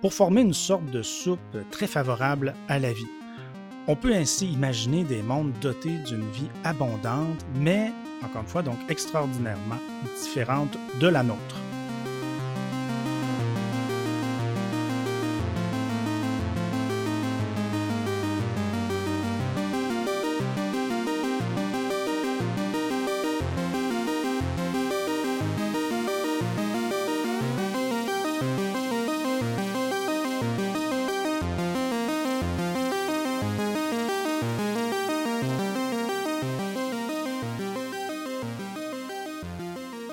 pour 0.00 0.14
former 0.14 0.42
une 0.42 0.54
sorte 0.54 0.86
de 0.86 1.02
soupe 1.02 1.40
très 1.72 1.88
favorable 1.88 2.54
à 2.68 2.78
la 2.78 2.92
vie. 2.92 3.21
On 3.88 3.96
peut 3.96 4.14
ainsi 4.14 4.46
imaginer 4.46 5.02
des 5.02 5.22
mondes 5.22 5.52
dotés 5.60 5.98
d'une 6.06 6.30
vie 6.30 6.48
abondante, 6.62 7.44
mais, 7.56 7.90
encore 8.22 8.42
une 8.42 8.48
fois, 8.48 8.62
donc 8.62 8.78
extraordinairement 8.88 9.80
différente 10.22 10.78
de 11.00 11.08
la 11.08 11.24
nôtre. 11.24 11.56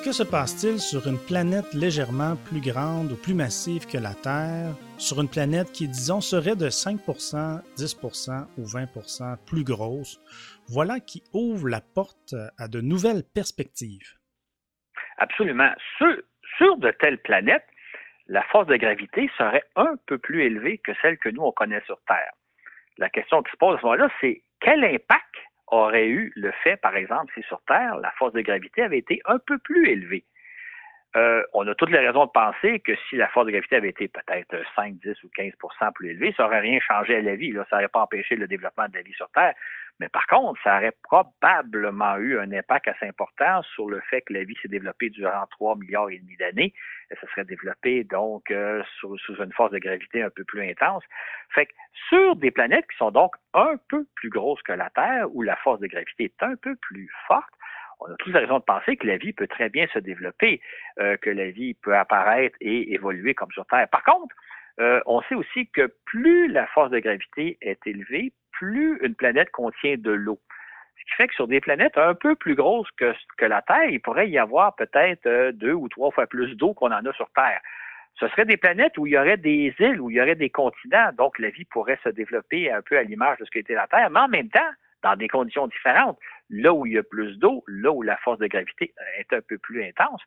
Que 0.09 0.15
se 0.15 0.23
passe-t-il 0.23 0.79
sur 0.79 1.05
une 1.07 1.19
planète 1.19 1.71
légèrement 1.75 2.35
plus 2.49 2.61
grande 2.61 3.11
ou 3.11 3.15
plus 3.15 3.35
massive 3.35 3.85
que 3.85 3.99
la 3.99 4.15
Terre, 4.15 4.73
sur 4.97 5.21
une 5.21 5.29
planète 5.29 5.71
qui, 5.71 5.87
disons, 5.87 6.19
serait 6.19 6.55
de 6.55 6.67
5 6.71 6.97
10 7.77 7.99
ou 8.57 8.65
20 8.65 9.45
plus 9.45 9.63
grosse? 9.63 10.19
Voilà 10.67 10.99
qui 10.99 11.21
ouvre 11.31 11.69
la 11.69 11.81
porte 11.93 12.33
à 12.57 12.67
de 12.67 12.81
nouvelles 12.81 13.21
perspectives. 13.35 14.17
Absolument. 15.19 15.69
Sur, 15.99 16.77
de 16.77 16.89
telles 16.89 17.21
planètes, 17.21 17.69
la 18.25 18.41
force 18.45 18.65
de 18.65 18.77
gravité 18.77 19.29
serait 19.37 19.65
un 19.75 19.93
peu 20.07 20.17
plus 20.17 20.41
élevée 20.41 20.79
que 20.79 20.93
celle 21.03 21.19
que 21.19 21.29
nous, 21.29 21.43
on 21.43 21.51
connaît 21.51 21.83
sur 21.85 22.01
Terre. 22.07 22.33
La 22.97 23.11
question 23.11 23.43
qui 23.43 23.51
se 23.51 23.57
pose 23.57 23.75
à 23.75 23.77
ce 23.79 23.85
moment-là, 23.85 24.09
c'est 24.21 24.41
quel 24.59 24.83
impact 24.83 25.35
aurait 25.71 26.07
eu 26.07 26.31
le 26.35 26.51
fait, 26.63 26.77
par 26.77 26.95
exemple, 26.95 27.31
si 27.35 27.43
sur 27.43 27.61
Terre, 27.67 27.97
la 27.97 28.11
force 28.11 28.33
de 28.33 28.41
gravité 28.41 28.81
avait 28.81 28.97
été 28.97 29.21
un 29.25 29.39
peu 29.39 29.57
plus 29.59 29.87
élevée. 29.87 30.25
Euh, 31.15 31.41
on 31.53 31.67
a 31.67 31.73
toutes 31.73 31.89
les 31.89 32.05
raisons 32.05 32.25
de 32.25 32.31
penser 32.31 32.79
que 32.81 32.93
si 33.09 33.15
la 33.15 33.27
force 33.29 33.47
de 33.47 33.51
gravité 33.51 33.77
avait 33.77 33.89
été 33.89 34.07
peut-être 34.07 34.55
5, 34.75 34.93
10 34.93 35.23
ou 35.23 35.29
15% 35.35 35.93
plus 35.93 36.11
élevée, 36.11 36.33
ça 36.37 36.43
n'aurait 36.43 36.59
rien 36.59 36.79
changé 36.79 37.15
à 37.15 37.21
la 37.21 37.35
vie. 37.35 37.51
Là. 37.51 37.65
Ça 37.69 37.77
n'aurait 37.77 37.87
pas 37.87 38.01
empêché 38.01 38.35
le 38.35 38.47
développement 38.47 38.87
de 38.87 38.93
la 38.93 39.01
vie 39.01 39.13
sur 39.13 39.29
Terre. 39.31 39.55
Mais 39.99 40.07
par 40.07 40.27
contre, 40.27 40.61
ça 40.63 40.77
aurait 40.77 40.93
probablement 41.03 42.15
eu 42.17 42.39
un 42.39 42.51
impact 42.53 42.87
assez 42.87 43.07
important 43.07 43.61
sur 43.73 43.89
le 43.89 43.99
fait 44.01 44.21
que 44.21 44.33
la 44.33 44.43
vie 44.43 44.55
s'est 44.61 44.69
développée 44.69 45.09
durant 45.09 45.45
3 45.51 45.75
milliards 45.75 46.09
et 46.09 46.19
demi 46.19 46.37
d'années. 46.37 46.73
Ça 47.09 47.27
serait 47.31 47.43
développé 47.43 48.03
donc 48.05 48.49
euh, 48.51 48.81
sous, 48.99 49.17
une 49.27 49.51
force 49.51 49.71
de 49.71 49.79
gravité 49.79 50.21
un 50.21 50.29
peu 50.29 50.43
plus 50.45 50.61
intense. 50.69 51.03
Fait 51.53 51.65
que 51.65 51.73
sur 52.07 52.35
des 52.37 52.51
planètes 52.51 52.85
qui 52.89 52.97
sont 52.97 53.11
donc 53.11 53.35
un 53.53 53.75
peu 53.89 54.05
plus 54.15 54.29
grosses 54.29 54.61
que 54.61 54.73
la 54.73 54.89
Terre, 54.91 55.25
où 55.33 55.41
la 55.41 55.57
force 55.57 55.79
de 55.79 55.87
gravité 55.87 56.25
est 56.25 56.43
un 56.43 56.55
peu 56.55 56.75
plus 56.75 57.11
forte, 57.27 57.53
on 57.99 58.11
a 58.11 58.15
toutes 58.17 58.33
les 58.33 58.39
raisons 58.39 58.59
de 58.59 58.63
penser 58.63 58.97
que 58.97 59.07
la 59.07 59.17
vie 59.17 59.33
peut 59.33 59.47
très 59.47 59.69
bien 59.69 59.87
se 59.93 59.99
développer, 59.99 60.61
euh, 60.99 61.17
que 61.17 61.29
la 61.29 61.49
vie 61.51 61.73
peut 61.73 61.95
apparaître 61.95 62.55
et 62.61 62.93
évoluer 62.93 63.33
comme 63.33 63.51
sur 63.51 63.65
Terre. 63.65 63.87
Par 63.89 64.03
contre, 64.03 64.35
euh, 64.79 65.01
on 65.05 65.21
sait 65.23 65.35
aussi 65.35 65.67
que 65.67 65.93
plus 66.05 66.47
la 66.47 66.65
force 66.67 66.91
de 66.91 66.99
gravité 66.99 67.57
est 67.61 67.85
élevée, 67.85 68.31
plus 68.51 68.97
une 69.01 69.15
planète 69.15 69.51
contient 69.51 69.97
de 69.97 70.11
l'eau. 70.11 70.39
Ce 70.97 71.03
qui 71.05 71.15
fait 71.17 71.27
que 71.27 71.33
sur 71.33 71.47
des 71.47 71.59
planètes 71.59 71.97
un 71.97 72.13
peu 72.13 72.35
plus 72.35 72.55
grosses 72.55 72.89
que, 72.97 73.13
que 73.37 73.45
la 73.45 73.61
Terre, 73.61 73.89
il 73.89 73.99
pourrait 73.99 74.29
y 74.29 74.37
avoir 74.37 74.75
peut-être 74.75 75.25
euh, 75.25 75.51
deux 75.51 75.73
ou 75.73 75.89
trois 75.89 76.11
fois 76.11 76.27
plus 76.27 76.55
d'eau 76.55 76.73
qu'on 76.73 76.91
en 76.91 77.05
a 77.05 77.13
sur 77.13 77.29
Terre. 77.31 77.59
Ce 78.15 78.27
seraient 78.29 78.45
des 78.45 78.57
planètes 78.57 78.97
où 78.97 79.07
il 79.07 79.13
y 79.13 79.17
aurait 79.17 79.37
des 79.37 79.73
îles, 79.79 80.01
où 80.01 80.09
il 80.09 80.17
y 80.17 80.21
aurait 80.21 80.35
des 80.35 80.49
continents, 80.49 81.11
donc 81.17 81.39
la 81.39 81.49
vie 81.49 81.65
pourrait 81.65 81.99
se 82.03 82.09
développer 82.09 82.71
un 82.71 82.81
peu 82.81 82.97
à 82.97 83.03
l'image 83.03 83.37
de 83.39 83.45
ce 83.45 83.51
qu'était 83.51 83.75
la 83.75 83.87
Terre, 83.87 84.09
mais 84.09 84.19
en 84.19 84.27
même 84.27 84.49
temps, 84.49 84.71
dans 85.03 85.15
des 85.15 85.29
conditions 85.29 85.67
différentes. 85.67 86.19
Là 86.49 86.73
où 86.73 86.85
il 86.85 86.93
y 86.93 86.97
a 86.97 87.03
plus 87.03 87.37
d'eau, 87.37 87.63
là 87.67 87.91
où 87.91 88.01
la 88.01 88.17
force 88.17 88.39
de 88.39 88.47
gravité 88.47 88.93
est 89.17 89.33
un 89.33 89.41
peu 89.41 89.57
plus 89.57 89.83
intense. 89.83 90.21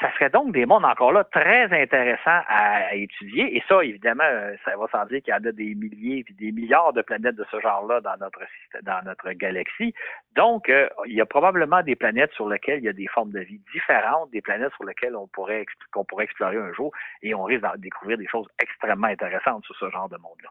Ça 0.00 0.12
serait 0.14 0.30
donc 0.30 0.52
des 0.52 0.66
mondes 0.66 0.84
encore 0.84 1.12
là 1.12 1.22
très 1.22 1.64
intéressants 1.64 2.42
à, 2.48 2.94
étudier. 2.94 3.56
Et 3.56 3.62
ça, 3.68 3.84
évidemment, 3.84 4.24
euh, 4.24 4.54
ça 4.64 4.76
va 4.76 4.88
sans 4.90 5.04
dire 5.06 5.22
qu'il 5.22 5.32
y 5.32 5.36
en 5.36 5.44
a 5.44 5.52
des 5.52 5.74
milliers 5.74 6.24
et 6.28 6.32
des 6.32 6.50
milliards 6.50 6.92
de 6.92 7.02
planètes 7.02 7.36
de 7.36 7.44
ce 7.50 7.60
genre-là 7.60 8.00
dans 8.00 8.16
notre 8.18 8.40
dans 8.82 9.04
notre 9.04 9.30
galaxie. 9.32 9.94
Donc, 10.34 10.68
euh, 10.68 10.88
il 11.06 11.12
y 11.12 11.20
a 11.20 11.26
probablement 11.26 11.82
des 11.82 11.94
planètes 11.94 12.32
sur 12.32 12.48
lesquelles 12.48 12.78
il 12.78 12.84
y 12.84 12.88
a 12.88 12.92
des 12.92 13.06
formes 13.06 13.30
de 13.30 13.40
vie 13.40 13.60
différentes, 13.72 14.30
des 14.30 14.40
planètes 14.40 14.72
sur 14.74 14.84
lesquelles 14.84 15.14
on 15.14 15.28
pourrait 15.28 15.66
pourrait 16.08 16.24
explorer 16.24 16.56
un 16.56 16.72
jour, 16.72 16.92
et 17.22 17.34
on 17.34 17.44
risque 17.44 17.62
de 17.62 17.80
découvrir 17.80 18.18
des 18.18 18.26
choses 18.26 18.48
extrêmement 18.60 19.08
intéressantes 19.08 19.64
sur 19.66 19.76
ce 19.76 19.90
genre 19.90 20.08
de 20.08 20.16
monde-là. 20.16 20.48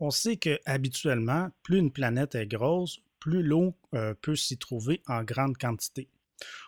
On 0.00 0.10
sait 0.10 0.36
que 0.36 0.58
habituellement, 0.66 1.48
plus 1.62 1.78
une 1.78 1.92
planète 1.92 2.34
est 2.34 2.46
grosse, 2.46 3.00
plus 3.24 3.42
l'eau 3.42 3.74
peut 4.20 4.36
s'y 4.36 4.58
trouver 4.58 5.02
en 5.06 5.24
grande 5.24 5.56
quantité. 5.56 6.10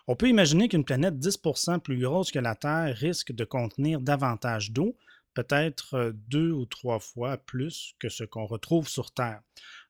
On 0.07 0.15
peut 0.15 0.27
imaginer 0.27 0.69
qu'une 0.69 0.85
planète 0.85 1.15
10% 1.15 1.79
plus 1.79 1.99
grosse 1.99 2.31
que 2.31 2.39
la 2.39 2.55
Terre 2.55 2.95
risque 2.95 3.31
de 3.31 3.45
contenir 3.45 4.01
davantage 4.01 4.71
d'eau, 4.71 4.97
peut-être 5.33 5.93
euh, 5.93 6.11
deux 6.29 6.51
ou 6.51 6.65
trois 6.65 6.99
fois 6.99 7.37
plus 7.37 7.93
que 7.99 8.09
ce 8.09 8.23
qu'on 8.23 8.47
retrouve 8.47 8.87
sur 8.87 9.11
Terre. 9.11 9.41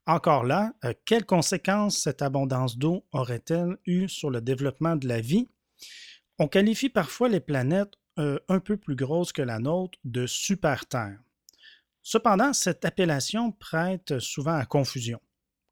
Encore 0.05 0.43
là, 0.43 0.73
euh, 0.83 0.93
quelles 1.05 1.25
conséquences 1.25 1.97
cette 1.97 2.21
abondance 2.21 2.77
d'eau 2.77 3.05
aurait-elle 3.13 3.77
eu 3.85 4.09
sur 4.09 4.29
le 4.29 4.41
développement 4.41 4.95
de 4.97 5.07
la 5.07 5.21
vie? 5.21 5.47
On 6.37 6.47
qualifie 6.47 6.89
parfois 6.89 7.29
les 7.29 7.39
planètes 7.39 7.93
euh, 8.19 8.39
un 8.49 8.59
peu 8.59 8.75
plus 8.75 8.95
grosses 8.95 9.31
que 9.31 9.41
la 9.41 9.59
nôtre 9.59 9.97
de 10.03 10.27
super-Terre. 10.27 11.19
Cependant, 12.03 12.53
cette 12.53 12.83
appellation 12.83 13.51
prête 13.51 14.19
souvent 14.19 14.55
à 14.55 14.65
confusion, 14.65 15.19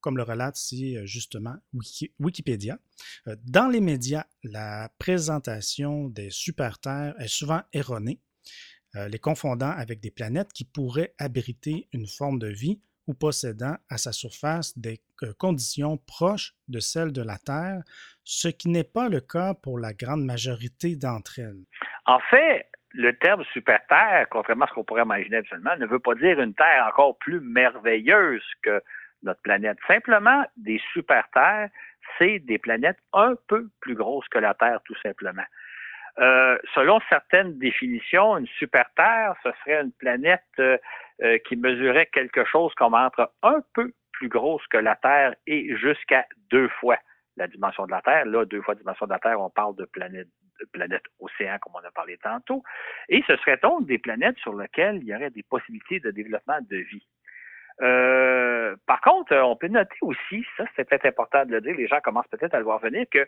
comme 0.05 0.17
le 0.17 0.23
relate 0.23 0.55
ici 0.59 0.99
justement 1.07 1.55
Wikipédia. 2.19 2.77
Dans 3.25 3.67
les 3.67 3.81
médias, 3.81 4.25
la 4.43 4.87
présentation 4.99 6.09
des 6.09 6.29
super-terres 6.29 7.15
est 7.19 7.27
souvent 7.27 7.63
erronée, 7.73 8.19
les 8.93 9.17
confondant 9.17 9.71
avec 9.71 10.01
des 10.01 10.11
planètes 10.11 10.53
qui 10.53 10.63
pourraient 10.63 11.15
abriter 11.17 11.87
une 11.91 12.05
forme 12.05 12.37
de 12.37 12.49
vie 12.49 12.79
ou 13.07 13.15
possédant 13.15 13.77
à 13.89 13.97
sa 13.97 14.11
surface 14.11 14.77
des 14.77 15.01
conditions 15.39 15.97
proches 15.97 16.53
de 16.67 16.79
celles 16.79 17.11
de 17.11 17.23
la 17.23 17.39
Terre, 17.39 17.81
ce 18.23 18.47
qui 18.47 18.69
n'est 18.69 18.83
pas 18.83 19.09
le 19.09 19.21
cas 19.21 19.55
pour 19.55 19.79
la 19.79 19.93
grande 19.93 20.23
majorité 20.23 20.95
d'entre 20.95 21.39
elles. 21.39 21.63
En 22.05 22.19
fait, 22.29 22.67
le 22.91 23.17
terme 23.17 23.43
super-terre, 23.53 24.27
contrairement 24.29 24.65
à 24.65 24.67
ce 24.69 24.75
qu'on 24.75 24.83
pourrait 24.83 25.01
imaginer 25.01 25.37
absolument, 25.37 25.75
ne 25.77 25.87
veut 25.87 25.99
pas 25.99 26.13
dire 26.13 26.39
une 26.39 26.53
Terre 26.53 26.85
encore 26.87 27.17
plus 27.17 27.39
merveilleuse 27.41 28.43
que 28.61 28.83
notre 29.25 29.41
planète. 29.41 29.77
Simplement, 29.87 30.45
des 30.57 30.81
super-terres, 30.93 31.69
c'est 32.17 32.39
des 32.39 32.57
planètes 32.57 32.99
un 33.13 33.35
peu 33.47 33.67
plus 33.81 33.95
grosses 33.95 34.27
que 34.29 34.39
la 34.39 34.53
Terre, 34.53 34.79
tout 34.85 34.95
simplement. 35.01 35.45
Euh, 36.17 36.57
selon 36.73 36.99
certaines 37.09 37.57
définitions, 37.57 38.37
une 38.37 38.47
super-terre, 38.47 39.35
ce 39.43 39.49
serait 39.61 39.81
une 39.81 39.91
planète 39.91 40.43
euh, 40.59 40.77
euh, 41.21 41.37
qui 41.47 41.57
mesurait 41.57 42.05
quelque 42.07 42.45
chose 42.45 42.73
comme 42.75 42.93
entre 42.93 43.33
un 43.43 43.61
peu 43.73 43.91
plus 44.13 44.29
grosse 44.29 44.65
que 44.67 44.77
la 44.77 44.95
Terre 44.95 45.35
et 45.45 45.75
jusqu'à 45.75 46.25
deux 46.49 46.69
fois 46.79 46.97
la 47.35 47.47
dimension 47.47 47.85
de 47.85 47.91
la 47.91 48.01
Terre. 48.01 48.25
Là, 48.25 48.45
deux 48.45 48.61
fois 48.61 48.75
la 48.75 48.79
dimension 48.79 49.05
de 49.07 49.11
la 49.11 49.19
Terre, 49.19 49.41
on 49.41 49.49
parle 49.49 49.75
de 49.75 49.85
planète 49.85 50.29
planètes 50.71 51.03
océans, 51.19 51.57
comme 51.59 51.73
on 51.75 51.85
a 51.85 51.91
parlé 51.91 52.17
tantôt. 52.17 52.63
Et 53.09 53.23
ce 53.27 53.35
serait 53.37 53.57
donc 53.57 53.85
des 53.87 53.97
planètes 53.97 54.37
sur 54.37 54.55
lesquelles 54.55 54.97
il 55.01 55.05
y 55.05 55.15
aurait 55.15 55.29
des 55.29 55.43
possibilités 55.43 55.99
de 55.99 56.11
développement 56.11 56.59
de 56.69 56.77
vie. 56.77 57.05
Euh, 57.81 58.75
par 58.85 59.01
contre, 59.01 59.35
on 59.35 59.55
peut 59.55 59.67
noter 59.67 59.97
aussi, 60.01 60.45
ça 60.57 60.63
c'est 60.75 60.87
peut-être 60.87 61.05
important 61.05 61.45
de 61.45 61.51
le 61.51 61.61
dire, 61.61 61.75
les 61.75 61.87
gens 61.87 61.99
commencent 62.01 62.27
peut-être 62.27 62.53
à 62.53 62.59
le 62.59 62.63
voir 62.63 62.79
venir, 62.79 63.05
que 63.11 63.27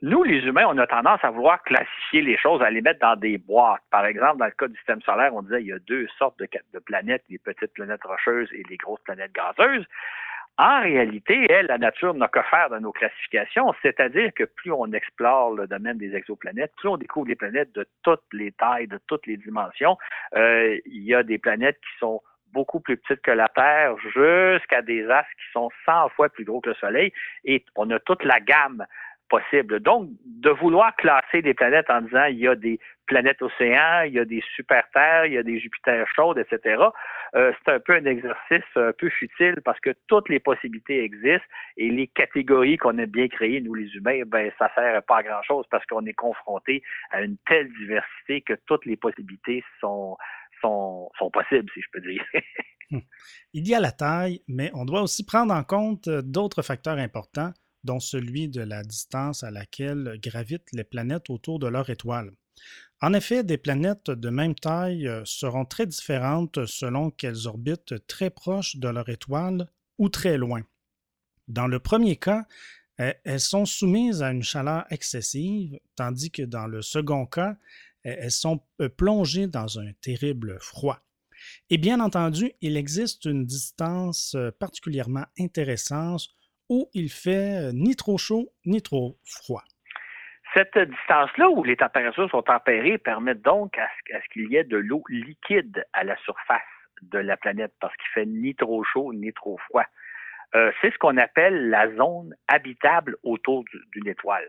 nous, 0.00 0.24
les 0.24 0.38
humains, 0.38 0.66
on 0.68 0.78
a 0.78 0.86
tendance 0.86 1.20
à 1.22 1.30
vouloir 1.30 1.62
classifier 1.62 2.22
les 2.22 2.36
choses, 2.36 2.62
à 2.62 2.70
les 2.70 2.82
mettre 2.82 3.00
dans 3.00 3.16
des 3.16 3.38
boîtes. 3.38 3.82
Par 3.90 4.04
exemple, 4.04 4.38
dans 4.38 4.46
le 4.46 4.52
cas 4.52 4.66
du 4.66 4.76
système 4.76 5.00
solaire, 5.02 5.34
on 5.34 5.42
disait 5.42 5.58
qu'il 5.58 5.68
y 5.68 5.72
a 5.72 5.78
deux 5.78 6.08
sortes 6.18 6.38
de, 6.38 6.48
de 6.72 6.78
planètes, 6.80 7.24
les 7.28 7.38
petites 7.38 7.72
planètes 7.72 8.02
rocheuses 8.02 8.48
et 8.52 8.64
les 8.68 8.76
grosses 8.76 9.02
planètes 9.02 9.32
gazeuses. 9.32 9.86
En 10.58 10.82
réalité, 10.82 11.46
elle, 11.50 11.66
la 11.66 11.78
nature 11.78 12.14
n'a 12.14 12.28
que 12.28 12.42
faire 12.42 12.68
dans 12.68 12.80
nos 12.80 12.92
classifications, 12.92 13.72
c'est-à-dire 13.80 14.32
que 14.34 14.44
plus 14.44 14.70
on 14.70 14.92
explore 14.92 15.54
le 15.54 15.66
domaine 15.66 15.98
des 15.98 16.14
exoplanètes, 16.14 16.72
plus 16.76 16.88
on 16.88 16.96
découvre 16.98 17.26
des 17.26 17.36
planètes 17.36 17.72
de 17.72 17.86
toutes 18.02 18.22
les 18.32 18.52
tailles, 18.52 18.86
de 18.86 19.00
toutes 19.06 19.26
les 19.26 19.38
dimensions. 19.38 19.96
Euh, 20.36 20.78
il 20.84 21.04
y 21.04 21.14
a 21.14 21.22
des 21.22 21.38
planètes 21.38 21.78
qui 21.80 21.98
sont 21.98 22.20
beaucoup 22.52 22.80
plus 22.80 22.96
petites 22.96 23.22
que 23.22 23.30
la 23.30 23.48
Terre, 23.48 23.96
jusqu'à 23.98 24.82
des 24.82 25.08
astres 25.08 25.30
qui 25.36 25.52
sont 25.52 25.70
100 25.86 26.10
fois 26.10 26.28
plus 26.28 26.44
gros 26.44 26.60
que 26.60 26.70
le 26.70 26.76
Soleil, 26.76 27.12
et 27.44 27.64
on 27.76 27.90
a 27.90 27.98
toute 28.00 28.24
la 28.24 28.40
gamme 28.40 28.86
possible. 29.32 29.80
Donc, 29.80 30.10
de 30.26 30.50
vouloir 30.50 30.94
classer 30.96 31.40
des 31.40 31.54
planètes 31.54 31.88
en 31.88 32.02
disant 32.02 32.24
il 32.26 32.38
y 32.38 32.48
a 32.48 32.54
des 32.54 32.78
planètes 33.06 33.40
océans, 33.40 34.02
il 34.02 34.12
y 34.12 34.18
a 34.18 34.26
des 34.26 34.42
super-terres, 34.54 35.26
il 35.26 35.32
y 35.32 35.38
a 35.38 35.42
des 35.42 35.58
Jupiters 35.58 36.06
chaudes, 36.14 36.38
etc., 36.38 36.84
euh, 37.34 37.50
c'est 37.64 37.72
un 37.72 37.80
peu 37.80 37.94
un 37.94 38.04
exercice 38.04 38.64
un 38.76 38.92
peu 38.92 39.08
futile 39.08 39.60
parce 39.64 39.80
que 39.80 39.90
toutes 40.06 40.28
les 40.28 40.38
possibilités 40.38 41.02
existent 41.02 41.46
et 41.78 41.88
les 41.88 42.06
catégories 42.08 42.76
qu'on 42.76 42.98
a 42.98 43.06
bien 43.06 43.28
créées, 43.28 43.62
nous 43.62 43.74
les 43.74 43.90
humains, 43.94 44.22
ben 44.26 44.52
ça 44.58 44.70
sert 44.74 45.02
pas 45.04 45.18
à 45.18 45.22
grand-chose 45.22 45.64
parce 45.70 45.84
qu'on 45.86 46.04
est 46.04 46.12
confronté 46.12 46.82
à 47.10 47.22
une 47.22 47.38
telle 47.46 47.72
diversité 47.72 48.42
que 48.42 48.52
toutes 48.66 48.84
les 48.84 48.96
possibilités 48.96 49.64
sont, 49.80 50.18
sont, 50.62 51.10
possibles, 51.32 51.68
si 51.74 51.80
je 51.80 51.86
peux 51.92 52.00
dire. 52.00 52.24
Il 53.52 53.66
y 53.66 53.74
a 53.74 53.80
la 53.80 53.92
taille, 53.92 54.42
mais 54.48 54.70
on 54.74 54.84
doit 54.84 55.02
aussi 55.02 55.24
prendre 55.24 55.54
en 55.54 55.64
compte 55.64 56.08
euh, 56.08 56.22
d'autres 56.22 56.62
facteurs 56.62 56.98
importants 56.98 57.52
dont 57.84 58.00
celui 58.00 58.48
de 58.48 58.62
la 58.62 58.82
distance 58.82 59.42
à 59.42 59.50
laquelle 59.50 60.18
gravitent 60.22 60.72
les 60.72 60.84
planètes 60.84 61.30
autour 61.30 61.58
de 61.58 61.66
leur 61.66 61.90
étoile. 61.90 62.30
En 63.00 63.14
effet, 63.14 63.42
des 63.42 63.58
planètes 63.58 64.10
de 64.10 64.30
même 64.30 64.54
taille 64.54 65.08
euh, 65.08 65.22
seront 65.24 65.64
très 65.64 65.86
différentes 65.86 66.66
selon 66.66 67.10
qu'elles 67.10 67.48
orbitent 67.48 68.06
très 68.06 68.30
proches 68.30 68.76
de 68.76 68.88
leur 68.88 69.08
étoile 69.08 69.68
ou 69.98 70.08
très 70.08 70.36
loin. 70.36 70.62
Dans 71.48 71.66
le 71.66 71.80
premier 71.80 72.16
cas, 72.16 72.46
eh, 72.98 73.14
elles 73.24 73.40
sont 73.40 73.64
soumises 73.64 74.22
à 74.22 74.30
une 74.30 74.42
chaleur 74.42 74.84
excessive, 74.90 75.78
tandis 75.96 76.30
que 76.30 76.42
dans 76.42 76.66
le 76.66 76.82
second 76.82 77.26
cas, 77.26 77.56
elles 78.04 78.30
sont 78.30 78.60
euh, 78.80 78.88
plongées 78.88 79.46
dans 79.46 79.78
un 79.78 79.92
terrible 80.02 80.58
froid. 80.60 80.98
Et 81.70 81.78
bien 81.78 82.00
entendu, 82.00 82.52
il 82.60 82.76
existe 82.76 83.24
une 83.24 83.44
distance 83.44 84.34
euh, 84.34 84.50
particulièrement 84.58 85.24
intéressante 85.38 86.28
où 86.68 86.88
il 86.94 87.10
fait 87.10 87.68
euh, 87.68 87.72
ni 87.72 87.96
trop 87.96 88.18
chaud 88.18 88.52
ni 88.64 88.82
trop 88.82 89.18
froid. 89.24 89.64
Cette 90.54 90.76
distance-là 90.76 91.48
où 91.48 91.64
les 91.64 91.76
températures 91.76 92.30
sont 92.30 92.42
tempérées 92.42 92.98
permet 92.98 93.34
donc 93.34 93.76
à 93.78 93.88
ce, 94.06 94.28
qu'il 94.32 94.52
y 94.52 94.56
ait 94.56 94.64
de 94.64 94.76
l'eau 94.76 95.02
liquide 95.08 95.84
à 95.94 96.04
la 96.04 96.16
surface 96.18 96.60
de 97.00 97.18
la 97.18 97.36
planète 97.36 97.72
parce 97.80 97.96
qu'il 97.96 98.08
fait 98.12 98.26
ni 98.26 98.54
trop 98.54 98.84
chaud 98.84 99.12
ni 99.14 99.32
trop 99.32 99.58
froid. 99.68 99.86
C'est 100.52 100.92
ce 100.92 100.98
qu'on 100.98 101.16
appelle 101.16 101.70
la 101.70 101.90
zone 101.96 102.36
habitable 102.46 103.16
autour 103.22 103.64
d'une 103.94 104.06
étoile. 104.06 104.46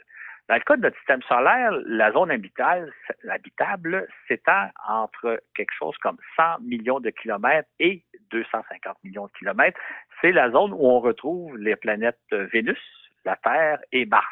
Dans 0.49 0.55
le 0.55 0.61
cas 0.61 0.75
de 0.75 0.81
notre 0.81 0.97
système 0.97 1.21
solaire, 1.23 1.71
la 1.85 2.11
zone 2.11 2.29
habitable, 2.31 4.07
s'étend 4.27 4.69
entre 4.87 5.41
quelque 5.55 5.73
chose 5.77 5.97
comme 5.99 6.17
100 6.35 6.59
millions 6.61 6.99
de 6.99 7.11
kilomètres 7.11 7.69
et 7.79 8.03
250 8.31 8.97
millions 9.05 9.27
de 9.27 9.31
kilomètres. 9.39 9.79
C'est 10.19 10.33
la 10.33 10.51
zone 10.51 10.73
où 10.73 10.85
on 10.85 10.99
retrouve 10.99 11.57
les 11.57 11.77
planètes 11.77 12.19
Vénus, 12.31 12.77
la 13.23 13.37
Terre 13.37 13.79
et 13.93 14.05
Mars. 14.05 14.25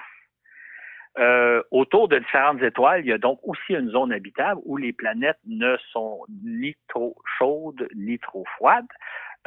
Euh, 1.17 1.61
autour 1.71 2.07
de 2.07 2.19
différentes 2.19 2.61
étoiles, 2.61 3.01
il 3.01 3.07
y 3.07 3.13
a 3.13 3.17
donc 3.17 3.39
aussi 3.43 3.73
une 3.73 3.89
zone 3.89 4.13
habitable 4.13 4.61
où 4.65 4.77
les 4.77 4.93
planètes 4.93 5.39
ne 5.45 5.77
sont 5.91 6.25
ni 6.43 6.75
trop 6.87 7.15
chaudes 7.37 7.87
ni 7.95 8.17
trop 8.19 8.45
froides. 8.55 8.87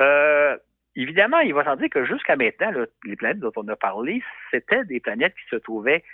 Euh, 0.01 0.57
évidemment, 0.97 1.39
il 1.39 1.55
va 1.55 1.65
sans 1.65 1.77
dire 1.77 1.89
que 1.91 2.05
jusqu'à 2.05 2.37
maintenant, 2.37 2.71
les 3.05 3.17
planètes 3.17 3.41
dont 3.41 3.53
on 3.57 3.69
a 3.69 3.77
parlé, 3.77 4.23
c'était 4.51 4.85
des 4.85 5.01
planètes 5.01 5.35
qui 5.35 5.49
se 5.51 5.57
trouvaient 5.57 6.05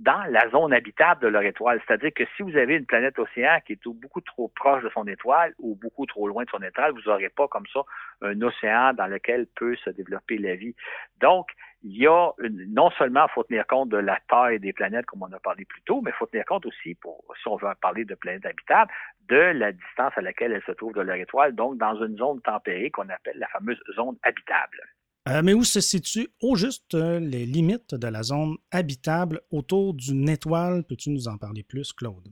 dans 0.00 0.24
la 0.30 0.48
zone 0.48 0.72
habitable 0.72 1.20
de 1.22 1.28
leur 1.28 1.42
étoile. 1.42 1.80
C'est-à-dire 1.86 2.10
que 2.14 2.24
si 2.36 2.42
vous 2.42 2.56
avez 2.56 2.76
une 2.76 2.86
planète 2.86 3.18
océan 3.18 3.58
qui 3.66 3.74
est 3.74 3.86
beaucoup 3.86 4.22
trop 4.22 4.48
proche 4.48 4.82
de 4.82 4.88
son 4.90 5.06
étoile 5.06 5.54
ou 5.58 5.76
beaucoup 5.76 6.06
trop 6.06 6.26
loin 6.26 6.44
de 6.44 6.50
son 6.50 6.62
étoile, 6.62 6.92
vous 6.92 7.02
n'aurez 7.10 7.28
pas 7.28 7.46
comme 7.48 7.66
ça 7.72 7.80
un 8.22 8.40
océan 8.40 8.94
dans 8.94 9.06
lequel 9.06 9.46
peut 9.56 9.76
se 9.76 9.90
développer 9.90 10.38
la 10.38 10.54
vie. 10.54 10.74
Donc, 11.20 11.50
il 11.82 11.96
y 11.96 12.06
a 12.06 12.30
non 12.68 12.90
seulement 12.92 13.28
faut 13.28 13.42
tenir 13.44 13.66
compte 13.66 13.90
de 13.90 13.98
la 13.98 14.18
taille 14.28 14.58
des 14.58 14.72
planètes, 14.72 15.06
comme 15.06 15.22
on 15.22 15.32
a 15.32 15.38
parlé 15.38 15.66
plus 15.66 15.82
tôt, 15.82 16.00
mais 16.02 16.12
faut 16.12 16.26
tenir 16.26 16.46
compte 16.46 16.64
aussi, 16.64 16.94
pour, 16.94 17.22
si 17.40 17.48
on 17.48 17.56
veut 17.56 17.68
parler 17.80 18.04
de 18.06 18.14
planètes 18.14 18.46
habitables, 18.46 18.90
de 19.28 19.36
la 19.36 19.72
distance 19.72 20.12
à 20.16 20.22
laquelle 20.22 20.52
elles 20.52 20.64
se 20.64 20.72
trouvent 20.72 20.94
de 20.94 21.02
leur 21.02 21.16
étoile, 21.16 21.54
donc 21.54 21.76
dans 21.76 22.02
une 22.02 22.16
zone 22.16 22.40
tempérée 22.40 22.90
qu'on 22.90 23.08
appelle 23.08 23.38
la 23.38 23.48
fameuse 23.48 23.80
zone 23.96 24.16
habitable. 24.22 24.80
Euh, 25.28 25.42
mais 25.44 25.52
où 25.52 25.64
se 25.64 25.80
situent 25.80 26.28
au 26.40 26.56
juste 26.56 26.94
euh, 26.94 27.20
les 27.20 27.44
limites 27.44 27.94
de 27.94 28.08
la 28.08 28.22
zone 28.22 28.56
habitable 28.72 29.40
autour 29.52 29.92
d'une 29.92 30.30
étoile? 30.30 30.82
Peux-tu 30.88 31.10
nous 31.10 31.28
en 31.28 31.36
parler 31.36 31.62
plus, 31.62 31.92
Claude? 31.92 32.28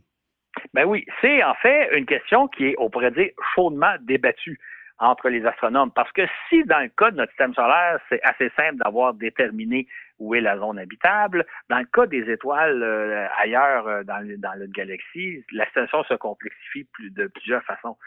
Ben 0.72 0.84
oui, 0.86 1.04
c'est 1.20 1.42
en 1.44 1.54
fait 1.56 1.90
une 1.98 2.06
question 2.06 2.48
qui 2.48 2.68
est, 2.68 2.74
on 2.78 2.88
pourrait 2.88 3.10
dire, 3.10 3.28
chaudement 3.54 3.94
débattue 4.00 4.58
entre 4.98 5.28
les 5.28 5.44
astronomes. 5.44 5.92
Parce 5.92 6.10
que 6.12 6.22
si 6.48 6.64
dans 6.64 6.80
le 6.80 6.88
cas 6.88 7.10
de 7.10 7.16
notre 7.16 7.30
système 7.32 7.52
solaire, 7.52 8.00
c'est 8.08 8.22
assez 8.22 8.50
simple 8.56 8.76
d'avoir 8.76 9.12
déterminé 9.12 9.86
où 10.18 10.34
est 10.34 10.40
la 10.40 10.58
zone 10.58 10.78
habitable, 10.78 11.44
dans 11.68 11.78
le 11.78 11.86
cas 11.92 12.06
des 12.06 12.30
étoiles 12.30 12.82
euh, 12.82 13.26
ailleurs 13.36 14.02
dans, 14.06 14.26
dans 14.38 14.58
notre 14.58 14.72
galaxie, 14.72 15.44
la 15.52 15.66
situation 15.66 16.04
se 16.04 16.14
complexifie 16.14 16.88
de 17.00 17.26
plusieurs 17.26 17.62
façons. 17.64 17.98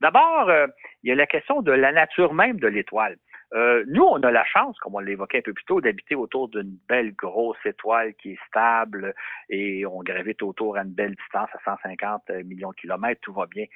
D'abord, 0.00 0.50
il 1.02 1.10
y 1.10 1.12
a 1.12 1.14
la 1.14 1.26
question 1.26 1.60
de 1.60 1.72
la 1.72 1.92
nature 1.92 2.32
même 2.32 2.58
de 2.58 2.68
l'étoile. 2.68 3.18
Euh, 3.52 3.84
nous, 3.88 4.04
on 4.04 4.22
a 4.22 4.30
la 4.30 4.44
chance, 4.44 4.78
comme 4.78 4.94
on 4.94 5.00
l'évoquait 5.00 5.38
un 5.38 5.42
peu 5.42 5.52
plus 5.52 5.64
tôt, 5.64 5.80
d'habiter 5.80 6.14
autour 6.14 6.48
d'une 6.48 6.78
belle 6.88 7.12
grosse 7.14 7.58
étoile 7.64 8.14
qui 8.14 8.32
est 8.32 8.38
stable 8.46 9.14
et 9.48 9.84
on 9.86 10.02
gravite 10.02 10.42
autour 10.42 10.76
à 10.76 10.82
une 10.82 10.92
belle 10.92 11.16
distance 11.16 11.48
à 11.54 11.58
150 11.64 12.30
millions 12.44 12.70
de 12.70 12.76
kilomètres, 12.76 13.20
tout 13.22 13.32
va 13.32 13.46
bien. 13.46 13.66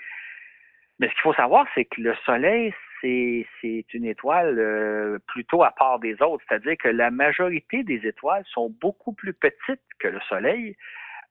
Mais 1.00 1.08
ce 1.08 1.12
qu'il 1.14 1.22
faut 1.22 1.34
savoir, 1.34 1.66
c'est 1.74 1.86
que 1.86 2.00
le 2.00 2.14
Soleil, 2.24 2.72
c'est 3.02 3.92
une 3.92 4.06
étoile 4.06 4.58
euh, 4.58 5.18
plutôt 5.26 5.62
à 5.62 5.72
part 5.72 5.98
des 5.98 6.20
autres, 6.22 6.42
c'est-à-dire 6.48 6.76
que 6.78 6.88
la 6.88 7.10
majorité 7.10 7.82
des 7.82 8.06
étoiles 8.06 8.44
sont 8.46 8.70
beaucoup 8.80 9.12
plus 9.12 9.34
petites 9.34 9.82
que 9.98 10.08
le 10.08 10.20
Soleil, 10.28 10.76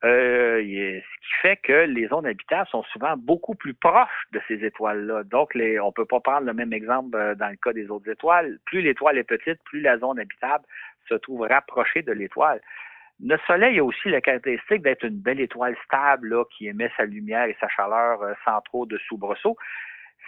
euh, 0.06 0.60
ce 0.62 0.99
qui 0.99 1.34
fait 1.41 1.58
que 1.58 1.86
les 1.86 2.08
zones 2.08 2.26
habitables 2.26 2.68
sont 2.70 2.84
souvent 2.84 3.16
beaucoup 3.16 3.56
plus 3.56 3.74
proches 3.74 4.28
de 4.34 4.41
ces 4.47 4.66
étoiles-là. 4.66 5.24
Donc, 5.24 5.51
on 5.56 5.91
peut 5.93 6.06
pas 6.06 6.20
prendre 6.20 6.45
le 6.45 6.54
même 6.54 6.74
exemple 6.74 7.16
euh, 7.16 7.36
dans 7.36 7.49
le 7.49 7.56
cas 7.56 7.72
des 7.72 7.89
autres 7.89 8.10
étoiles. 8.12 8.60
Plus 8.66 8.82
l'étoile 8.82 9.18
est 9.18 9.24
petite, 9.24 9.64
plus 9.64 9.80
la 9.80 9.97
zone 9.97 10.20
habitable 10.20 10.66
se 11.08 11.16
trouve 11.16 11.41
rapprochée 11.41 12.01
de 12.01 12.12
l'étoile. 12.12 12.60
Le 13.24 13.38
Soleil 13.47 13.80
a 13.80 13.84
aussi 13.84 14.10
la 14.10 14.20
caractéristique 14.20 14.82
d'être 14.82 15.06
une 15.06 15.22
belle 15.22 15.39
étoile 15.39 15.78
stable 15.86 16.36
qui 16.51 16.68
émet 16.68 16.91
sa 16.97 17.06
lumière 17.06 17.45
et 17.45 17.56
sa 17.62 17.70
chaleur 17.70 18.22
euh, 18.24 18.34
sans 18.43 18.60
trop 18.62 18.86
de 18.86 18.97
soubresauts. 19.08 19.56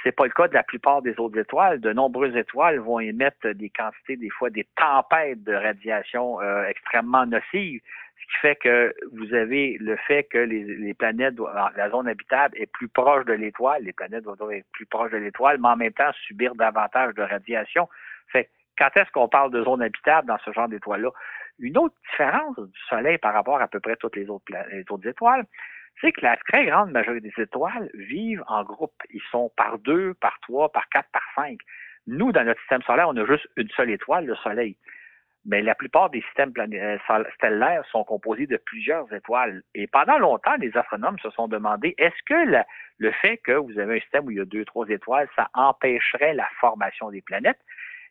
C'est 0.04 0.14
pas 0.14 0.26
le 0.26 0.32
cas 0.32 0.48
de 0.48 0.54
la 0.54 0.64
plupart 0.64 1.02
des 1.02 1.20
autres 1.20 1.38
étoiles. 1.38 1.82
De 1.82 1.92
nombreuses 1.92 2.36
étoiles 2.38 2.80
vont 2.80 3.00
émettre 3.00 3.50
des 3.56 3.72
quantités, 3.72 4.16
des 4.16 4.30
fois 4.30 4.52
des 4.52 4.68
tempêtes 4.78 5.44
de 5.44 5.54
radiation 5.54 6.40
extrêmement 6.68 7.26
nocives, 7.26 7.82
ce 8.26 8.34
qui 8.34 8.42
fait 8.42 8.56
que 8.56 8.96
vous 9.12 9.34
avez 9.34 9.78
le 9.80 9.96
fait 10.08 10.24
que 10.24 10.38
les, 10.38 10.94
planètes, 10.94 11.36
la 11.76 11.90
zone 11.90 12.08
habitable 12.08 12.58
est 12.58 12.72
plus 12.72 12.88
proche 12.88 13.26
de 13.26 13.34
l'étoile, 13.34 13.84
les 13.84 13.94
planètes 13.94 14.24
doivent 14.24 14.52
être 14.52 14.66
plus 14.72 14.86
proches 14.86 15.12
de 15.12 15.18
l'étoile, 15.18 15.58
mais 15.60 15.70
en 15.70 15.76
même 15.76 15.94
temps 15.94 16.12
subir 16.26 16.56
davantage 16.56 17.14
de 17.14 17.22
radiation. 17.22 17.88
Fait 18.32 18.50
quand 18.78 18.90
est-ce 18.96 19.12
qu'on 19.12 19.30
parle 19.30 19.52
de 19.52 19.64
zone 19.64 19.82
habitable 19.82 20.28
dans 20.28 20.38
ce 20.44 20.52
genre 20.52 20.68
d'étoiles-là? 20.68 21.10
Une 21.60 21.78
autre 21.78 21.96
différence 22.10 22.58
du 22.58 22.80
Soleil 22.90 23.18
par 23.18 23.34
rapport 23.34 23.62
à 23.62 23.68
peu 23.68 23.80
près 23.80 23.96
toutes 23.96 24.16
les 24.16 24.30
autres, 24.30 24.46
les 24.72 24.84
autres 24.90 25.08
étoiles, 25.08 25.46
c'est 26.02 26.12
que 26.12 26.22
la 26.22 26.36
très 26.50 26.66
grande 26.66 26.92
majorité 26.92 27.32
des 27.36 27.44
étoiles 27.44 27.90
vivent 27.94 28.44
en 28.48 28.64
groupe. 28.64 28.94
Ils 29.12 29.22
sont 29.32 29.52
par 29.56 29.78
deux, 29.80 30.14
par 30.16 30.38
trois, 30.42 30.70
par 30.72 30.90
quatre, 30.90 31.10
par 31.12 31.24
cinq. 31.36 31.60
Nous, 32.08 32.32
dans 32.32 32.44
notre 32.44 32.60
système 32.62 32.82
solaire, 32.82 33.08
on 33.08 33.16
a 33.16 33.26
juste 33.26 33.48
une 33.56 33.70
seule 33.70 33.92
étoile, 33.92 34.26
le 34.26 34.36
Soleil. 34.36 34.76
Mais 35.46 35.62
la 35.62 35.76
plupart 35.76 36.10
des 36.10 36.22
systèmes 36.22 36.54
euh, 36.58 36.98
stellaires 37.36 37.86
sont 37.92 38.04
composés 38.04 38.48
de 38.48 38.58
plusieurs 38.58 39.12
étoiles. 39.14 39.62
Et 39.76 39.88
pendant 39.88 40.18
longtemps, 40.18 40.56
les 40.60 40.76
astronomes 40.76 41.20
se 41.20 41.30
sont 41.32 41.48
demandé 41.48 41.94
est-ce 41.98 42.24
que 42.26 42.64
le 42.98 43.12
fait 43.12 43.38
que 43.38 43.52
vous 43.52 43.78
avez 43.78 43.98
un 43.98 44.00
système 44.00 44.26
où 44.26 44.32
il 44.32 44.38
y 44.38 44.42
a 44.42 44.46
deux, 44.46 44.66
trois 44.66 44.88
étoiles, 44.88 45.28
ça 45.36 45.50
empêcherait 45.54 46.34
la 46.34 46.48
formation 46.60 47.12
des 47.12 47.22
planètes? 47.22 47.60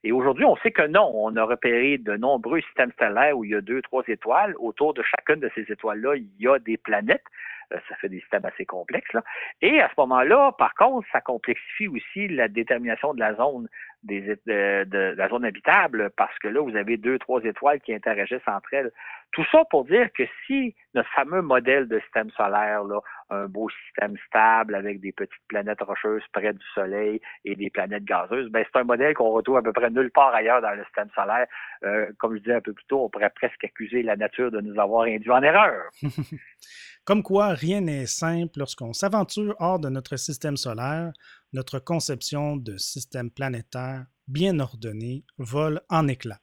Et 0.05 0.13
aujourd'hui, 0.13 0.45
on 0.45 0.57
sait 0.57 0.71
que 0.71 0.87
non. 0.87 1.11
On 1.15 1.35
a 1.37 1.45
repéré 1.45 1.97
de 1.97 2.15
nombreux 2.17 2.61
systèmes 2.61 2.93
stellaires 2.93 3.37
où 3.37 3.45
il 3.45 3.53
y 3.53 3.55
a 3.55 3.63
deux, 3.63 3.81
trois 3.81 4.05
étoiles. 4.07 4.55
Autour 4.59 4.93
de 4.93 5.03
chacune 5.03 5.41
de 5.41 5.51
ces 5.55 5.63
étoiles-là, 5.63 6.17
il 6.17 6.29
y 6.39 6.47
a 6.47 6.59
des 6.59 6.77
planètes. 6.77 7.25
Euh, 7.73 7.79
ça 7.89 7.97
fait 7.97 8.11
des 8.11 8.21
systèmes 8.21 8.45
assez 8.45 8.67
complexes. 8.67 9.13
Là. 9.15 9.25
Et 9.63 9.81
à 9.81 9.89
ce 9.89 9.95
moment-là, 9.99 10.53
par 10.59 10.75
contre, 10.75 11.09
ça 11.11 11.23
complexifie 11.23 11.89
aussi 11.89 12.29
la 12.29 12.49
détermination 12.49 13.15
de 13.15 13.21
la 13.21 13.35
zone 13.35 13.67
des, 14.05 14.21
de, 14.21 14.85
de, 14.85 15.15
la 15.17 15.29
zone 15.29 15.45
habitable 15.45 16.11
parce 16.17 16.39
que 16.39 16.49
là, 16.49 16.61
vous 16.61 16.77
avez 16.77 16.97
deux, 16.97 17.19
trois 17.19 17.43
étoiles 17.43 17.81
qui 17.81 17.95
interagissent 17.95 18.47
entre 18.47 18.73
elles. 18.73 18.93
Tout 19.33 19.45
ça 19.51 19.65
pour 19.71 19.85
dire 19.85 20.09
que 20.17 20.23
si 20.47 20.77
notre 20.95 21.09
fameux 21.11 21.43
modèle 21.43 21.89
de 21.89 21.99
système 22.01 22.31
solaire, 22.31 22.85
là, 22.85 23.01
un 23.31 23.47
beau 23.47 23.69
système 23.87 24.17
stable 24.29 24.75
avec 24.75 25.01
des 25.01 25.11
petites 25.11 25.35
planètes 25.49 25.81
rocheuses 25.81 26.23
près 26.33 26.53
du 26.53 26.65
Soleil 26.75 27.21
et 27.45 27.57
des 27.57 27.71
planètes 27.71 28.05
gazeuses, 28.05 28.49
ben 28.51 28.65
c'est 28.65 28.79
un 28.79 28.85
modèle 28.85 29.15
qu'on 29.15 29.31
retrouve 29.31 29.57
à 29.57 29.63
peu 29.63 29.73
près 29.73 29.91
nulle 29.91 30.11
part 30.13 30.35
ailleurs 30.35 30.63
dans 30.63 30.71
le 30.71 30.85
système 30.85 31.11
solaire. 31.15 31.47
Euh, 31.85 32.07
comme 32.19 32.35
je 32.35 32.43
disais 32.43 32.55
un 32.55 32.61
peu 32.61 32.73
plus 32.73 32.85
tôt, 32.87 33.05
on 33.05 33.09
pourrait 33.09 33.33
presque 33.35 33.65
accuser 33.65 34.03
la 34.03 34.15
nature 34.15 34.53
de 34.53 34.61
nous 34.61 34.79
avoir 34.79 35.07
induit 35.07 35.31
en 35.31 35.43
erreur. 35.43 35.83
comme 37.05 37.23
quoi, 37.23 37.49
rien 37.49 37.81
n'est 37.81 38.07
simple 38.07 38.59
lorsqu'on 38.59 38.93
s'aventure 38.93 39.57
hors 39.59 39.81
de 39.81 39.89
notre 39.89 40.17
système 40.17 40.57
solaire. 40.57 41.13
Notre 41.55 41.79
conception 41.79 42.57
de 42.57 42.77
système 42.79 43.31
planétaire 43.31 44.07
bien 44.27 44.59
ordonné 44.59 45.25
vole 45.39 45.81
en 45.89 46.09
éclats. 46.09 46.41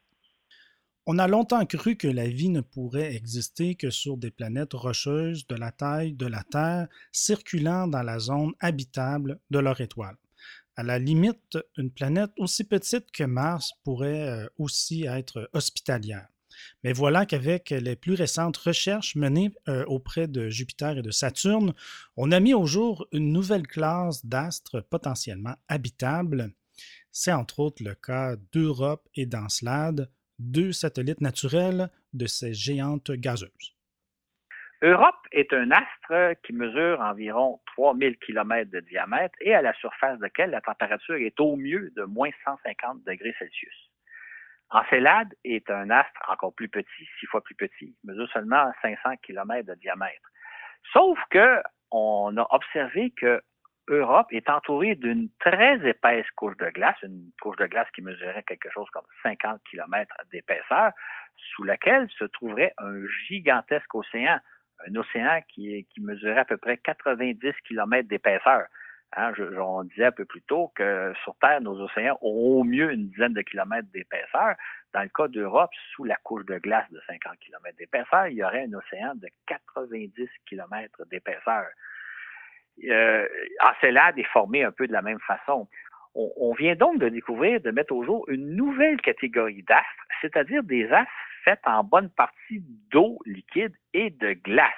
On 1.04 1.18
a 1.18 1.28
longtemps 1.28 1.66
cru 1.66 1.96
que 1.96 2.08
la 2.08 2.28
vie 2.28 2.48
ne 2.48 2.62
pourrait 2.62 3.14
exister 3.14 3.74
que 3.74 3.90
sur 3.90 4.16
des 4.16 4.30
planètes 4.30 4.72
rocheuses 4.72 5.46
de 5.48 5.54
la 5.54 5.70
taille 5.70 6.14
de 6.14 6.24
la 6.24 6.42
Terre 6.44 6.88
circulant 7.12 7.88
dans 7.88 8.02
la 8.02 8.18
zone 8.20 8.52
habitable 8.58 9.38
de 9.50 9.58
leur 9.58 9.82
étoile. 9.82 10.16
À 10.76 10.82
la 10.82 10.98
limite, 10.98 11.58
une 11.76 11.90
planète 11.90 12.30
aussi 12.38 12.64
petite 12.64 13.10
que 13.10 13.24
Mars 13.24 13.74
pourrait 13.84 14.26
euh, 14.26 14.46
aussi 14.56 15.04
être 15.04 15.50
hospitalière. 15.52 16.28
Mais 16.84 16.92
voilà 16.92 17.26
qu'avec 17.26 17.70
les 17.70 17.96
plus 17.96 18.14
récentes 18.14 18.56
recherches 18.56 19.16
menées 19.16 19.50
euh, 19.68 19.84
auprès 19.86 20.28
de 20.28 20.48
Jupiter 20.48 20.98
et 20.98 21.02
de 21.02 21.10
Saturne, 21.10 21.74
on 22.16 22.32
a 22.32 22.40
mis 22.40 22.54
au 22.54 22.66
jour 22.66 23.06
une 23.12 23.32
nouvelle 23.32 23.66
classe 23.66 24.24
d'astres 24.24 24.80
potentiellement 24.80 25.54
habitables. 25.68 26.50
C'est 27.10 27.32
entre 27.32 27.60
autres 27.60 27.82
le 27.84 27.94
cas 27.94 28.36
d'Europe 28.52 29.08
et 29.14 29.26
d'Encelade, 29.26 30.10
deux 30.38 30.72
satellites 30.72 31.20
naturels 31.20 31.90
de 32.12 32.26
ces 32.26 32.54
géantes 32.54 33.12
gazeuses. 33.12 33.76
Europe 34.82 35.28
est 35.30 35.52
un 35.52 35.70
astre 35.70 36.40
qui 36.42 36.52
mesure 36.52 37.00
environ 37.00 37.60
3000 37.76 38.18
km 38.18 38.68
de 38.68 38.80
diamètre 38.80 39.36
et 39.40 39.54
à 39.54 39.62
la 39.62 39.72
surface 39.74 40.18
de 40.18 40.24
laquelle 40.24 40.50
la 40.50 40.60
température 40.60 41.14
est 41.14 41.38
au 41.38 41.54
mieux 41.54 41.92
de 41.94 42.02
moins 42.02 42.30
150 42.44 43.04
degrés 43.04 43.34
Celsius. 43.38 43.91
Encelade 44.72 45.34
est 45.44 45.70
un 45.70 45.90
astre 45.90 46.20
encore 46.28 46.54
plus 46.54 46.68
petit, 46.68 47.08
six 47.20 47.26
fois 47.26 47.42
plus 47.42 47.54
petit, 47.54 47.94
mesure 48.04 48.28
seulement 48.32 48.72
500 48.80 49.16
km 49.22 49.66
de 49.66 49.74
diamètre. 49.74 50.30
Sauf 50.92 51.18
que 51.30 51.62
on 51.90 52.34
a 52.38 52.46
observé 52.50 53.10
que 53.10 53.42
Europe 53.88 54.28
est 54.30 54.48
entourée 54.48 54.94
d'une 54.94 55.28
très 55.40 55.76
épaisse 55.86 56.26
couche 56.36 56.56
de 56.56 56.70
glace, 56.70 56.96
une 57.02 57.30
couche 57.42 57.56
de 57.56 57.66
glace 57.66 57.88
qui 57.94 58.00
mesurait 58.00 58.42
quelque 58.44 58.70
chose 58.70 58.88
comme 58.92 59.04
50 59.22 59.60
km 59.70 60.16
d'épaisseur, 60.30 60.92
sous 61.36 61.64
laquelle 61.64 62.08
se 62.18 62.24
trouverait 62.24 62.72
un 62.78 63.06
gigantesque 63.26 63.94
océan, 63.94 64.38
un 64.86 64.94
océan 64.96 65.40
qui, 65.48 65.86
qui 65.92 66.00
mesurait 66.00 66.40
à 66.40 66.44
peu 66.44 66.56
près 66.56 66.78
90 66.78 67.52
km 67.66 68.08
d'épaisseur. 68.08 68.66
Hein, 69.14 69.32
on 69.58 69.84
disait 69.84 70.06
un 70.06 70.12
peu 70.12 70.24
plus 70.24 70.42
tôt 70.42 70.72
que 70.74 71.12
sur 71.22 71.36
Terre, 71.40 71.60
nos 71.60 71.78
océans 71.80 72.18
ont 72.22 72.60
au 72.60 72.64
mieux 72.64 72.92
une 72.92 73.08
dizaine 73.08 73.34
de 73.34 73.42
kilomètres 73.42 73.88
d'épaisseur. 73.92 74.54
Dans 74.94 75.02
le 75.02 75.08
cas 75.08 75.28
d'Europe, 75.28 75.70
sous 75.94 76.04
la 76.04 76.16
couche 76.16 76.46
de 76.46 76.58
glace 76.58 76.90
de 76.90 77.00
50 77.06 77.38
km 77.40 77.76
d'épaisseur, 77.76 78.28
il 78.28 78.36
y 78.36 78.44
aurait 78.44 78.64
un 78.64 78.72
océan 78.72 79.14
de 79.14 79.28
90 79.46 80.28
km 80.46 81.04
d'épaisseur 81.10 81.66
euh, 82.84 83.28
Encelade 83.60 84.18
est 84.18 84.28
formé 84.32 84.64
un 84.64 84.72
peu 84.72 84.86
de 84.86 84.92
la 84.92 85.02
même 85.02 85.20
façon. 85.20 85.68
On, 86.14 86.52
vient 86.52 86.74
donc 86.74 86.98
de 86.98 87.08
découvrir, 87.08 87.62
de 87.62 87.70
mettre 87.70 87.94
au 87.94 88.04
jour 88.04 88.28
une 88.28 88.54
nouvelle 88.54 89.00
catégorie 89.00 89.62
d'astres, 89.62 90.06
c'est-à-dire 90.20 90.62
des 90.62 90.86
astres 90.92 91.10
faits 91.42 91.60
en 91.64 91.84
bonne 91.84 92.10
partie 92.10 92.62
d'eau 92.90 93.18
liquide 93.24 93.74
et 93.94 94.10
de 94.10 94.34
glace. 94.34 94.74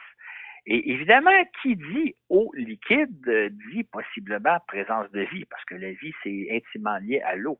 Et 0.67 0.93
évidemment, 0.93 1.31
qui 1.63 1.77
dit 1.77 2.15
eau 2.31 2.51
liquide 2.55 3.53
dit 3.73 3.85
possiblement 3.85 4.59
présence 4.67 5.11
de 5.13 5.21
vie, 5.21 5.45
parce 5.45 5.65
que 5.67 5.75
la 5.75 5.93
vie, 5.93 6.13
c'est 6.23 6.49
intimement 6.51 6.97
lié 6.99 7.21
à 7.21 7.37
l'eau. 7.37 7.59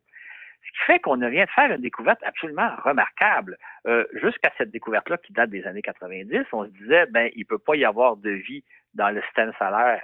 Ce 0.67 0.71
qui 0.71 0.85
fait 0.87 0.99
qu'on 1.01 1.17
vient 1.17 1.45
de 1.45 1.51
faire 1.51 1.71
une 1.71 1.81
découverte 1.81 2.23
absolument 2.23 2.71
remarquable. 2.83 3.57
Euh, 3.87 4.05
jusqu'à 4.15 4.51
cette 4.57 4.71
découverte-là, 4.71 5.19
qui 5.19 5.33
date 5.33 5.51
des 5.51 5.67
années 5.67 5.83
90, 5.83 6.45
on 6.53 6.65
se 6.65 6.71
disait, 6.71 7.07
ben, 7.07 7.31
il 7.37 7.45
peut 7.45 7.59
pas 7.59 7.77
y 7.77 7.85
avoir 7.85 8.17
de 8.17 8.31
vie 8.31 8.65
dans 8.95 9.11
le 9.11 9.21
système 9.23 9.53
solaire 9.59 10.03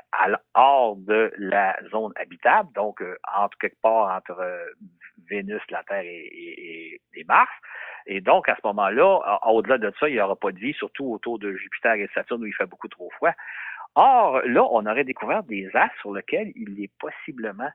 hors 0.55 0.97
de 0.97 1.33
la 1.39 1.77
zone 1.91 2.13
habitable, 2.17 2.71
donc 2.75 3.01
euh, 3.01 3.17
entre 3.33 3.57
quelque 3.59 3.81
part 3.81 4.15
entre 4.15 4.41
euh, 4.41 4.65
Vénus, 5.29 5.63
la 5.71 5.83
Terre 5.85 6.03
et, 6.05 7.01
Mars. 7.29 7.51
Et 8.07 8.21
donc, 8.21 8.49
à 8.49 8.57
ce 8.57 8.61
moment-là, 8.65 9.41
au-delà 9.47 9.79
de 9.79 9.93
ça, 10.01 10.09
il 10.09 10.15
n'y 10.15 10.21
aura 10.21 10.35
pas 10.35 10.51
de 10.53 10.59
vie, 10.59 10.73
surtout 10.73 11.13
autour 11.13 11.39
de 11.39 11.55
Jupiter 11.55 11.95
et 11.95 12.09
Saturne 12.15 12.43
où 12.43 12.47
il 12.47 12.55
fait 12.55 12.67
beaucoup 12.67 12.89
trop 12.89 13.11
froid. 13.11 13.33
Or, 13.95 14.41
là, 14.47 14.65
on 14.71 14.87
aurait 14.87 15.05
découvert 15.05 15.43
des 15.43 15.69
astres 15.75 16.01
sur 16.01 16.15
lesquels 16.15 16.53
il 16.57 16.83
est 16.83 16.91
possiblement 16.99 17.71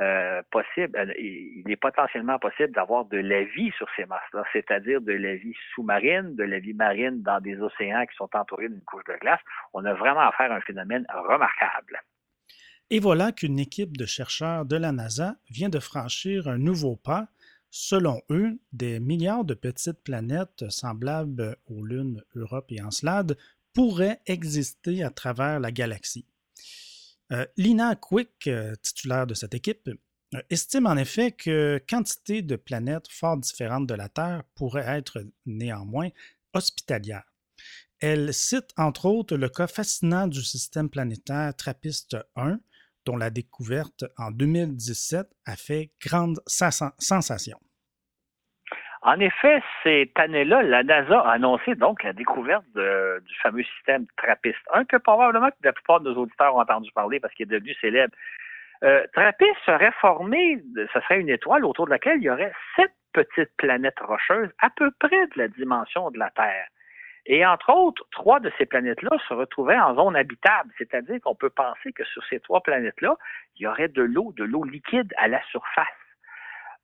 euh, 0.00 0.42
euh, 0.56 1.12
il 1.18 1.64
est 1.68 1.76
potentiellement 1.76 2.38
possible 2.38 2.72
d'avoir 2.72 3.04
de 3.06 3.18
la 3.18 3.42
vie 3.44 3.72
sur 3.76 3.88
ces 3.96 4.06
masses-là, 4.06 4.44
c'est-à-dire 4.52 5.00
de 5.00 5.12
la 5.12 5.34
vie 5.34 5.54
sous-marine, 5.74 6.36
de 6.36 6.44
la 6.44 6.60
vie 6.60 6.74
marine 6.74 7.22
dans 7.22 7.40
des 7.40 7.60
océans 7.60 8.06
qui 8.06 8.16
sont 8.16 8.30
entourés 8.34 8.68
d'une 8.68 8.82
couche 8.82 9.04
de 9.04 9.18
glace. 9.20 9.40
On 9.72 9.84
a 9.84 9.94
vraiment 9.94 10.20
affaire 10.20 10.52
à 10.52 10.56
un 10.56 10.60
phénomène 10.60 11.04
remarquable. 11.12 12.00
Et 12.90 13.00
voilà 13.00 13.32
qu'une 13.32 13.58
équipe 13.58 13.96
de 13.96 14.06
chercheurs 14.06 14.64
de 14.64 14.76
la 14.76 14.92
NASA 14.92 15.34
vient 15.50 15.68
de 15.68 15.80
franchir 15.80 16.48
un 16.48 16.58
nouveau 16.58 16.96
pas. 16.96 17.28
Selon 17.70 18.22
eux, 18.30 18.58
des 18.72 18.98
milliards 18.98 19.44
de 19.44 19.52
petites 19.52 20.02
planètes 20.02 20.64
semblables 20.70 21.56
aux 21.66 21.84
lunes 21.84 22.22
Europe 22.34 22.66
et 22.70 22.80
Encelade 22.80 23.36
pourraient 23.74 24.20
exister 24.26 25.02
à 25.02 25.10
travers 25.10 25.60
la 25.60 25.70
galaxie. 25.70 26.24
Euh, 27.32 27.46
Lina 27.56 27.94
Quick, 27.94 28.46
euh, 28.46 28.74
titulaire 28.82 29.26
de 29.26 29.34
cette 29.34 29.54
équipe, 29.54 29.88
euh, 30.34 30.42
estime 30.50 30.86
en 30.86 30.96
effet 30.96 31.32
que 31.32 31.82
quantité 31.88 32.42
de 32.42 32.56
planètes 32.56 33.08
fort 33.08 33.36
différentes 33.36 33.86
de 33.86 33.94
la 33.94 34.08
Terre 34.08 34.44
pourraient 34.54 34.98
être 34.98 35.24
néanmoins 35.44 36.08
hospitalières. 36.54 37.30
Elle 38.00 38.32
cite 38.32 38.70
entre 38.76 39.06
autres 39.06 39.36
le 39.36 39.48
cas 39.48 39.66
fascinant 39.66 40.26
du 40.26 40.42
système 40.42 40.88
planétaire 40.88 41.54
Trappiste 41.56 42.16
1, 42.36 42.60
dont 43.04 43.16
la 43.16 43.30
découverte 43.30 44.04
en 44.16 44.30
2017 44.30 45.26
a 45.44 45.56
fait 45.56 45.92
grande 46.00 46.40
sensation. 46.46 47.58
En 49.08 49.18
effet, 49.20 49.62
cette 49.82 50.20
année-là, 50.20 50.60
la 50.60 50.82
NASA 50.82 51.20
a 51.20 51.30
annoncé 51.30 51.74
donc 51.74 52.02
la 52.02 52.12
découverte 52.12 52.66
du 52.74 53.34
fameux 53.42 53.62
système 53.62 54.04
TRAPPIST-1 54.18 54.84
que 54.84 54.98
probablement 54.98 55.48
la 55.64 55.72
plupart 55.72 56.00
de 56.00 56.10
nos 56.10 56.20
auditeurs 56.24 56.54
ont 56.54 56.60
entendu 56.60 56.92
parler 56.92 57.18
parce 57.18 57.32
qu'il 57.32 57.44
est 57.44 57.58
devenu 57.58 57.72
célèbre. 57.80 58.14
Euh, 58.82 59.06
TRAPPIST 59.14 59.56
serait 59.64 59.94
formé, 60.02 60.62
ce 60.92 61.00
serait 61.00 61.20
une 61.20 61.30
étoile 61.30 61.64
autour 61.64 61.86
de 61.86 61.90
laquelle 61.92 62.18
il 62.18 62.24
y 62.24 62.28
aurait 62.28 62.52
sept 62.76 62.92
petites 63.14 63.56
planètes 63.56 63.98
rocheuses 64.00 64.50
à 64.60 64.68
peu 64.76 64.90
près 65.00 65.26
de 65.28 65.38
la 65.38 65.48
dimension 65.48 66.10
de 66.10 66.18
la 66.18 66.28
Terre. 66.28 66.68
Et 67.24 67.46
entre 67.46 67.72
autres, 67.72 68.04
trois 68.10 68.40
de 68.40 68.52
ces 68.58 68.66
planètes-là 68.66 69.16
se 69.26 69.32
retrouvaient 69.32 69.80
en 69.80 69.94
zone 69.94 70.16
habitable, 70.16 70.70
c'est-à-dire 70.76 71.18
qu'on 71.22 71.34
peut 71.34 71.48
penser 71.48 71.92
que 71.94 72.04
sur 72.04 72.22
ces 72.26 72.40
trois 72.40 72.60
planètes-là, 72.60 73.16
il 73.56 73.62
y 73.62 73.66
aurait 73.66 73.88
de 73.88 74.02
l'eau, 74.02 74.34
de 74.36 74.44
l'eau 74.44 74.64
liquide 74.64 75.14
à 75.16 75.28
la 75.28 75.42
surface. 75.44 75.86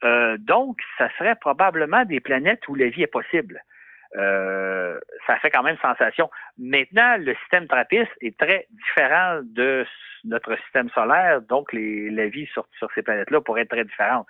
Euh, 0.04 0.36
donc, 0.38 0.78
ça 0.98 1.08
serait 1.18 1.36
probablement 1.36 2.04
des 2.04 2.20
planètes 2.20 2.66
où 2.68 2.74
la 2.74 2.88
vie 2.88 3.02
est 3.02 3.06
possible. 3.06 3.62
Euh, 4.16 4.98
ça 5.26 5.38
fait 5.38 5.50
quand 5.50 5.62
même 5.62 5.78
sensation. 5.78 6.30
Maintenant, 6.58 7.16
le 7.18 7.34
système 7.36 7.66
trappiste 7.66 8.12
est 8.20 8.38
très 8.38 8.66
différent 8.70 9.40
de 9.42 9.84
notre 10.24 10.56
système 10.62 10.88
solaire, 10.90 11.42
donc 11.42 11.72
la 11.72 12.26
vie 12.28 12.46
sur, 12.52 12.66
ces 12.94 13.02
planètes-là 13.02 13.40
pourrait 13.40 13.62
être 13.62 13.70
très 13.70 13.84
différente. 13.84 14.26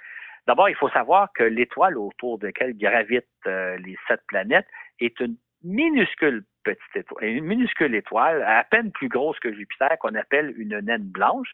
D'abord, 0.46 0.68
il 0.68 0.74
faut 0.74 0.90
savoir 0.90 1.28
que 1.34 1.44
l'étoile 1.44 1.96
autour 1.96 2.38
de 2.38 2.46
laquelle 2.46 2.76
gravitent 2.76 3.26
euh, 3.46 3.76
les 3.78 3.96
sept 4.08 4.20
planètes 4.26 4.66
est 5.00 5.18
une 5.20 5.36
minuscule 5.62 6.44
petite 6.64 6.96
étoile, 6.96 7.24
une 7.24 7.44
minuscule 7.44 7.94
étoile, 7.94 8.42
à 8.42 8.64
peine 8.64 8.90
plus 8.92 9.08
grosse 9.08 9.38
que 9.38 9.52
Jupiter, 9.52 9.96
qu'on 10.00 10.14
appelle 10.14 10.54
une 10.56 10.78
naine 10.80 11.04
blanche. 11.04 11.50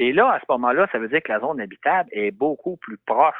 Et 0.00 0.12
là, 0.12 0.30
à 0.30 0.38
ce 0.38 0.44
moment-là, 0.50 0.86
ça 0.92 0.98
veut 0.98 1.08
dire 1.08 1.20
que 1.22 1.32
la 1.32 1.40
zone 1.40 1.60
habitable 1.60 2.08
est 2.12 2.30
beaucoup 2.30 2.76
plus 2.76 2.98
proche 2.98 3.34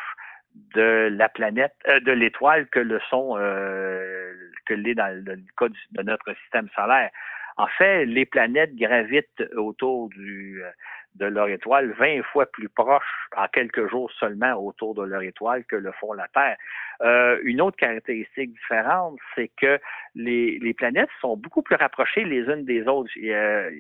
de 0.75 1.09
la 1.13 1.29
planète, 1.29 1.75
euh, 1.87 2.01
de 2.01 2.11
l'étoile 2.11 2.67
que 2.67 2.81
le 2.81 2.99
sont 3.09 3.37
euh, 3.39 4.35
que 4.67 4.75
l'est 4.75 4.97
dans 4.97 5.07
le 5.25 5.37
cas 5.57 5.69
de 5.93 6.03
notre 6.03 6.35
système 6.43 6.69
solaire. 6.75 7.11
En 7.59 7.69
fait, 7.69 8.05
les 8.07 8.27
planètes 8.27 8.75
gravitent 8.75 9.45
autour 9.57 10.09
du, 10.09 10.61
euh, 10.65 10.71
de 11.19 11.27
leur 11.27 11.49
étoile 11.49 11.93
20 11.99 12.23
fois 12.23 12.47
plus 12.47 12.69
proches 12.69 13.29
en 13.37 13.47
quelques 13.49 13.89
jours 13.91 14.11
seulement 14.19 14.55
autour 14.55 14.95
de 14.95 15.03
leur 15.03 15.23
étoile 15.23 15.65
que 15.65 15.77
le 15.77 15.93
font 15.93 16.13
la 16.13 16.29
Terre. 16.29 16.57
Euh, 17.01 17.39
une 17.45 17.61
autre 17.61 17.77
caractéristique 17.77 18.53
différente, 18.53 19.19
c'est 19.35 19.51
que 19.57 19.79
les, 20.15 20.59
les, 20.59 20.75
planètes 20.75 21.11
sont 21.21 21.37
beaucoup 21.37 21.63
plus 21.63 21.77
rapprochées 21.77 22.25
les 22.25 22.41
unes 22.41 22.65
des 22.65 22.89
autres. 22.89 23.11
Euh, 23.23 23.71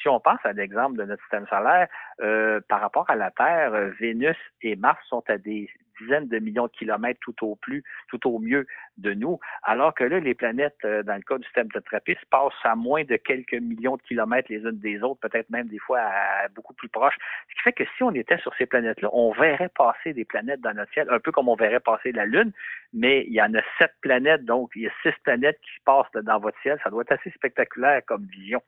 si 0.00 0.08
on 0.08 0.20
pense 0.20 0.38
à 0.44 0.52
l'exemple 0.52 0.96
de 0.96 1.04
notre 1.04 1.22
système 1.22 1.46
solaire, 1.48 1.88
euh, 2.20 2.60
par 2.68 2.80
rapport 2.80 3.10
à 3.10 3.16
la 3.16 3.30
Terre, 3.32 3.72
Vénus 3.98 4.36
et 4.62 4.76
Mars 4.76 5.00
sont 5.08 5.24
à 5.28 5.38
des 5.38 5.68
dizaines 6.00 6.28
de 6.28 6.38
millions 6.38 6.66
de 6.66 6.72
kilomètres 6.72 7.20
tout 7.20 7.34
au 7.44 7.56
plus, 7.56 7.84
tout 8.08 8.26
au 8.28 8.38
mieux 8.38 8.66
de 8.98 9.14
nous, 9.14 9.38
alors 9.62 9.94
que 9.94 10.04
là, 10.04 10.20
les 10.20 10.34
planètes, 10.34 10.78
euh, 10.84 11.02
dans 11.02 11.16
le 11.16 11.22
cas 11.22 11.38
du 11.38 11.44
système 11.44 11.68
de 11.68 11.80
Trappist, 11.80 12.20
passent 12.30 12.52
à 12.64 12.74
moins 12.74 13.04
de 13.04 13.16
quelques 13.16 13.54
millions 13.54 13.96
de 13.96 14.02
kilomètres 14.02 14.50
les 14.50 14.58
unes 14.58 14.78
des 14.78 15.02
autres, 15.02 15.20
peut-être 15.20 15.50
même 15.50 15.68
des 15.68 15.78
fois 15.78 16.00
à, 16.00 16.48
beaucoup 16.48 16.74
plus 16.74 16.88
proches. 16.88 17.16
Ce 17.48 17.54
qui 17.54 17.60
fait 17.62 17.72
que 17.72 17.84
si 17.96 18.02
on 18.02 18.12
était 18.12 18.38
sur 18.38 18.54
ces 18.56 18.66
planètes-là, 18.66 19.08
on 19.12 19.32
verrait 19.32 19.70
passer 19.70 20.12
des 20.12 20.24
planètes 20.24 20.60
dans 20.60 20.74
notre 20.74 20.92
ciel, 20.92 21.08
un 21.10 21.18
peu 21.18 21.32
comme 21.32 21.48
on 21.48 21.56
verrait 21.56 21.80
passer 21.80 22.12
la 22.12 22.26
Lune, 22.26 22.52
mais 22.92 23.24
il 23.26 23.32
y 23.32 23.42
en 23.42 23.54
a 23.54 23.60
sept 23.78 23.92
planètes, 24.00 24.44
donc 24.44 24.70
il 24.74 24.82
y 24.82 24.86
a 24.86 24.92
six 25.02 25.14
planètes 25.22 25.58
qui 25.62 25.80
passent 25.84 26.10
dans 26.14 26.38
votre 26.38 26.60
ciel. 26.62 26.78
Ça 26.82 26.90
doit 26.90 27.02
être 27.02 27.12
assez 27.12 27.30
spectaculaire 27.30 28.02
comme 28.06 28.24
vision. 28.26 28.62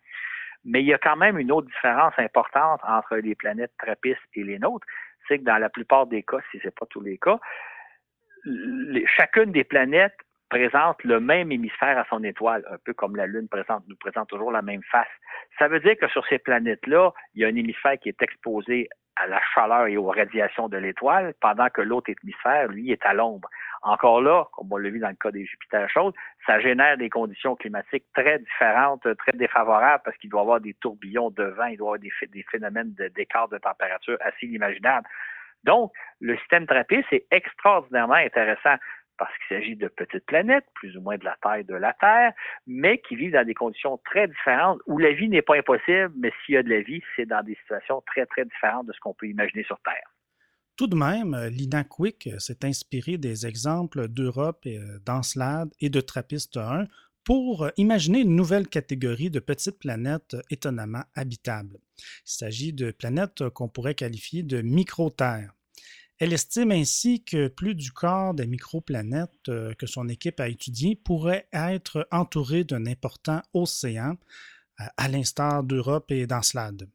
Mais 0.64 0.80
il 0.80 0.86
y 0.86 0.94
a 0.94 0.98
quand 0.98 1.16
même 1.16 1.38
une 1.38 1.50
autre 1.50 1.66
différence 1.66 2.14
importante 2.18 2.80
entre 2.86 3.16
les 3.16 3.34
planètes 3.34 3.72
Trappist 3.78 4.20
et 4.34 4.44
les 4.44 4.58
nôtres, 4.58 4.86
dans 5.38 5.58
la 5.58 5.68
plupart 5.68 6.06
des 6.06 6.22
cas, 6.22 6.38
si 6.50 6.58
ce 6.58 6.66
n'est 6.66 6.70
pas 6.72 6.86
tous 6.86 7.00
les 7.00 7.18
cas, 7.18 7.38
chacune 9.16 9.52
des 9.52 9.64
planètes 9.64 10.16
présente 10.48 11.02
le 11.04 11.18
même 11.18 11.50
hémisphère 11.50 11.96
à 11.96 12.04
son 12.10 12.22
étoile, 12.24 12.62
un 12.70 12.76
peu 12.84 12.92
comme 12.92 13.16
la 13.16 13.26
Lune 13.26 13.48
nous 13.88 13.96
présente 13.96 14.28
toujours 14.28 14.52
la 14.52 14.60
même 14.60 14.82
face. 14.90 15.08
Ça 15.58 15.66
veut 15.66 15.80
dire 15.80 15.96
que 15.96 16.08
sur 16.08 16.26
ces 16.26 16.38
planètes-là, 16.38 17.12
il 17.34 17.40
y 17.40 17.44
a 17.44 17.48
un 17.48 17.56
hémisphère 17.56 17.98
qui 17.98 18.10
est 18.10 18.20
exposé 18.20 18.90
à 19.16 19.26
la 19.26 19.40
chaleur 19.54 19.86
et 19.86 19.96
aux 19.96 20.10
radiations 20.10 20.68
de 20.68 20.76
l'étoile, 20.76 21.34
pendant 21.40 21.68
que 21.68 21.82
l'autre 21.82 22.10
hémisphère, 22.10 22.68
lui, 22.68 22.90
est 22.90 23.04
à 23.04 23.12
l'ombre. 23.12 23.48
Encore 23.82 24.22
là, 24.22 24.46
comme 24.52 24.68
on 24.70 24.76
l'a 24.76 24.90
vu 24.90 24.98
dans 25.00 25.08
le 25.08 25.14
cas 25.14 25.30
des 25.30 25.44
Jupiter 25.44 25.88
chaudes, 25.90 26.14
ça 26.46 26.60
génère 26.60 26.96
des 26.96 27.10
conditions 27.10 27.56
climatiques 27.56 28.04
très 28.14 28.38
différentes, 28.38 29.06
très 29.18 29.32
défavorables, 29.32 30.02
parce 30.04 30.16
qu'il 30.18 30.30
doit 30.30 30.40
y 30.40 30.44
avoir 30.44 30.60
des 30.60 30.74
tourbillons 30.74 31.30
de 31.30 31.44
vent, 31.44 31.66
il 31.66 31.76
doit 31.76 31.98
y 31.98 32.08
avoir 32.08 32.28
des, 32.30 32.44
phénomènes 32.50 32.94
d'écart 33.14 33.48
de, 33.48 33.58
température 33.58 34.16
assez 34.20 34.46
inimaginables. 34.46 35.06
Donc, 35.64 35.92
le 36.20 36.36
système 36.38 36.66
trappiste 36.66 37.12
est 37.12 37.26
extraordinairement 37.30 38.14
intéressant 38.14 38.76
parce 39.18 39.32
qu'il 39.38 39.56
s'agit 39.56 39.76
de 39.76 39.88
petites 39.88 40.26
planètes, 40.26 40.64
plus 40.74 40.96
ou 40.96 41.00
moins 41.00 41.16
de 41.16 41.24
la 41.24 41.36
taille 41.42 41.64
de 41.64 41.74
la 41.74 41.92
Terre, 41.94 42.32
mais 42.66 43.00
qui 43.00 43.16
vivent 43.16 43.32
dans 43.32 43.46
des 43.46 43.54
conditions 43.54 43.98
très 44.04 44.28
différentes 44.28 44.80
où 44.86 44.98
la 44.98 45.12
vie 45.12 45.28
n'est 45.28 45.42
pas 45.42 45.56
impossible, 45.56 46.12
mais 46.16 46.32
s'il 46.44 46.54
y 46.54 46.58
a 46.58 46.62
de 46.62 46.70
la 46.70 46.80
vie, 46.80 47.02
c'est 47.16 47.26
dans 47.26 47.42
des 47.42 47.54
situations 47.56 48.02
très, 48.06 48.26
très 48.26 48.44
différentes 48.44 48.86
de 48.86 48.92
ce 48.92 49.00
qu'on 49.00 49.14
peut 49.14 49.28
imaginer 49.28 49.64
sur 49.64 49.78
Terre. 49.80 50.10
Tout 50.76 50.86
de 50.86 50.96
même, 50.96 51.36
Lina 51.50 51.84
Quick 51.84 52.30
s'est 52.38 52.64
inspiré 52.64 53.18
des 53.18 53.46
exemples 53.46 54.08
d'Europe, 54.08 54.66
d'Encelade 55.04 55.70
et 55.80 55.90
de 55.90 56.00
Trappiste 56.00 56.56
1 56.56 56.86
pour 57.24 57.68
imaginer 57.76 58.20
une 58.20 58.34
nouvelle 58.34 58.66
catégorie 58.66 59.30
de 59.30 59.38
petites 59.38 59.78
planètes 59.78 60.36
étonnamment 60.50 61.04
habitables. 61.14 61.78
Il 61.98 62.32
s'agit 62.32 62.72
de 62.72 62.90
planètes 62.90 63.48
qu'on 63.50 63.68
pourrait 63.68 63.94
qualifier 63.94 64.42
de 64.42 64.60
micro-terres. 64.62 65.54
Elle 66.22 66.34
estime 66.34 66.70
ainsi 66.70 67.24
que 67.24 67.48
plus 67.48 67.74
du 67.74 67.90
quart 67.90 68.32
des 68.32 68.46
microplanètes 68.46 69.48
euh, 69.48 69.74
que 69.74 69.88
son 69.88 70.08
équipe 70.08 70.38
a 70.38 70.46
étudiées 70.46 70.94
pourraient 70.94 71.48
être 71.52 72.06
entourées 72.12 72.62
d'un 72.62 72.86
important 72.86 73.42
océan, 73.54 74.16
à 74.96 75.08
l'instar 75.08 75.64
d'Europe 75.64 76.12
et 76.12 76.28
d'Encelade. 76.28 76.88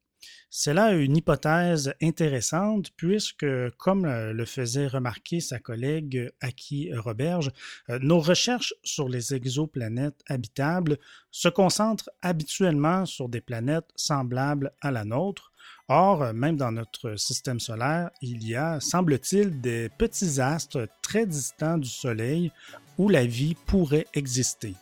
C'est 0.49 0.73
là 0.73 0.93
une 0.93 1.17
hypothèse 1.17 1.93
intéressante 2.01 2.91
puisque, 2.95 3.45
comme 3.77 4.05
le 4.07 4.45
faisait 4.45 4.87
remarquer 4.87 5.41
sa 5.41 5.59
collègue 5.59 6.31
Aki 6.39 6.93
Roberge, 6.95 7.51
euh, 7.89 7.99
nos 8.01 8.21
recherches 8.21 8.73
sur 8.81 9.09
les 9.09 9.33
exoplanètes 9.33 10.23
habitables 10.27 10.99
se 11.31 11.49
concentrent 11.49 12.09
habituellement 12.21 13.05
sur 13.05 13.27
des 13.27 13.41
planètes 13.41 13.91
semblables 13.97 14.71
à 14.79 14.91
la 14.91 15.03
nôtre, 15.03 15.51
Or, 15.89 16.33
même 16.33 16.57
dans 16.57 16.71
notre 16.71 17.15
système 17.15 17.59
solaire, 17.59 18.09
il 18.21 18.47
y 18.47 18.55
a, 18.55 18.79
semble-t-il, 18.79 19.61
des 19.61 19.89
petits 19.89 20.41
astres 20.41 20.87
très 21.01 21.25
distants 21.25 21.77
du 21.77 21.89
Soleil 21.89 22.51
où 22.97 23.07
la 23.09 23.25
vie 23.25 23.55
pourrait 23.65 24.07
exister. 24.13 24.73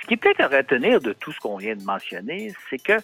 Ce 0.00 0.06
qui 0.06 0.14
est 0.14 0.16
peut-être 0.18 0.40
à 0.40 0.48
retenir 0.48 1.00
de 1.00 1.12
tout 1.12 1.32
ce 1.32 1.40
qu'on 1.40 1.56
vient 1.56 1.74
de 1.74 1.82
mentionner, 1.82 2.54
c'est 2.70 2.78
que 2.78 3.00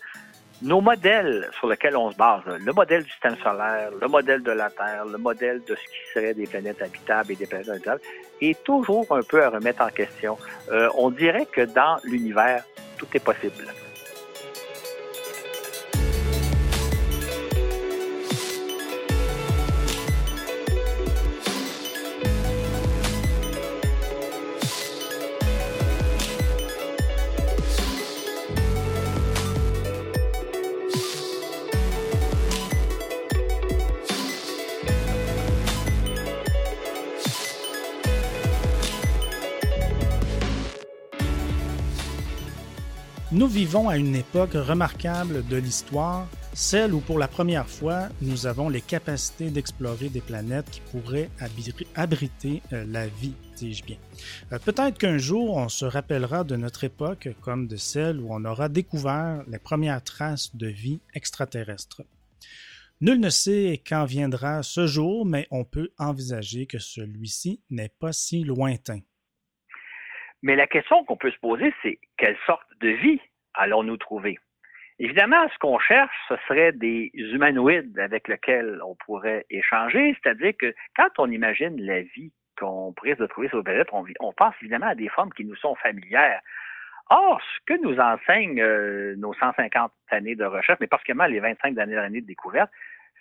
nos 0.62 0.80
modèles 0.80 1.50
sur 1.58 1.68
lesquels 1.68 1.96
on 1.96 2.12
se 2.12 2.16
base, 2.16 2.42
le 2.46 2.72
modèle 2.72 3.02
du 3.02 3.10
système 3.10 3.36
solaire, 3.38 3.90
le 4.00 4.06
modèle 4.06 4.42
de 4.42 4.52
la 4.52 4.70
Terre, 4.70 5.04
le 5.04 5.18
modèle 5.18 5.60
de 5.66 5.74
ce 5.74 5.82
qui 5.82 6.12
serait 6.14 6.34
des 6.34 6.46
planètes 6.46 6.80
habitables 6.80 7.32
et 7.32 7.36
des 7.36 7.46
planètes 7.46 7.68
habitables, 7.68 8.00
est 8.40 8.62
toujours 8.62 9.06
un 9.10 9.22
peu 9.22 9.42
à 9.42 9.50
remettre 9.50 9.82
en 9.82 9.88
question. 9.88 10.38
Euh, 10.70 10.88
on 10.96 11.10
dirait 11.10 11.46
que 11.46 11.62
dans 11.62 11.98
l'univers, 12.04 12.64
tout 12.96 13.08
est 13.14 13.24
possible. 13.24 13.66
Nous 43.42 43.48
vivons 43.48 43.88
à 43.88 43.96
une 43.96 44.14
époque 44.14 44.52
remarquable 44.52 45.44
de 45.48 45.56
l'histoire, 45.56 46.28
celle 46.54 46.94
où 46.94 47.00
pour 47.00 47.18
la 47.18 47.26
première 47.26 47.66
fois 47.66 48.08
nous 48.20 48.46
avons 48.46 48.68
les 48.68 48.80
capacités 48.80 49.50
d'explorer 49.50 50.10
des 50.10 50.20
planètes 50.20 50.70
qui 50.70 50.80
pourraient 50.92 51.28
abriter 51.96 52.62
euh, 52.72 52.84
la 52.86 53.08
vie, 53.08 53.34
dis-je 53.56 53.84
bien. 53.84 53.96
Euh, 54.52 54.60
peut-être 54.64 54.96
qu'un 54.96 55.18
jour 55.18 55.56
on 55.56 55.68
se 55.68 55.84
rappellera 55.84 56.44
de 56.44 56.54
notre 56.54 56.84
époque 56.84 57.30
comme 57.40 57.66
de 57.66 57.74
celle 57.74 58.20
où 58.20 58.28
on 58.30 58.44
aura 58.44 58.68
découvert 58.68 59.42
les 59.48 59.58
premières 59.58 60.04
traces 60.04 60.54
de 60.54 60.68
vie 60.68 61.00
extraterrestre. 61.12 62.02
Nul 63.00 63.18
ne 63.18 63.28
sait 63.28 63.82
quand 63.84 64.04
viendra 64.04 64.62
ce 64.62 64.86
jour, 64.86 65.26
mais 65.26 65.48
on 65.50 65.64
peut 65.64 65.90
envisager 65.98 66.66
que 66.66 66.78
celui-ci 66.78 67.60
n'est 67.70 67.92
pas 67.98 68.12
si 68.12 68.44
lointain. 68.44 69.00
Mais 70.42 70.54
la 70.54 70.68
question 70.68 71.04
qu'on 71.04 71.16
peut 71.16 71.32
se 71.32 71.38
poser, 71.38 71.74
c'est 71.82 71.98
quelle 72.16 72.36
sorte 72.46 72.66
de 72.80 72.88
vie 72.88 73.20
allons-nous 73.54 73.96
trouver? 73.96 74.38
Évidemment, 74.98 75.48
ce 75.52 75.58
qu'on 75.58 75.78
cherche, 75.78 76.14
ce 76.28 76.34
serait 76.46 76.72
des 76.72 77.10
humanoïdes 77.14 77.98
avec 77.98 78.28
lesquels 78.28 78.80
on 78.86 78.94
pourrait 78.94 79.46
échanger, 79.50 80.16
c'est-à-dire 80.22 80.52
que 80.58 80.74
quand 80.94 81.08
on 81.18 81.30
imagine 81.30 81.80
la 81.80 82.02
vie 82.02 82.32
qu'on 82.58 82.92
pourrait 82.92 83.16
se 83.16 83.24
trouver 83.24 83.48
sur 83.48 83.56
le 83.56 83.64
planète, 83.64 83.88
on, 83.92 84.04
on, 84.20 84.32
pense 84.32 84.54
évidemment 84.60 84.86
à 84.86 84.94
des 84.94 85.08
formes 85.08 85.32
qui 85.32 85.44
nous 85.44 85.56
sont 85.56 85.74
familières. 85.76 86.40
Or, 87.10 87.40
ce 87.40 87.74
que 87.74 87.82
nous 87.82 87.98
enseignent 87.98 88.62
euh, 88.62 89.16
nos 89.16 89.34
150 89.34 89.92
années 90.10 90.36
de 90.36 90.44
recherche, 90.44 90.78
mais 90.80 90.86
particulièrement 90.86 91.26
les 91.26 91.40
25 91.40 91.74
dernières 91.74 92.04
années 92.04 92.20
de 92.20 92.26
découverte, 92.26 92.70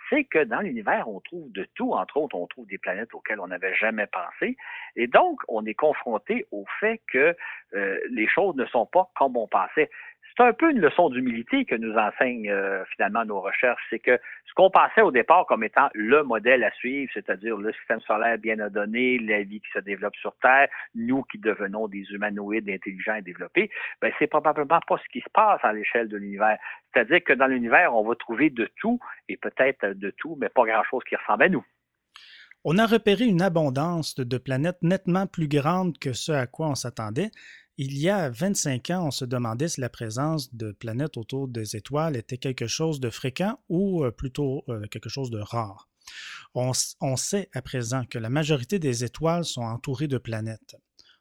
c'est 0.09 0.25
que 0.25 0.43
dans 0.43 0.59
l'univers, 0.59 1.07
on 1.07 1.19
trouve 1.21 1.51
de 1.51 1.67
tout. 1.75 1.93
Entre 1.93 2.17
autres, 2.17 2.35
on 2.35 2.45
trouve 2.47 2.67
des 2.67 2.77
planètes 2.77 3.13
auxquelles 3.13 3.39
on 3.39 3.47
n'avait 3.47 3.73
jamais 3.75 4.07
pensé. 4.07 4.57
Et 4.95 5.07
donc, 5.07 5.39
on 5.47 5.65
est 5.65 5.73
confronté 5.73 6.45
au 6.51 6.65
fait 6.79 7.01
que 7.11 7.35
euh, 7.73 7.99
les 8.09 8.27
choses 8.27 8.55
ne 8.55 8.65
sont 8.65 8.85
pas 8.85 9.09
comme 9.15 9.37
on 9.37 9.47
pensait 9.47 9.89
c'est 10.35 10.43
un 10.43 10.53
peu 10.53 10.71
une 10.71 10.79
leçon 10.79 11.09
d'humilité 11.09 11.65
que 11.65 11.75
nous 11.75 11.93
enseignent 11.95 12.49
euh, 12.49 12.83
finalement 12.95 13.25
nos 13.25 13.41
recherches. 13.41 13.81
C'est 13.89 13.99
que 13.99 14.19
ce 14.45 14.53
qu'on 14.53 14.69
pensait 14.69 15.01
au 15.01 15.11
départ 15.11 15.45
comme 15.45 15.63
étant 15.63 15.89
le 15.93 16.23
modèle 16.23 16.63
à 16.63 16.71
suivre, 16.71 17.11
c'est-à-dire 17.13 17.57
le 17.57 17.73
système 17.73 18.01
solaire 18.01 18.37
bien 18.37 18.57
donné, 18.69 19.19
la 19.19 19.43
vie 19.43 19.59
qui 19.59 19.71
se 19.73 19.79
développe 19.79 20.15
sur 20.15 20.33
Terre, 20.41 20.69
nous 20.95 21.23
qui 21.23 21.37
devenons 21.37 21.87
des 21.87 22.05
humanoïdes 22.11 22.69
intelligents 22.69 23.15
et 23.15 23.21
développés, 23.21 23.69
ben 24.01 24.11
c'est 24.19 24.27
probablement 24.27 24.79
pas 24.87 24.97
ce 24.97 25.09
qui 25.11 25.19
se 25.21 25.29
passe 25.33 25.59
à 25.63 25.73
l'échelle 25.73 26.07
de 26.07 26.17
l'univers. 26.17 26.57
C'est-à-dire 26.93 27.23
que 27.23 27.33
dans 27.33 27.47
l'univers, 27.47 27.95
on 27.95 28.03
va 28.07 28.15
trouver 28.15 28.49
de 28.49 28.69
tout 28.79 28.99
et 29.29 29.37
peut-être 29.37 29.93
de 29.93 30.11
tout, 30.17 30.37
mais 30.39 30.49
pas 30.49 30.65
grand-chose 30.65 31.03
qui 31.07 31.15
ressemble 31.15 31.43
à 31.43 31.49
nous. 31.49 31.65
On 32.63 32.77
a 32.77 32.85
repéré 32.85 33.25
une 33.25 33.41
abondance 33.41 34.13
de 34.13 34.37
planètes 34.37 34.83
nettement 34.83 35.25
plus 35.25 35.47
grande 35.47 35.97
que 35.97 36.13
ce 36.13 36.31
à 36.31 36.45
quoi 36.45 36.67
on 36.67 36.75
s'attendait, 36.75 37.31
il 37.77 37.97
y 37.97 38.09
a 38.09 38.29
25 38.29 38.89
ans, 38.91 39.07
on 39.07 39.11
se 39.11 39.25
demandait 39.25 39.69
si 39.69 39.81
la 39.81 39.89
présence 39.89 40.53
de 40.53 40.71
planètes 40.71 41.17
autour 41.17 41.47
des 41.47 41.75
étoiles 41.75 42.15
était 42.15 42.37
quelque 42.37 42.67
chose 42.67 42.99
de 42.99 43.09
fréquent 43.09 43.59
ou 43.69 44.03
euh, 44.03 44.11
plutôt 44.11 44.63
euh, 44.69 44.85
quelque 44.87 45.09
chose 45.09 45.31
de 45.31 45.39
rare. 45.39 45.89
On, 46.53 46.73
sait 47.15 47.49
à 47.53 47.61
présent 47.61 48.03
que 48.05 48.19
la 48.19 48.29
majorité 48.29 48.77
des 48.77 49.03
étoiles 49.03 49.45
sont 49.45 49.61
entourées 49.61 50.09
de 50.09 50.17
planètes. 50.17 50.75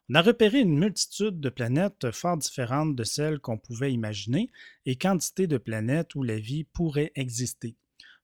On 0.08 0.14
a 0.16 0.22
repéré 0.22 0.60
une 0.60 0.76
multitude 0.76 1.38
de 1.38 1.50
planètes 1.50 2.10
fort 2.10 2.36
différentes 2.36 2.96
de 2.96 3.04
celles 3.04 3.38
qu'on 3.38 3.58
pouvait 3.58 3.92
imaginer 3.92 4.50
et 4.86 4.96
quantité 4.96 5.46
de 5.46 5.56
planètes 5.56 6.16
où 6.16 6.24
la 6.24 6.38
vie 6.38 6.64
pourrait 6.64 7.12
exister. 7.14 7.76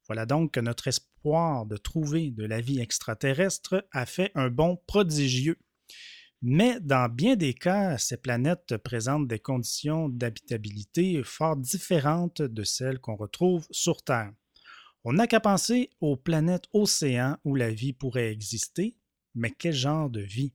Voilà 0.08 0.26
donc 0.26 0.54
que 0.54 0.60
notre 0.60 0.88
espoir 0.88 1.66
de 1.66 1.76
trouver 1.76 2.30
de 2.32 2.44
la 2.44 2.60
vie 2.60 2.80
extraterrestre 2.80 3.86
a 3.92 4.06
fait 4.06 4.32
un 4.34 4.50
bond 4.50 4.80
prodigieux. 4.86 5.58
Mais 6.42 6.78
dans 6.80 7.08
bien 7.08 7.34
des 7.34 7.54
cas, 7.54 7.96
ces 7.98 8.16
planètes 8.16 8.76
présentent 8.78 9.26
des 9.26 9.38
conditions 9.38 10.08
d'habitabilité 10.08 11.22
fort 11.24 11.56
différentes 11.56 12.42
de 12.42 12.62
celles 12.62 12.98
qu'on 12.98 13.16
retrouve 13.16 13.66
sur 13.70 14.02
Terre. 14.02 14.32
On 15.04 15.14
n'a 15.14 15.26
qu'à 15.26 15.40
penser 15.40 15.90
aux 16.00 16.16
planètes 16.16 16.66
océans 16.72 17.36
où 17.44 17.54
la 17.54 17.70
vie 17.70 17.92
pourrait 17.92 18.32
exister, 18.32 18.96
mais 19.34 19.50
quel 19.50 19.72
genre 19.72 20.10
de 20.10 20.20
vie? 20.20 20.52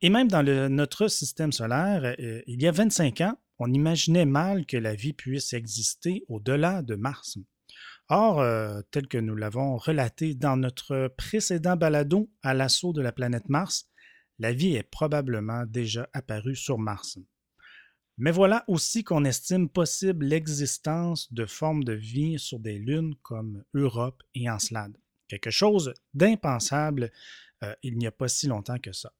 Et 0.00 0.10
même 0.10 0.28
dans 0.28 0.42
notre 0.68 1.06
système 1.06 1.52
solaire, 1.52 2.16
euh, 2.18 2.42
il 2.48 2.60
y 2.60 2.66
a 2.66 2.72
25 2.72 3.20
ans, 3.20 3.38
on 3.58 3.72
imaginait 3.72 4.26
mal 4.26 4.66
que 4.66 4.76
la 4.76 4.96
vie 4.96 5.12
puisse 5.12 5.52
exister 5.52 6.24
au-delà 6.28 6.82
de 6.82 6.96
Mars. 6.96 7.38
Or, 8.08 8.40
euh, 8.40 8.80
tel 8.90 9.06
que 9.06 9.18
nous 9.18 9.36
l'avons 9.36 9.76
relaté 9.76 10.34
dans 10.34 10.56
notre 10.56 11.14
précédent 11.16 11.76
balado 11.76 12.30
à 12.42 12.54
l'assaut 12.54 12.92
de 12.92 13.00
la 13.00 13.12
planète 13.12 13.48
Mars, 13.48 13.88
la 14.42 14.52
vie 14.52 14.74
est 14.74 14.82
probablement 14.82 15.64
déjà 15.66 16.08
apparue 16.12 16.56
sur 16.56 16.76
Mars. 16.76 17.16
Mais 18.18 18.32
voilà 18.32 18.64
aussi 18.66 19.04
qu'on 19.04 19.24
estime 19.24 19.68
possible 19.68 20.26
l'existence 20.26 21.32
de 21.32 21.46
formes 21.46 21.84
de 21.84 21.92
vie 21.92 22.40
sur 22.40 22.58
des 22.58 22.76
lunes 22.76 23.14
comme 23.22 23.62
Europe 23.72 24.20
et 24.34 24.50
Encelade. 24.50 24.98
Quelque 25.28 25.50
chose 25.50 25.94
d'impensable 26.12 27.10
euh, 27.62 27.72
il 27.84 27.96
n'y 27.96 28.08
a 28.08 28.10
pas 28.10 28.26
si 28.26 28.48
longtemps 28.48 28.78
que 28.78 28.90
ça. 28.90 29.12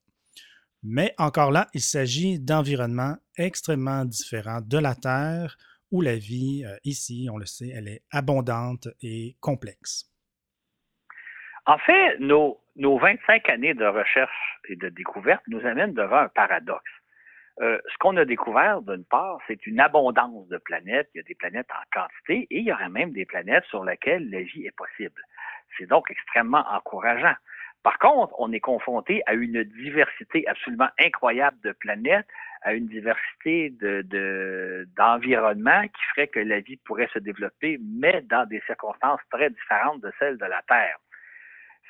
Mais 0.83 1.15
encore 1.19 1.53
là, 1.53 1.69
il 1.73 1.81
s'agit 1.81 2.41
d'environnements 2.41 3.17
extrêmement 3.37 4.05
différents 4.05 4.61
de 4.61 4.79
la 4.79 4.97
Terre, 4.97 5.57
où 5.93 6.01
la 6.01 6.17
vie, 6.17 6.65
euh, 6.67 6.77
ici, 6.83 7.29
on 7.31 7.37
le 7.37 7.47
sait, 7.47 7.69
elle 7.69 7.87
est 7.87 8.03
abondante 8.11 8.89
et 9.01 9.37
complexe. 9.39 10.11
En 11.67 11.79
fait, 11.79 12.19
nos, 12.19 12.62
nos 12.77 12.99
25 12.99 13.49
années 13.51 13.75
de 13.75 13.85
recherche 13.85 14.59
et 14.69 14.77
de 14.77 14.89
découverte 14.89 15.43
nous 15.49 15.65
amènent 15.67 15.95
devant 15.95 16.19
un 16.19 16.29
paradoxe. 16.29 16.91
Euh, 17.61 17.79
ce 17.87 17.99
qu'on 17.99 18.17
a 18.17 18.25
découvert, 18.25 18.81
d'une 18.81 19.05
part, 19.05 19.39
c'est 19.47 19.67
une 19.67 19.79
abondance 19.79 20.49
de 20.49 20.57
planètes. 20.57 21.11
Il 21.15 21.19
y 21.19 21.21
a 21.21 21.25
des 21.25 21.35
planètes 21.35 21.69
en 21.71 22.01
quantité 22.01 22.47
et 22.51 22.59
il 22.59 22.65
y 22.65 22.73
aurait 22.73 22.89
même 22.89 23.13
des 23.13 23.27
planètes 23.27 23.65
sur 23.65 23.85
lesquelles 23.85 24.31
la 24.31 24.41
vie 24.41 24.67
est 24.67 24.77
possible. 24.77 25.21
C'est 25.77 25.87
donc 25.87 26.11
extrêmement 26.11 26.65
encourageant. 26.71 27.35
Par 27.83 27.99
contre, 27.99 28.35
on 28.39 28.53
est 28.53 28.61
confronté 28.61 29.23
à 29.27 29.35
une 29.35 29.65
diversité 29.65 30.47
absolument 30.47 30.89
incroyable 30.99 31.59
de 31.65 31.73
planètes, 31.73 32.27
à 32.63 32.75
une 32.75 32.87
diversité 32.87 33.71
de, 33.71 34.87
d'environnements 34.97 35.83
qui 35.83 36.03
ferait 36.15 36.29
que 36.29 36.39
la 36.39 36.61
vie 36.61 36.77
pourrait 36.77 37.11
se 37.13 37.19
développer, 37.19 37.79
mais 37.83 38.23
dans 38.23 38.47
des 38.47 38.63
circonstances 38.67 39.21
très 39.31 39.51
différentes 39.51 40.01
de 40.01 40.13
celles 40.19 40.39
de 40.39 40.47
la 40.47 40.63
Terre. 40.63 40.97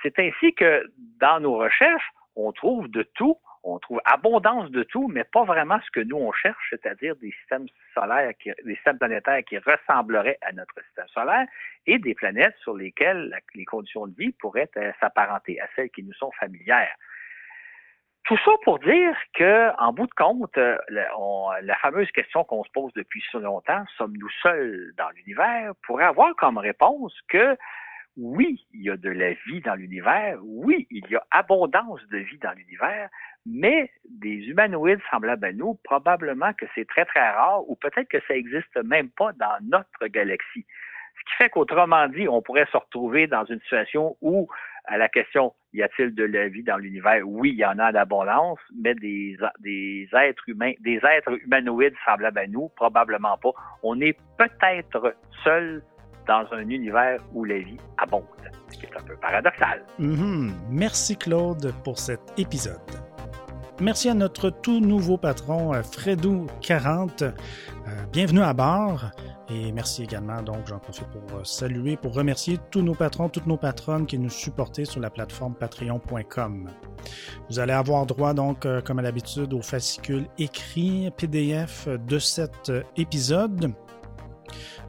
C'est 0.03 0.19
ainsi 0.19 0.55
que 0.55 0.85
dans 1.21 1.41
nos 1.41 1.57
recherches, 1.57 2.11
on 2.37 2.53
trouve 2.53 2.89
de 2.89 3.03
tout, 3.15 3.37
on 3.65 3.79
trouve 3.79 4.01
abondance 4.05 4.71
de 4.71 4.83
tout, 4.83 5.09
mais 5.09 5.25
pas 5.25 5.45
vraiment 5.45 5.79
ce 5.85 5.91
que 5.91 6.01
nous 6.01 6.17
on 6.17 6.33
cherche, 6.33 6.67
c'est-à-dire 6.71 7.15
des 7.17 7.31
systèmes 7.33 7.67
solaires, 7.95 8.33
des 8.45 8.75
systèmes 8.75 8.99
planétaires 8.99 9.45
qui 9.45 9.59
ressembleraient 9.59 10.39
à 10.43 10.53
notre 10.53 10.75
système 10.85 11.09
solaire 11.09 11.47
et 11.87 11.99
des 11.99 12.15
planètes 12.15 12.57
sur 12.59 12.75
lesquelles 12.75 13.39
les 13.55 13.65
conditions 13.65 14.07
de 14.07 14.15
vie 14.17 14.33
pourraient 14.33 14.71
euh, 14.77 14.93
s'apparenter 15.01 15.61
à 15.61 15.69
celles 15.77 15.91
qui 15.91 16.03
nous 16.03 16.15
sont 16.15 16.33
familières. 16.33 16.95
Tout 18.25 18.39
ça 18.45 18.53
pour 18.65 18.79
dire 18.79 19.17
que, 19.35 19.71
en 19.81 19.93
bout 19.93 20.07
de 20.07 20.15
compte, 20.15 20.57
euh, 20.57 20.79
la 20.89 21.77
fameuse 21.77 22.11
question 22.13 22.45
qu'on 22.45 22.63
se 22.63 22.71
pose 22.71 22.93
depuis 22.95 23.21
si 23.31 23.37
longtemps, 23.37 23.85
sommes-nous 23.97 24.31
seuls 24.43 24.93
dans 24.97 25.11
l'univers, 25.11 25.73
pourrait 25.85 26.05
avoir 26.05 26.35
comme 26.37 26.59
réponse 26.59 27.13
que 27.29 27.57
oui, 28.17 28.67
il 28.75 28.83
y 28.83 28.91
a 28.91 28.97
de 28.97 29.09
la 29.09 29.33
vie 29.47 29.61
dans 29.65 29.75
l'univers, 29.75 30.39
oui, 30.43 30.87
il 30.91 31.07
y 31.11 31.17
a 31.17 31.25
abondance 31.31 32.01
de 32.11 32.19
vie 32.19 32.39
dans 32.39 32.53
l'univers, 32.53 33.09
mais 33.47 33.91
des 34.09 34.49
humanoïdes 34.49 35.01
semblables 35.11 35.45
à 35.47 35.53
nous, 35.53 35.79
probablement 35.83 36.53
que 36.53 36.67
c'est 36.75 36.87
très, 36.87 37.05
très 37.05 37.31
rare, 37.31 37.69
ou 37.69 37.77
peut-être 37.77 38.09
que 38.09 38.21
ça 38.29 38.35
n'existe 38.35 38.77
même 38.85 39.09
pas 39.11 39.33
dans 39.33 39.59
notre 39.63 40.07
galaxie. 40.09 40.67
Ce 41.19 41.31
qui 41.31 41.37
fait 41.39 41.51
qu'autrement 41.51 42.09
dit, 42.09 42.29
on 42.29 42.43
pourrait 42.43 42.67
se 42.71 42.77
retrouver 42.77 43.27
dans 43.27 43.45
une 43.45 43.61
situation 43.61 44.17
où, 44.21 44.49
à 44.85 44.99
la 44.99 45.09
question, 45.09 45.55
y 45.73 45.83
a-t-il 45.83 46.15
de 46.15 46.25
la 46.25 46.49
vie 46.49 46.65
dans 46.65 46.77
l'univers? 46.77 47.23
Oui, 47.25 47.51
il 47.51 47.59
y 47.59 47.65
en 47.65 47.79
a 47.79 47.93
d'abondance, 47.93 48.59
mais 48.77 48.95
des, 48.95 49.37
des 49.61 50.09
êtres 50.13 50.49
humains, 50.49 50.73
des 50.81 51.01
êtres 51.05 51.33
humanoïdes 51.45 51.95
semblables 52.05 52.39
à 52.39 52.47
nous, 52.47 52.69
probablement 52.77 53.39
pas. 53.39 53.53
On 53.83 54.01
est 54.01 54.19
peut-être 54.37 55.15
seul 55.45 55.83
dans 56.27 56.45
un 56.53 56.69
univers 56.69 57.21
où 57.33 57.45
la 57.45 57.59
vie 57.59 57.79
abonde, 57.99 58.25
ce 58.69 58.79
qui 58.79 58.87
est 58.87 58.97
un 58.97 59.03
peu 59.03 59.17
paradoxal. 59.17 59.83
Mhm. 59.99 60.53
Merci 60.71 61.17
Claude 61.17 61.73
pour 61.85 61.99
cet 61.99 62.21
épisode. 62.37 62.81
Merci 63.81 64.09
à 64.09 64.15
notre 64.15 64.51
tout 64.51 64.79
nouveau 64.79 65.17
patron, 65.17 65.75
euh, 65.75 65.81
Fredou40. 65.81 67.23
Euh, 67.25 67.33
bienvenue 68.13 68.43
à 68.43 68.53
bord. 68.53 69.11
Et 69.51 69.73
merci 69.73 70.05
également, 70.05 70.41
donc 70.41 70.69
j'en 70.69 70.79
profite 70.79 71.09
pour 71.09 71.39
euh, 71.39 71.43
saluer, 71.43 71.97
pour 71.97 72.15
remercier 72.15 72.61
tous 72.71 72.83
nos 72.83 72.95
patrons, 72.95 73.29
toutes 73.29 73.49
nos 73.49 73.57
patronnes 73.57 74.07
qui 74.07 74.19
nous 74.19 74.31
supportent 74.31 74.85
sur 74.85 75.01
la 75.01 75.11
plateforme 75.11 75.55
patreon.com. 75.55 76.71
Vous 77.51 77.59
allez 77.59 77.73
avoir 77.73 78.07
droit, 78.07 78.35
donc, 78.35 78.67
comme 78.85 79.01
à 79.01 79.03
l'habitude, 79.03 79.53
au 79.53 79.63
fascicule 79.63 80.27
écrit 80.39 81.11
PDF 81.17 81.89
de 81.89 82.19
cet 82.21 82.71
épisode. 82.97 83.75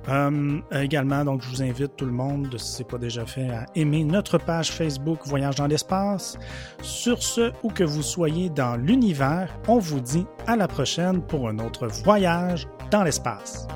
Euh, 0.10 0.60
également, 0.72 1.24
donc, 1.24 1.42
je 1.42 1.50
vous 1.50 1.62
invite 1.62 1.96
tout 1.96 2.06
le 2.06 2.12
monde, 2.12 2.56
si 2.58 2.74
ce 2.74 2.80
n'est 2.80 2.88
pas 2.88 2.98
déjà 2.98 3.26
fait, 3.26 3.50
à 3.50 3.66
aimer 3.76 4.04
notre 4.04 4.38
page 4.38 4.72
Facebook 4.72 5.20
Voyage 5.26 5.56
dans 5.56 5.68
l'espace. 5.68 6.38
Sur 6.82 7.22
ce, 7.22 7.52
où 7.64 7.70
que 7.70 7.84
vous 7.84 8.04
soyez 8.04 8.50
dans 8.50 8.76
l'univers, 8.76 9.50
on 9.68 9.80
vous 9.80 10.00
dit 10.00 10.26
à 10.48 10.56
la 10.56 10.68
prochaine 10.68 11.22
pour 11.22 11.48
un 11.48 11.60
autre 11.60 11.88
voyage 11.88 12.68
dans 12.92 13.04
l'espace. 13.04 13.68